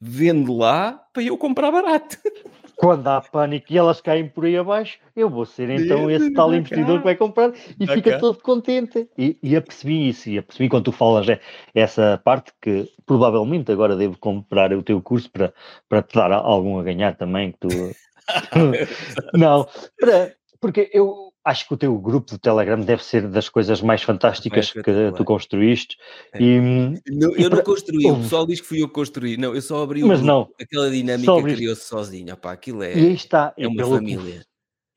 [0.00, 2.16] vende lá para eu comprar barato.
[2.80, 6.54] Quando há pânico e elas caem por aí abaixo, eu vou ser então esse tal
[6.54, 9.06] investidor que vai comprar e fica todo contente.
[9.18, 11.38] E, e apercebi isso, e apercebi quando tu falas é,
[11.74, 15.52] essa parte que provavelmente agora devo comprar o teu curso para,
[15.90, 17.68] para te dar algum a ganhar também, que tu...
[19.34, 23.80] Não, para, porque eu, acho que o teu grupo de Telegram deve ser das coisas
[23.80, 25.96] mais fantásticas que tu construíste.
[26.32, 26.42] É.
[26.42, 26.60] E,
[27.10, 29.36] não, e eu não construí, o pessoal diz que fui eu que construí.
[29.36, 31.54] Não, eu só abri Mas não, aquela dinâmica abri...
[31.54, 32.34] criou-se sozinho.
[32.34, 34.40] Opá, aquilo é, e aí está, é uma família.
[34.40, 34.50] Que,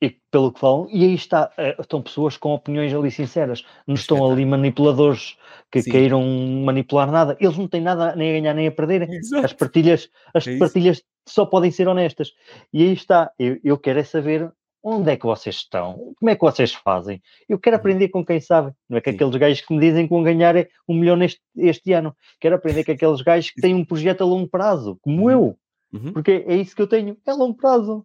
[0.06, 3.94] e pelo que falam, e aí está, eh, estão pessoas com opiniões ali sinceras, não
[3.94, 5.36] estão ali manipuladores
[5.72, 5.90] que Sim.
[5.90, 6.22] queiram
[6.62, 9.08] manipular nada, eles não têm nada nem a ganhar nem a perder.
[9.08, 9.46] Exato.
[9.46, 12.32] As partilhas, as é partilhas só podem ser honestas.
[12.72, 14.52] E aí está, eu, eu quero é saber
[14.84, 16.14] onde é que vocês estão?
[16.18, 17.22] Como é que vocês fazem?
[17.48, 17.80] Eu quero uhum.
[17.80, 18.72] aprender com quem sabe.
[18.88, 19.16] Não é que Sim.
[19.16, 20.54] aqueles gajos que me dizem que vão ganhar
[20.86, 22.14] um milhão neste, este ano.
[22.38, 25.30] Quero aprender com aqueles gajos que têm um projeto a longo prazo, como uhum.
[25.30, 25.58] eu.
[25.92, 26.12] Uhum.
[26.12, 28.04] Porque é isso que eu tenho, é longo prazo.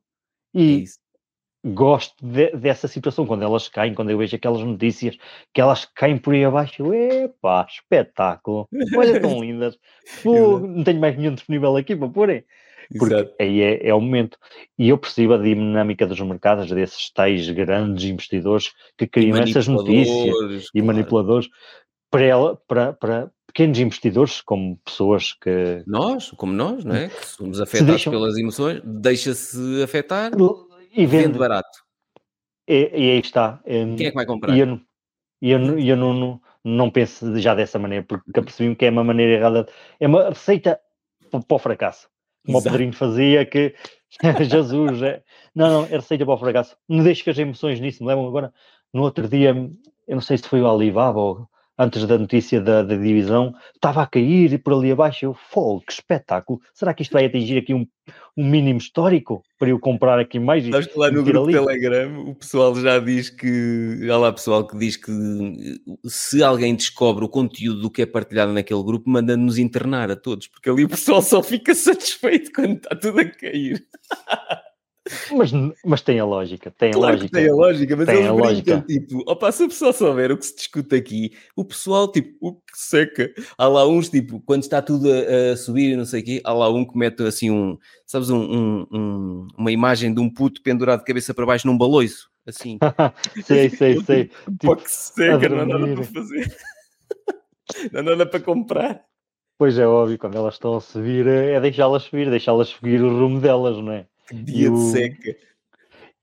[0.53, 1.10] E é
[1.65, 5.18] gosto de, dessa situação, quando elas caem, quando eu vejo aquelas notícias,
[5.53, 6.93] que elas caem por aí abaixo.
[6.93, 8.68] Epá, espetáculo.
[8.95, 9.77] Olha tão lindas.
[10.23, 12.43] Pô, não tenho mais nenhum disponível aqui para porem.
[12.98, 13.36] Porque Exato.
[13.40, 14.38] aí é, é, o momento.
[14.78, 20.36] E eu percebo a dinâmica dos mercados, desses tais grandes investidores que criam essas notícias
[20.36, 20.61] claro.
[20.74, 21.49] e manipuladores
[22.10, 25.84] para, ela, para, para pequenos investidores, como pessoas que.
[25.86, 27.10] Nós, como nós, não é?
[27.10, 28.11] Que somos afetados deixam...
[28.11, 30.32] pelas emoções, deixa-se afetar
[30.91, 31.78] e vende, vende barato.
[32.68, 33.61] E, e, aí está.
[33.64, 34.56] Quem é que vai comprar?
[34.56, 34.80] E eu,
[35.41, 39.34] eu, eu não, não, não penso já dessa maneira, porque apercebi-me que é uma maneira
[39.34, 39.68] errada,
[39.99, 40.80] é uma receita
[41.30, 42.10] para o fracasso
[42.45, 42.70] como Exato.
[42.70, 43.76] o Pedrinho fazia, que
[44.49, 45.22] Jesus, é...
[45.53, 46.76] não, não, é receita para o fracasso.
[46.88, 48.53] Não deixes que as emoções nisso me levam agora.
[48.94, 49.49] No outro dia,
[50.07, 51.48] eu não sei se foi o Alibaba ou
[51.80, 55.26] antes da notícia da, da divisão, estava a cair por ali abaixo.
[55.26, 56.60] Eu, fogo, que espetáculo!
[56.73, 57.88] Será que isto vai atingir aqui um,
[58.35, 60.65] um mínimo histórico para eu comprar aqui mais?
[60.65, 61.53] Que lá no grupo ali?
[61.53, 64.06] Telegram o pessoal já diz que.
[64.11, 65.11] Há lá pessoal que diz que
[66.06, 70.47] se alguém descobre o conteúdo do que é partilhado naquele grupo, manda-nos internar a todos,
[70.47, 73.88] porque ali o pessoal só fica satisfeito quando está tudo a cair.
[75.31, 75.52] Mas,
[75.86, 77.38] mas tem a lógica, tem claro a lógica.
[77.38, 78.81] tem a lógica, mas tem eles brincam, lógica.
[78.81, 82.53] tipo, opa, se o pessoal souber o que se discute aqui, o pessoal, tipo, o
[82.53, 83.31] que seca.
[83.57, 86.41] Há lá uns, tipo, quando está tudo a, a subir e não sei o quê,
[86.44, 90.30] há lá um que mete assim um, sabes, um, um, um, uma imagem de um
[90.30, 92.77] puto pendurado de cabeça para baixo num baloiço, assim.
[93.44, 94.26] sei, sei, sei.
[94.60, 96.57] Tipo, que seca, não há nada para fazer.
[97.91, 99.10] não há nada para comprar.
[99.60, 103.41] Pois é, óbvio, quando elas estão a subir, é deixá-las subir, deixá-las seguir o rumo
[103.41, 104.07] delas, não é?
[104.34, 105.35] Dia de seca.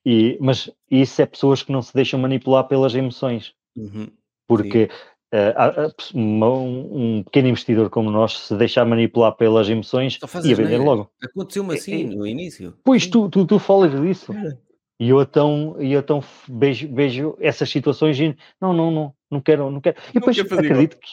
[0.05, 3.55] E, mas isso é pessoas que não se deixam manipular pelas emoções.
[3.77, 4.09] Uhum.
[4.47, 4.89] Porque
[5.35, 11.11] uh, uma, um, pequeno investidor como nós, se deixar manipular pelas emoções, ia vender logo.
[11.23, 12.75] Aconteceu-me assim é, no início.
[12.85, 14.33] Pois tu, tu, tu falas disso.
[14.33, 14.57] É.
[14.99, 19.41] E eu então, e eu então vejo, vejo essas situações e não, não, não, não
[19.41, 19.97] quero, não quero.
[20.11, 21.09] E depois acredito que,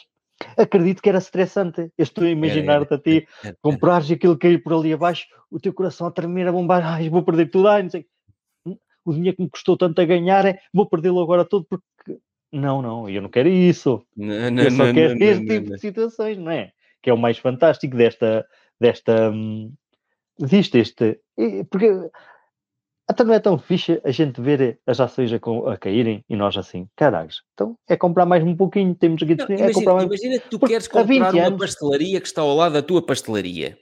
[0.56, 1.92] acredito que era estressante.
[1.96, 3.26] Eu estou a imaginar-te a ti,
[3.60, 7.22] comprares aquilo cair por ali abaixo, o teu coração a tremer, a bombar, ai, vou
[7.22, 8.06] perder tudo, ai, não sei.
[8.66, 11.84] Hum, o dinheiro que me custou tanto a ganhar, é, vou perdê-lo agora todo porque.
[12.52, 14.04] Não, não, eu não quero isso.
[14.16, 16.72] Não, não, eu só não, quero não, este tipo de situações, não é?
[17.02, 18.46] Que é o mais fantástico desta.
[18.80, 19.72] desta hum,
[20.38, 21.20] disto, este.
[21.68, 21.90] Porque
[23.08, 26.56] até não é tão fixe a gente ver as ações a, a caírem e nós
[26.56, 30.06] assim, caralho, então é comprar mais um pouquinho, temos aqui não, é imagina, comprar mais...
[30.06, 31.58] imagina que tu Porque queres comprar uma anos...
[31.58, 33.78] pastelaria que está ao lado da tua pastelaria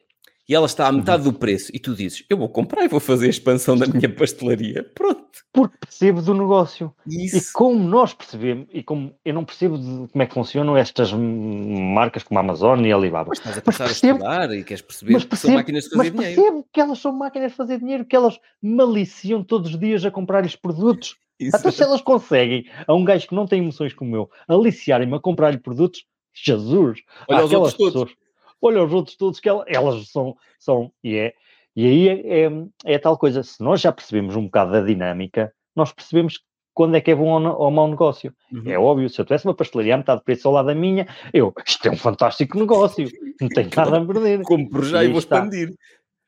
[0.48, 3.01] e ela está à metade do preço e tu dizes, eu vou comprar e vou
[3.01, 5.23] fazer a expansão da minha pastelaria, pronto.
[5.52, 6.93] Porque percebo do negócio.
[7.06, 7.36] Isso.
[7.36, 12.23] E como nós percebemos, e como eu não percebo como é que funcionam estas marcas
[12.23, 13.28] como a Amazon e a Alibaba.
[13.28, 15.90] Mas estás a passar a estudar e queres perceber mas percebo, que são máquinas de
[15.90, 16.43] fazer mas dinheiro.
[16.43, 20.10] percebo que elas são máquinas de fazer dinheiro, que elas maliciam todos os dias a
[20.10, 21.16] comprar-lhes produtos.
[21.39, 21.56] Isso.
[21.56, 25.20] Até se elas conseguem, a um gajo que não tem emoções como eu, aliciarem-me a
[25.20, 26.05] comprar-lhe produtos,
[26.35, 27.01] Jesus!
[27.28, 28.22] Olha os outros pessoas, todos
[28.62, 31.34] olha os outros todos que elas são, são e é.
[31.74, 32.51] E aí é, é,
[32.84, 36.40] é, tal coisa, se nós já percebemos um bocado da dinâmica, nós percebemos
[36.74, 38.34] quando é que é bom ou, ou mau negócio.
[38.52, 38.62] Uhum.
[38.66, 41.06] É óbvio, se eu tivesse uma pastelaria a metade de preço ao lado da minha,
[41.32, 43.09] eu, isto é um fantástico negócio,
[43.40, 44.43] não tenho nada a perder.
[44.43, 45.39] Compro já e, e vou está.
[45.39, 45.74] expandir.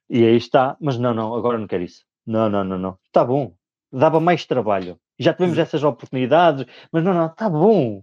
[0.08, 2.04] E aí está, mas não, não, agora não quero isso.
[2.26, 3.54] Não, não, não, não, está bom,
[3.92, 4.98] dava mais trabalho.
[5.18, 8.02] Já tivemos essas oportunidades, mas não, não, está bom,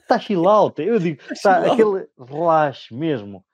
[0.00, 0.80] está chill out.
[0.82, 3.44] Eu digo, está aquele relaxe mesmo.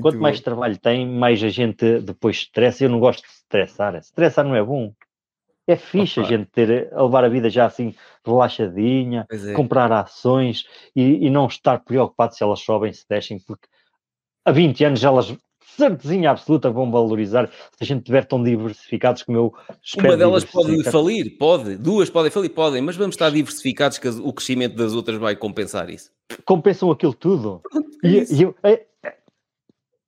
[0.00, 0.44] Muito Quanto mais bom.
[0.44, 2.84] trabalho tem, mais a gente depois estressa.
[2.84, 3.94] Eu não gosto de estressar.
[3.96, 4.92] Estressar não é bom.
[5.66, 6.26] É fixe Opa.
[6.26, 7.94] a gente ter, a levar a vida já assim
[8.24, 9.52] relaxadinha, é.
[9.52, 10.64] comprar ações
[10.96, 13.68] e, e, não estar preocupado se elas sobem, se descem, porque
[14.46, 15.36] há 20 anos elas
[15.76, 20.08] certezinha absoluta vão valorizar se a gente tiver tão diversificados como eu espero.
[20.08, 24.32] Uma delas pode falir, pode, duas podem falir, podem, mas vamos estar diversificados que o
[24.32, 26.10] crescimento das outras vai compensar isso.
[26.44, 27.60] Compensam aquilo tudo.
[28.02, 28.86] É e, e eu, é,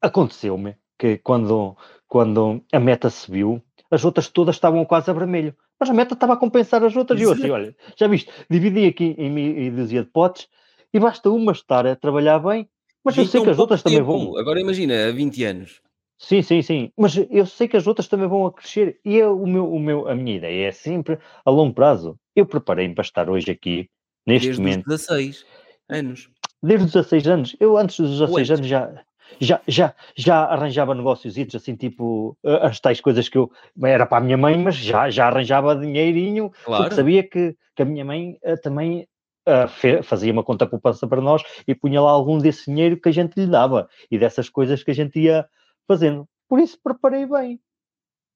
[0.01, 5.55] Aconteceu-me que quando, quando a meta se viu, as outras todas estavam quase a vermelho.
[5.79, 7.19] Mas a meta estava a compensar as outras.
[7.19, 10.47] E eu assim, olha, já viste, dividi aqui em meia dúzia de potes
[10.93, 12.69] e basta uma estar a trabalhar bem,
[13.03, 13.97] mas eu sei que as outras tempo.
[13.97, 14.37] também vão.
[14.37, 15.81] Agora imagina, há 20 anos.
[16.19, 16.93] Sim, sim, sim.
[16.99, 19.01] Mas eu sei que as outras também vão a crescer.
[19.03, 22.19] E é o meu, o meu, a minha ideia é sempre a longo prazo.
[22.37, 23.89] Eu preparei-me para estar hoje aqui,
[24.27, 24.85] neste Desde momento.
[24.87, 25.47] Desde os 16
[25.89, 26.31] anos.
[26.63, 27.57] Desde os 16 anos.
[27.59, 29.03] Eu antes dos 16 anos já,
[29.41, 33.51] já, já, já arranjava negócios assim, tipo, as tais coisas que eu
[33.83, 36.85] era para a minha mãe, mas já, já arranjava dinheirinho, claro.
[36.85, 39.07] porque sabia que, que a minha mãe uh, também
[39.49, 43.13] uh, fazia uma conta poupança para nós e punha lá algum desse dinheiro que a
[43.13, 45.49] gente lhe dava e dessas coisas que a gente ia
[45.87, 46.29] fazendo.
[46.49, 47.61] Por isso preparei bem.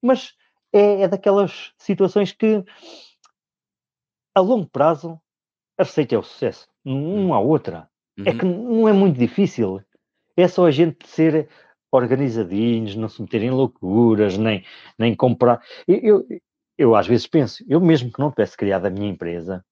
[0.02, 0.34] Mas
[0.72, 2.62] é, é daquelas situações que
[4.34, 5.20] a longo prazo
[5.78, 7.88] a receita é o sucesso, não há outra.
[8.16, 8.28] É uhum.
[8.28, 9.80] É que não é muito difícil.
[10.36, 11.48] É só a gente ser
[11.92, 14.64] organizadinhos, não se meterem em loucuras, nem,
[14.98, 15.62] nem comprar.
[15.86, 16.26] Eu, eu,
[16.76, 19.64] eu, às vezes penso, eu mesmo que não tivesse criado a minha empresa,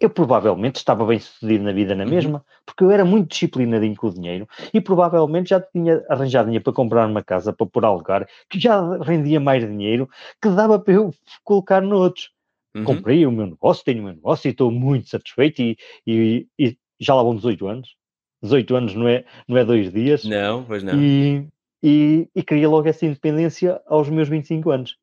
[0.00, 2.10] eu provavelmente estava bem sucedido na vida na uhum.
[2.10, 6.64] mesma, porque eu era muito disciplinadinho com o dinheiro e provavelmente já tinha arranjado dinheiro
[6.64, 10.08] para comprar uma casa para pôr alugar, que já rendia mais dinheiro,
[10.42, 11.14] que dava para eu
[11.44, 12.30] colocar noutros.
[12.76, 12.84] Uhum.
[12.84, 16.76] Comprei o meu negócio, tenho o meu negócio e estou muito satisfeito e, e, e
[16.98, 17.96] já lá vão 18 anos.
[18.44, 20.24] 18 anos não é, não é dois dias.
[20.24, 21.00] Não, pois não.
[21.00, 21.46] E,
[21.82, 24.96] e, e queria logo essa independência aos meus 25 anos.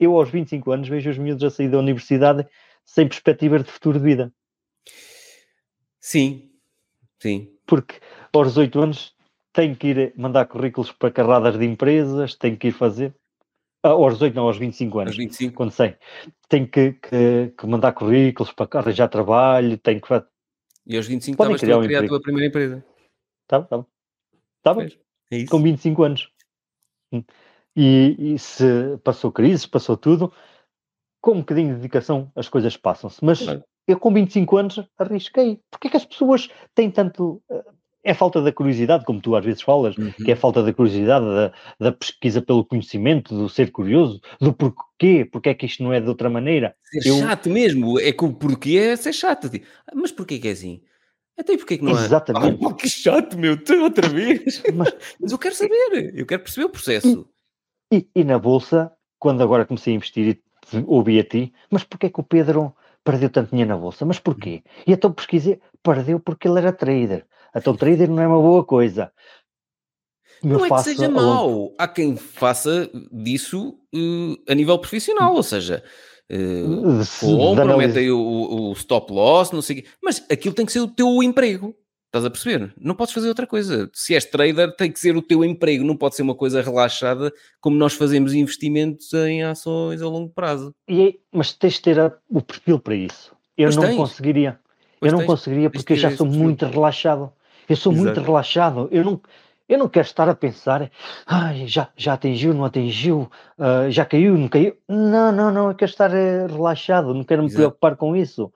[0.00, 2.46] Eu, aos 25 anos, vejo os miúdos a sair da universidade
[2.84, 4.32] sem perspectivas de futuro de vida.
[6.00, 6.50] Sim,
[7.20, 7.48] Sim.
[7.66, 7.96] Porque
[8.32, 9.14] aos 18 anos
[9.52, 13.14] tenho que ir mandar currículos para carradas de empresas, tenho que ir fazer.
[13.82, 15.10] Ah, aos 18, não, aos 25 anos.
[15.12, 15.54] Aos 25.
[15.54, 15.96] Quando sei.
[16.48, 20.08] Tenho que, que, que mandar currículos para arranjar trabalho, tenho que.
[20.86, 22.84] E aos 25 Podem estavas criar a criar a tua primeira empresa.
[24.62, 24.80] Tá bom.
[24.80, 24.98] Pois,
[25.30, 25.50] É isso.
[25.50, 26.30] com 25 anos.
[27.12, 27.24] Hum.
[27.74, 28.64] E, e se
[29.04, 30.32] passou crises, passou tudo,
[31.20, 33.22] com um bocadinho de dedicação as coisas passam-se.
[33.24, 33.64] Mas Claro.
[33.86, 35.60] eu com 25 anos arrisquei.
[35.70, 37.42] Porquê que as pessoas têm tanto...
[38.08, 40.12] É falta da curiosidade, como tu às vezes falas, Uhum.
[40.12, 45.24] que é falta da curiosidade, da, da pesquisa pelo conhecimento, do ser curioso, do porquê,
[45.30, 46.74] porque é que isto não é de outra maneira.
[46.84, 47.98] Ser Eu- chato mesmo.
[47.98, 49.48] É que o porquê é ser chato.
[49.50, 50.80] Tipo, "Ah, Mas porquê que é assim?
[51.38, 52.04] Até aí porquê que não é?
[52.04, 52.46] Exatamente.
[52.64, 53.56] Ah, pá, que chato, meu.
[53.62, 54.62] Tu outra vez.
[54.74, 56.12] Mas- Mas eu quero saber.
[56.14, 57.28] Eu quero perceber o processo.
[57.92, 60.38] E, e na Bolsa, quando agora comecei a investir
[60.72, 62.74] e ouvi a ti, mas porquê que o Pedro
[63.04, 64.04] perdeu tanto dinheiro na Bolsa?
[64.04, 64.62] Mas porquê?
[64.86, 67.24] E então pesquisei, perdeu porque ele era trader.
[67.56, 69.10] Então trader não é uma boa coisa.
[70.42, 71.74] Eu Não é que seja a longo- mau.
[71.78, 75.34] Há quem faça disso eh, a nível profissional.
[75.34, 75.82] Ou seja,
[76.28, 79.84] eh, de- de compra, análise- mete aí o, o- stop loss, não sei.
[80.02, 81.74] Mas aquilo tem que ser o teu emprego.
[82.06, 82.72] Estás a perceber?
[82.80, 83.90] Não podes fazer outra coisa.
[83.92, 85.84] Se és trader, tem que ser o teu emprego.
[85.84, 90.74] Não pode ser uma coisa relaxada como nós fazemos investimentos em ações a longo prazo.
[90.88, 91.98] E é- mas tens de ter
[92.30, 93.34] o perfil para isso.
[93.56, 93.96] Eu Pois não tens.
[93.96, 94.58] conseguiria.
[95.00, 95.26] Pois eu não tens.
[95.34, 96.42] conseguiria porque eu já esse sou perfil.
[96.44, 97.32] muito relaxado.
[97.68, 98.26] Eu sou muito Exato.
[98.26, 98.88] relaxado.
[98.90, 99.20] Eu não,
[99.68, 100.90] eu não quero estar a pensar,
[101.26, 104.76] ai, já, já atingiu, não atingiu, ah, já caiu, não caiu.
[104.88, 105.68] Não, não, não.
[105.70, 107.12] Eu quero estar eh, relaxado.
[107.14, 107.60] Não quero me Exato.
[107.60, 108.52] preocupar com isso.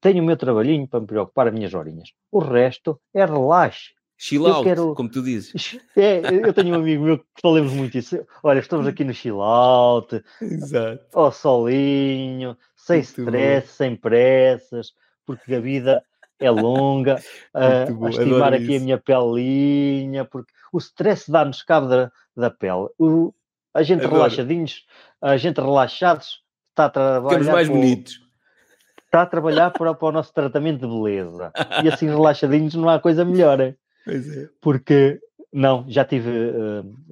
[0.00, 2.10] Tenho o meu trabalhinho para me preocupar, as minhas horinhas.
[2.30, 3.94] O resto é relaxe.
[4.18, 5.78] Chill out, quero- como tu dizes.
[5.94, 8.18] É, eu tenho um amigo meu que falamos muito isso.
[8.42, 11.04] Olha, estamos aqui no chill out, Exato.
[11.12, 13.22] ao solinho, sem Muito bom.
[13.22, 14.92] stress, sem pressas,
[15.26, 16.02] porque a vida
[16.38, 17.16] é longa,
[17.54, 18.84] a, bom, a estimar aqui a isso.
[18.84, 22.88] minha pelinha, porque o stress dá-nos cabo da, da pele.
[22.98, 23.32] O-
[23.74, 24.16] a gente Adoro.
[24.16, 24.86] relaxadinhos,
[25.20, 28.20] a gente relaxados, está a trabalhar, Ficamos mais para o- bonitos.
[29.04, 31.52] está a trabalhar para, para o nosso tratamento de beleza.
[31.84, 33.74] E assim relaxadinhos não há coisa melhor.
[34.04, 34.48] Pois é.
[34.60, 35.20] porque
[35.52, 36.30] não, já tive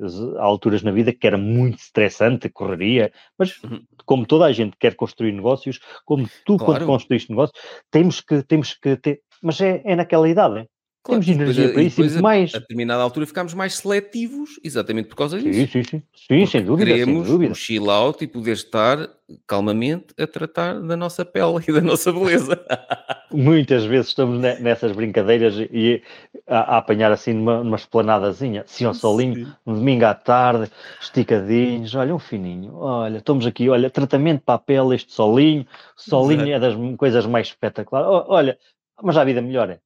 [0.02, 3.82] as- alturas na vida que era muito estressante, correria, mas Uhum.
[4.04, 6.64] como toda a gente quer construir negócios, como tu Claro.
[6.74, 7.58] quando construíste negócios,
[7.90, 10.68] temos que, temos que ter, mas é, é naquela idade, hein?
[11.04, 12.54] Claro, temos energia a- para isso depois a- mais.
[12.54, 15.70] A determinada altura ficámos mais seletivos, exatamente por causa Sim, disso.
[15.72, 17.52] sim, sim, sim, sem dúvida, sem Queremos dúvida.
[17.52, 19.10] um chill out e poder estar
[19.46, 22.58] calmamente a tratar da nossa pele e da nossa beleza.
[23.30, 26.02] Muitas vezes estamos ne- nessas brincadeiras e
[26.46, 29.52] a, a apanhar assim numa, numa esplanadazinha, assim ao solinho, Sim.
[29.66, 30.70] um domingo à tarde,
[31.02, 35.66] esticadinhos, olha, um fininho, olha, estamos aqui, olha, tratamento para a pele, este solinho,
[35.96, 38.58] solinho é das coisas mais espetaculares, olha,
[39.02, 39.80] mas a vida melhora,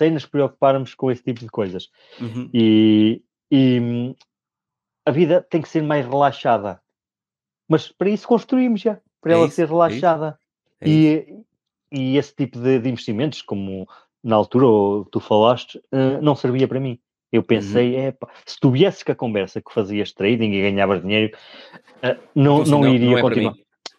[0.00, 1.90] sem nos preocuparmos com esse tipo de coisas.
[2.18, 2.48] Uhum.
[2.54, 3.22] E,
[3.52, 4.16] e,
[5.04, 6.80] a vida tem que ser mais relaxada,
[7.68, 10.38] mas para isso construímos já, para É ela isso, ser é relaxada.
[10.80, 10.88] É.
[10.88, 11.36] E,
[11.92, 13.86] e esse tipo de, de investimentos, como
[14.24, 16.98] na altura tu falaste, eh, não servia para mim.
[17.30, 18.06] Eu pensei, Uhum.
[18.08, 21.36] "Epá, se tu viesse que a conversa que fazias trading e ganhavas dinheiro,
[22.02, 23.54] eh, não, Então, não, assim, iria é para continuar.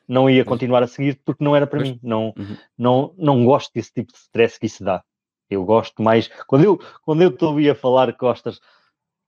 [0.07, 1.91] Não ia continuar a seguir porque não era para Pois.
[1.91, 1.99] mim.
[2.01, 2.57] Não, Uhum.
[2.75, 5.03] não, não gosto desse tipo de stress que isso dá.
[5.51, 6.29] Eu gosto mais.
[6.47, 8.59] Quando eu, quando eu te ouvia falar, Costas,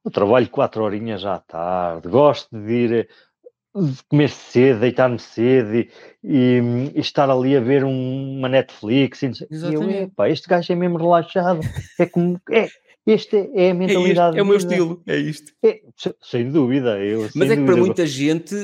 [0.06, 3.08] eu trabalho quatro horinhas já à tarde, gosto de ir eh,
[3.82, 5.90] de comer cedo, deitar-me cedo e,
[6.24, 6.62] e,
[6.96, 9.22] e estar ali a ver um- uma Netflix.
[9.24, 11.60] E, e eu, epá, este gajo é mesmo relaxado.
[12.00, 12.40] É como.
[12.50, 12.68] É,
[13.06, 14.40] este é a É, mentalidade.
[14.40, 14.72] é o meu vida.
[14.74, 15.52] estilo, é isto.
[15.64, 17.00] É, se- sem dúvida.
[17.00, 18.56] Eu, Mas sem é que para dúvida, muita gente,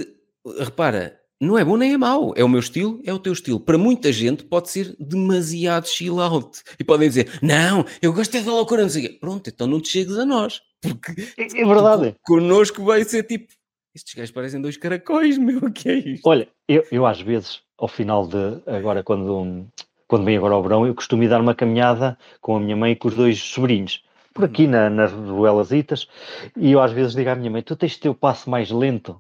[0.59, 2.33] repara, não é bom nem é mau.
[2.35, 3.59] É o meu estilo, é o teu estilo.
[3.59, 6.61] Para muita gente pode ser demasiado chill out.
[6.79, 9.17] E podem dizer, não, eu gosto da loucura, não sei o quê.
[9.19, 10.61] Pronto, então não te chegues a nós.
[10.81, 12.15] Porque É, é verdade.
[12.23, 13.47] connosco vai ser tipo,
[13.95, 16.27] estes gajos parecem dois caracóis, meu, o que é isto?
[16.27, 18.37] Olha, eu, eu às vezes, ao final de.
[18.67, 19.65] Agora, quando,
[20.07, 22.91] quando vem agora ao verão, eu costumo ir dar uma caminhada com a minha mãe
[22.93, 24.03] e com os dois sobrinhos.
[24.33, 26.07] Por aqui na, nas ruelasitas,
[26.55, 28.69] e eu às vezes digo à minha mãe: Tu tens de ter o passo mais
[28.71, 29.19] lento,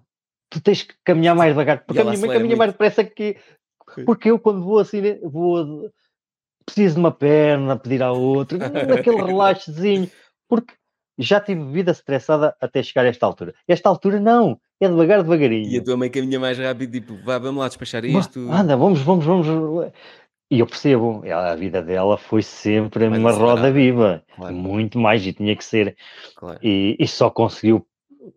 [0.49, 3.03] tu tens que caminhar mais devagar, porque a ela minha mãe acelera caminha mais depressa
[3.03, 3.37] que.
[4.05, 5.89] Porque eu, quando vou assim, vou.
[6.65, 10.09] Preciso de uma perna, pedir à outra, naquele relaxezinho,
[10.47, 10.73] porque
[11.17, 13.55] já tive vida estressada até chegar a esta altura.
[13.67, 15.67] Esta altura não, é devagar, devagarinho.
[15.67, 18.39] E a tua mãe caminha mais rápido, tipo, vá, vamos lá despachar isto.
[18.51, 19.47] Anda, vamos, vamos, vamos.
[20.51, 24.55] E eu percebo, ela- a vida dela foi sempre Mais uma roda viva, Claro.
[24.55, 25.95] muito mais, e tinha que ser.
[26.35, 26.59] Claro.
[26.61, 27.85] E, e só conseguiu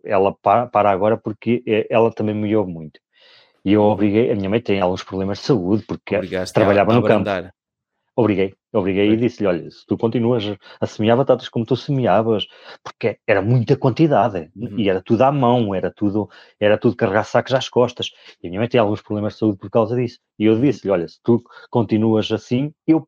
[0.04, 3.00] ela para, para agora porque eh, ela também me ouve muito.
[3.64, 6.96] E eu obriguei, a minha mãe tem alguns problemas de saúde, porque Obrigaste trabalhava a,
[6.96, 7.52] a no campo.
[8.16, 10.44] obriguei, obriguei e disse-lhe: olha, se tu continuas
[10.80, 12.46] a semear batatas como tu semeavas,
[12.82, 14.78] porque era muita quantidade uhum.
[14.78, 16.28] e era tudo à mão, era tudo,
[16.60, 18.10] era tudo carregar sacos às costas.
[18.42, 20.18] E a minha mãe tem alguns problemas de saúde por causa disso.
[20.38, 23.06] E eu disse-lhe: olha, se tu continuas assim, eu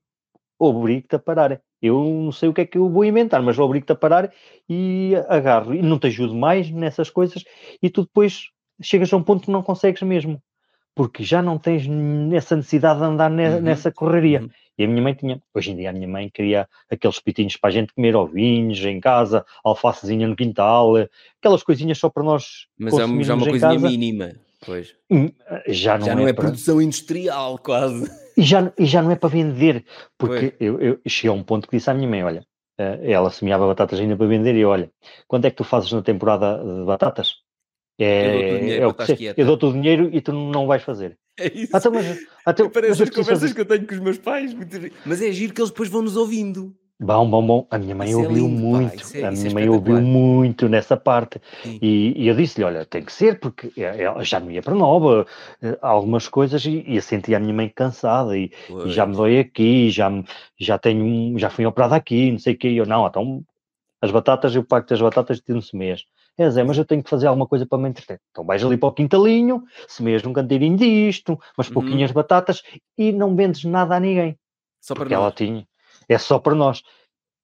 [0.59, 1.61] obrigo-te a parar.
[1.85, 4.33] Eu não sei o que é que eu vou inventar, mas obrigo-te a parar
[4.67, 5.75] e agarro.
[5.75, 7.45] E não te ajudo mais nessas coisas
[7.83, 8.49] e tu depois
[8.81, 10.43] chegas a um ponto que não consegues mesmo.
[10.95, 11.83] Porque já não tens
[12.33, 13.61] essa necessidade de andar ne uhum.
[13.61, 14.41] nessa correria.
[14.41, 14.49] Uhum.
[14.79, 17.69] E a minha mãe tinha, hoje em dia a minha mãe queria aqueles pitinhos para
[17.69, 20.95] a gente comer ovinhos em casa, alfacezinha no quintal,
[21.39, 23.87] aquelas coisinhas só para nós Mas é já uma coisinha casa.
[23.87, 24.33] mínima,
[24.65, 24.97] pois.
[25.11, 25.31] Hum,
[25.69, 26.45] já não, já é, não é, para...
[26.47, 28.24] produção industrial, quase.
[28.37, 29.85] E já, e já não é para vender,
[30.19, 32.47] porque eu, eu cheguei a um ponto que disse à minha mãe, olha,
[32.79, 34.91] eh, ela semeava batatas ainda para vender e olha,
[35.29, 37.37] quando é que tu fazes na temporada de batatas?
[37.99, 41.17] É, eu dou-te é, eu dou o dinheiro e tu não vais fazer.
[41.37, 41.77] É isso.
[41.77, 44.55] Até, mas, até, Parece as conversas que eu tenho com os meus pais.
[45.05, 46.73] Mas é giro que eles depois vão nos ouvindo.
[47.01, 47.67] Bom, bom, bom.
[47.71, 49.17] A minha mãe isso é ouviu é lindo, muito.
[49.17, 51.41] É, a minha é mãe ouviu muito nessa parte.
[51.83, 55.27] E, e, eu disse-lhe: Olha, tem que ser, porque ela já não ia para nova,
[55.61, 58.53] eh, algumas coisas, e, e eu sentia a minha mãe cansada, e,
[58.87, 60.09] e, já me dói aqui, já,
[60.59, 62.69] já tenho, já fui operada aqui, não sei o quê.
[62.69, 63.45] E eu, não, então
[64.01, 66.05] as batatas, eu pago as batatas de um mês.
[66.37, 68.21] É, Zé, mas eu tenho que fazer alguma coisa para me entreter.
[68.31, 71.75] Então vais ali para o quintalinho, semeias um canteirinho disto, umas uhum.
[71.75, 72.63] pouquinhas batatas
[72.99, 74.39] e não vendes nada a ninguém.
[74.81, 75.23] Só para porque nós.
[75.23, 75.67] ela tinha.
[76.09, 76.83] É só para nós.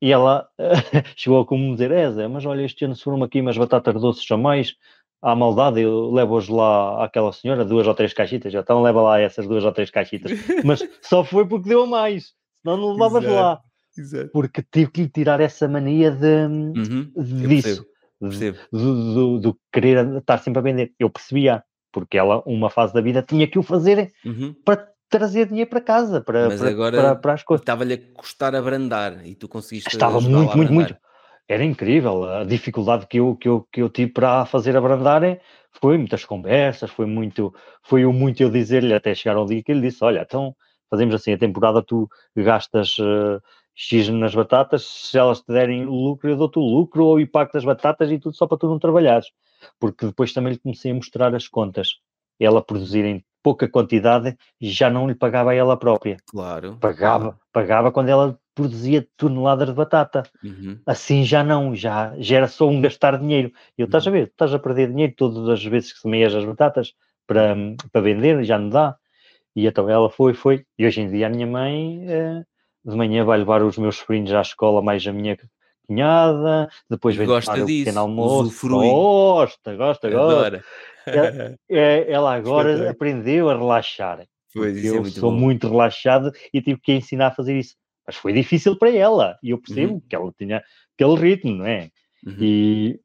[0.03, 0.49] E ela
[1.17, 4.01] chegou a como dizer, é Zé, mas olha, este ano se foram aqui umas batatas
[4.01, 4.75] doces jamais,
[5.21, 9.47] à maldade, eu levo-os lá àquela senhora, duas ou três caixitas, então leva lá essas
[9.47, 10.33] duas ou três caixitas.
[10.65, 12.33] Mas só foi porque deu mais,
[12.63, 13.37] senão não levavas Exato.
[13.37, 13.61] lá.
[13.99, 14.31] Exato.
[14.33, 17.13] Porque tive que lhe tirar essa mania de, uhum.
[17.47, 17.85] disso
[18.21, 20.93] do, do, do, querer estar sempre a vender.
[20.99, 24.55] Eu percebia, porque ela, uma fase da vida, tinha que o fazer uhum.
[24.65, 27.63] para trazer dinheiro para casa, para, Mas para, agora para, para as coisas.
[27.63, 29.89] Estava-lhe a custar abrandar e tu conseguiste.
[29.89, 30.97] Estava muito, muito, muito.
[31.49, 35.23] Era incrível a dificuldade que eu, que eu, que eu tive para fazer abrandar.
[35.73, 39.73] Foi muitas conversas, foi muito, foi o muito eu dizer-lhe até chegar ao dia que
[39.73, 40.55] ele disse: Olha, então
[40.89, 42.97] fazemos assim, a temporada tu gastas.
[42.99, 43.43] Uh,
[43.83, 47.55] X nas batatas, se elas te derem lucro, eu dou-te o lucro ou o impacto
[47.55, 49.29] das batatas e tudo só para tu não trabalhares.
[49.79, 51.99] Porque depois também lhe comecei a mostrar as contas.
[52.39, 56.17] Ela produzir em pouca quantidade já não lhe pagava a ela própria.
[56.27, 56.77] Claro.
[56.81, 60.23] Pagava, pagava quando ela produzia toneladas de batata.
[60.43, 60.79] Uhum.
[60.85, 63.53] Assim já não, já, já era só um gastar dinheiro.
[63.77, 64.17] E eu, estás a uhum.
[64.17, 66.93] ver, estás a perder dinheiro todas as vezes que semeias as batatas
[67.27, 67.57] para,
[67.93, 68.97] para vender, já não dá.
[69.55, 70.65] E então ela foi, foi.
[70.79, 72.43] E hoje em dia a minha mãe eh,
[72.85, 75.37] de manhã vai levar os meus sobrinhos à escola, mais a minha
[75.91, 78.69] cunhada, depois vem gosta tomar disso, o pequeno almoço.
[78.69, 80.65] Gosta, gosta, gosta.
[81.05, 84.25] Ela, é, ela agora aprendeu a relaxar.
[84.55, 85.37] Pois, eu é sou bom.
[85.37, 87.75] muito relaxado e tive que ensinar a fazer isso.
[88.07, 90.03] Mas foi difícil para ela, e eu percebo uhum.
[90.09, 90.63] que ela tinha
[90.95, 91.91] aquele ritmo, não é?
[92.27, 92.37] Uhum.
[92.41, 93.01] E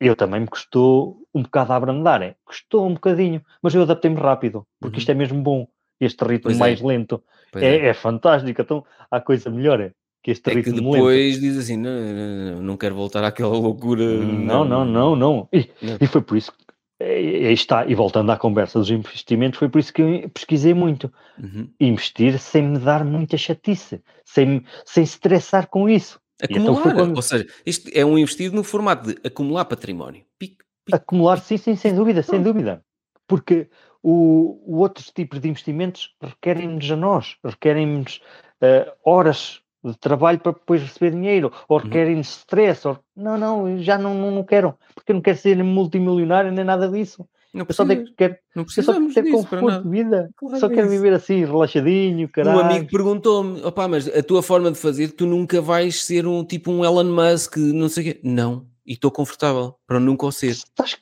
[0.00, 2.34] eu também me custou um bocado a abrandar, é?
[2.44, 4.98] custou um bocadinho, mas eu adaptei-me rápido, porque uhum.
[4.98, 5.66] isto é mesmo bom,
[6.00, 6.86] este ritmo pois mais é.
[6.86, 7.22] lento.
[7.54, 7.86] É, é.
[7.86, 8.60] é, fantástico.
[8.60, 9.92] Então há coisa melhor.
[10.22, 11.40] Que este é ritmo que depois lento.
[11.40, 14.04] diz assim: não, não, não quero voltar àquela loucura.
[14.04, 15.48] Não, não, não, não.
[15.52, 15.96] E, não.
[16.00, 16.70] e foi por isso que.
[17.02, 21.10] Aí está, e voltando à conversa dos investimentos, foi por isso que eu pesquisei muito.
[21.42, 21.66] Uhum.
[21.80, 26.20] Investir sem me dar muita chatice, sem, sem estressar com isso.
[26.42, 27.16] Acumular, então quando...
[27.16, 30.24] ou seja, isto é um investido no formato de acumular património.
[30.38, 30.94] Pique, pique.
[30.94, 32.84] Acumular, sim, sim, sem dúvida, sem dúvida.
[33.26, 33.68] Porque
[34.02, 38.20] o, o outros tipos de investimentos requerem-nos a nós, requerem-nos
[38.62, 41.84] uh, horas de trabalho para depois receber dinheiro, ou uhum.
[41.84, 42.98] requerem-nos stress, ou...
[43.16, 46.88] não, não, já não, não, não quero, porque eu não quero ser multimilionário nem nada
[46.88, 47.26] disso.
[47.52, 50.88] Não eu só quero, não eu só quero ter conforto de vida, claro só quero
[50.88, 52.58] viver assim, relaxadinho, caralho.
[52.58, 56.44] Um amigo perguntou-me, opá, mas a tua forma de fazer, tu nunca vais ser um
[56.44, 58.20] tipo um Elon Musk, não sei o quê.
[58.22, 60.50] Não, e estou confortável para nunca o ser.
[60.50, 60.96] Estás,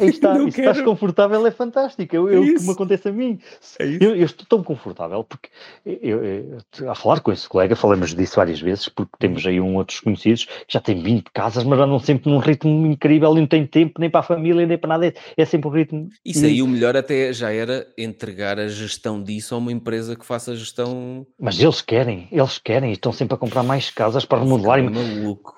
[0.00, 3.38] está, e se estás confortável é fantástico, é, é o que me acontece a mim.
[3.78, 5.48] É eu, eu, estou tão confortável porque
[5.84, 6.58] eu, eu,
[6.90, 10.44] a falar com esse colega, falamos disso várias vezes, porque temos aí um outros conhecidos
[10.44, 14.00] que já têm 20 casas, mas andam sempre num ritmo incrível e não têm tempo
[14.00, 16.08] nem para a família, nem para nada, é sempre um ritmo.
[16.24, 20.24] Isso aí o melhor até já era entregar a gestão disso a uma empresa que
[20.24, 21.26] faça a gestão.
[21.40, 24.78] Mas eles querem, eles querem, e estão sempre a comprar mais casas para remodelar.
[24.78, 25.55] É maluco.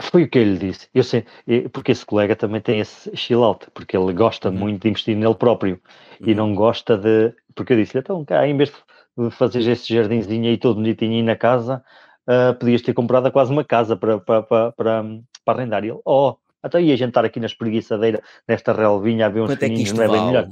[0.00, 0.88] Foi o que eu lhe disse.
[0.94, 1.24] Eu sei,
[1.72, 4.56] porque esse colega também tem esse chill out, porque ele gosta uhum.
[4.56, 5.80] muito de investir nele próprio
[6.20, 6.28] uhum.
[6.28, 7.34] e não gosta de.
[7.54, 11.22] Porque eu disse-lhe, então, cá, em vez de fazer esse jardinzinho aí todo bonitinho aí
[11.22, 11.82] na casa,
[12.28, 15.04] uh, podias ter comprado quase uma casa para, para, para, para,
[15.44, 15.84] para arrendar.
[15.84, 19.90] E ele, oh, até ia jantar aqui na espreguiçadeira, nesta relvinha, a ver uns fininhos,
[19.90, 20.48] é não é bem melhor?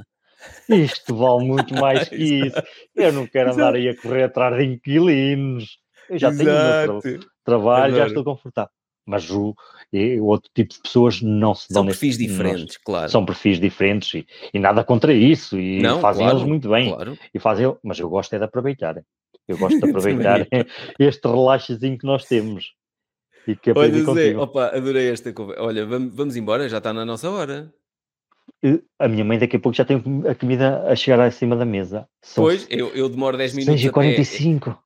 [0.68, 2.62] Isto vale muito mais que isso.
[2.94, 5.78] Eu não quero andar aí a correr atrás de inquilinos.
[6.10, 7.96] eu já tenho o meu tra trabalho, Agora.
[7.96, 8.75] já estou confortável.
[9.06, 9.54] Mas o,
[9.92, 13.08] o outro tipo de pessoas não se dão São perfis nesse, diferentes, claro.
[13.08, 15.56] São perfis diferentes e, e, nada contra isso.
[15.58, 16.92] E não, fazem claro, eles muito bem.
[16.92, 17.16] Claro.
[17.32, 19.00] E fazem, mas eu gosto é de aproveitar.
[19.46, 20.46] Eu gosto de aproveitar
[20.98, 22.74] este relaxezinho que nós temos.
[23.46, 25.62] E que Olha, Zé, opa, adorei esta conversa.
[25.62, 27.72] Olha, vamos, vamos embora, já está na nossa hora.
[28.98, 32.08] A minha mãe daqui a pouco já tem a comida a chegar acima da mesa.
[32.22, 34.76] São pois, eu, eu demoro 10 minutos 6h45.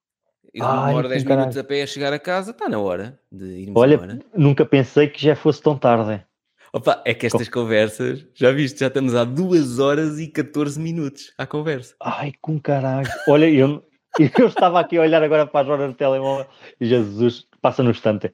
[0.58, 0.80] A pé.
[0.80, 3.80] Eu demoro 10 minutos a pé a chegar a casa, está na hora de irmos
[3.80, 4.18] Olha, embora.
[4.36, 6.24] nunca pensei que já fosse tão tarde.
[6.72, 7.60] Opa, é que estas com...
[7.60, 11.94] conversas, já viste, já estamos há 2 horas e 14 minutos à conversa.
[12.00, 13.08] Ai, com caralho.
[13.28, 13.84] Olha, eu,
[14.38, 16.46] eu estava aqui a olhar agora para as horas do telemóvel
[16.80, 18.32] e Jesus, passa no instante.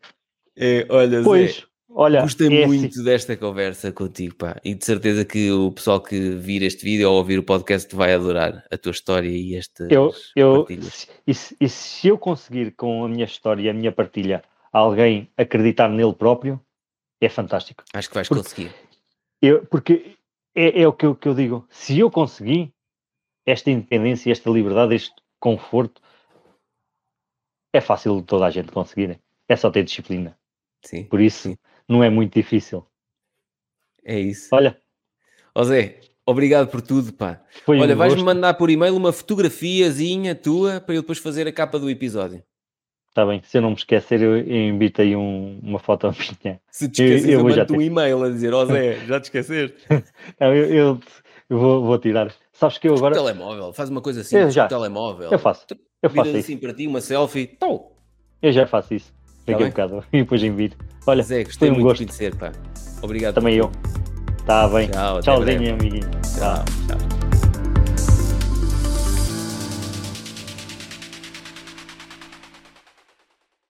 [0.56, 1.62] É, olha, pois, Zé,
[1.96, 3.04] olha, gostei é muito assim.
[3.04, 7.16] desta conversa contigo, pá, e de certeza que o pessoal que vir este vídeo ou
[7.16, 10.66] ouvir o podcast vai adorar a tua história e estas eu, eu,
[11.26, 14.42] e, se, e se eu conseguir com a minha história e a minha partilha
[14.72, 16.60] alguém acreditar nele próprio,
[17.20, 17.82] é fantástico.
[17.94, 18.74] Acho que vais porque, conseguir.
[19.40, 20.16] Eu, porque
[20.54, 22.72] é, é o que eu, que eu digo, se eu conseguir
[23.46, 26.02] esta independência, esta liberdade, este conforto,
[27.72, 29.20] é fácil de toda a gente conseguir.
[29.48, 30.36] É só ter disciplina.
[30.84, 31.04] Sim.
[31.04, 31.56] Por isso, Sim.
[31.88, 32.84] Não é muito difícil.
[34.04, 34.48] É isso.
[34.52, 34.76] Olha.
[35.54, 37.40] Ó Zé, obrigado por tudo, pá.
[37.64, 41.52] Foi Olha, um vais-me mandar por e-mail uma fotografiazinha tua para eu depois fazer a
[41.52, 42.42] capa do episódio.
[43.08, 46.08] Está bem, se eu não me esquecer, eu, invito aí um, uma foto
[46.44, 46.60] minha.
[46.70, 49.18] Se te esqueces, eu, eu, eu mando um e-mail a dizer, ó oh, Zé, já
[49.18, 49.78] te esqueceste?
[50.38, 51.00] não, eu, eu,
[51.48, 52.30] eu vou, vou, tirar.
[52.52, 53.14] Sabes que eu agora...
[53.14, 54.68] telemóvel, faz uma coisa assim, eu já.
[54.68, 55.30] telemóvel.
[55.30, 55.64] Eu faço,
[56.02, 56.38] eu faço isso.
[56.38, 57.96] assim para ti, uma selfie, tal.
[58.42, 59.15] Eu já faço isso.
[59.46, 60.04] Daqui tá um bocado.
[60.12, 60.70] E depois envio.
[61.06, 62.00] Olha, Zé, gostei um muito gosto.
[62.00, 62.52] de conhecer, pá.
[63.02, 63.34] Obrigado.
[63.34, 63.70] Também eu.
[64.38, 64.88] Está bem.
[64.88, 66.10] Tchau, Tchauzinho, amiguinho.
[66.22, 66.64] Tchau.
[66.86, 67.15] tchau.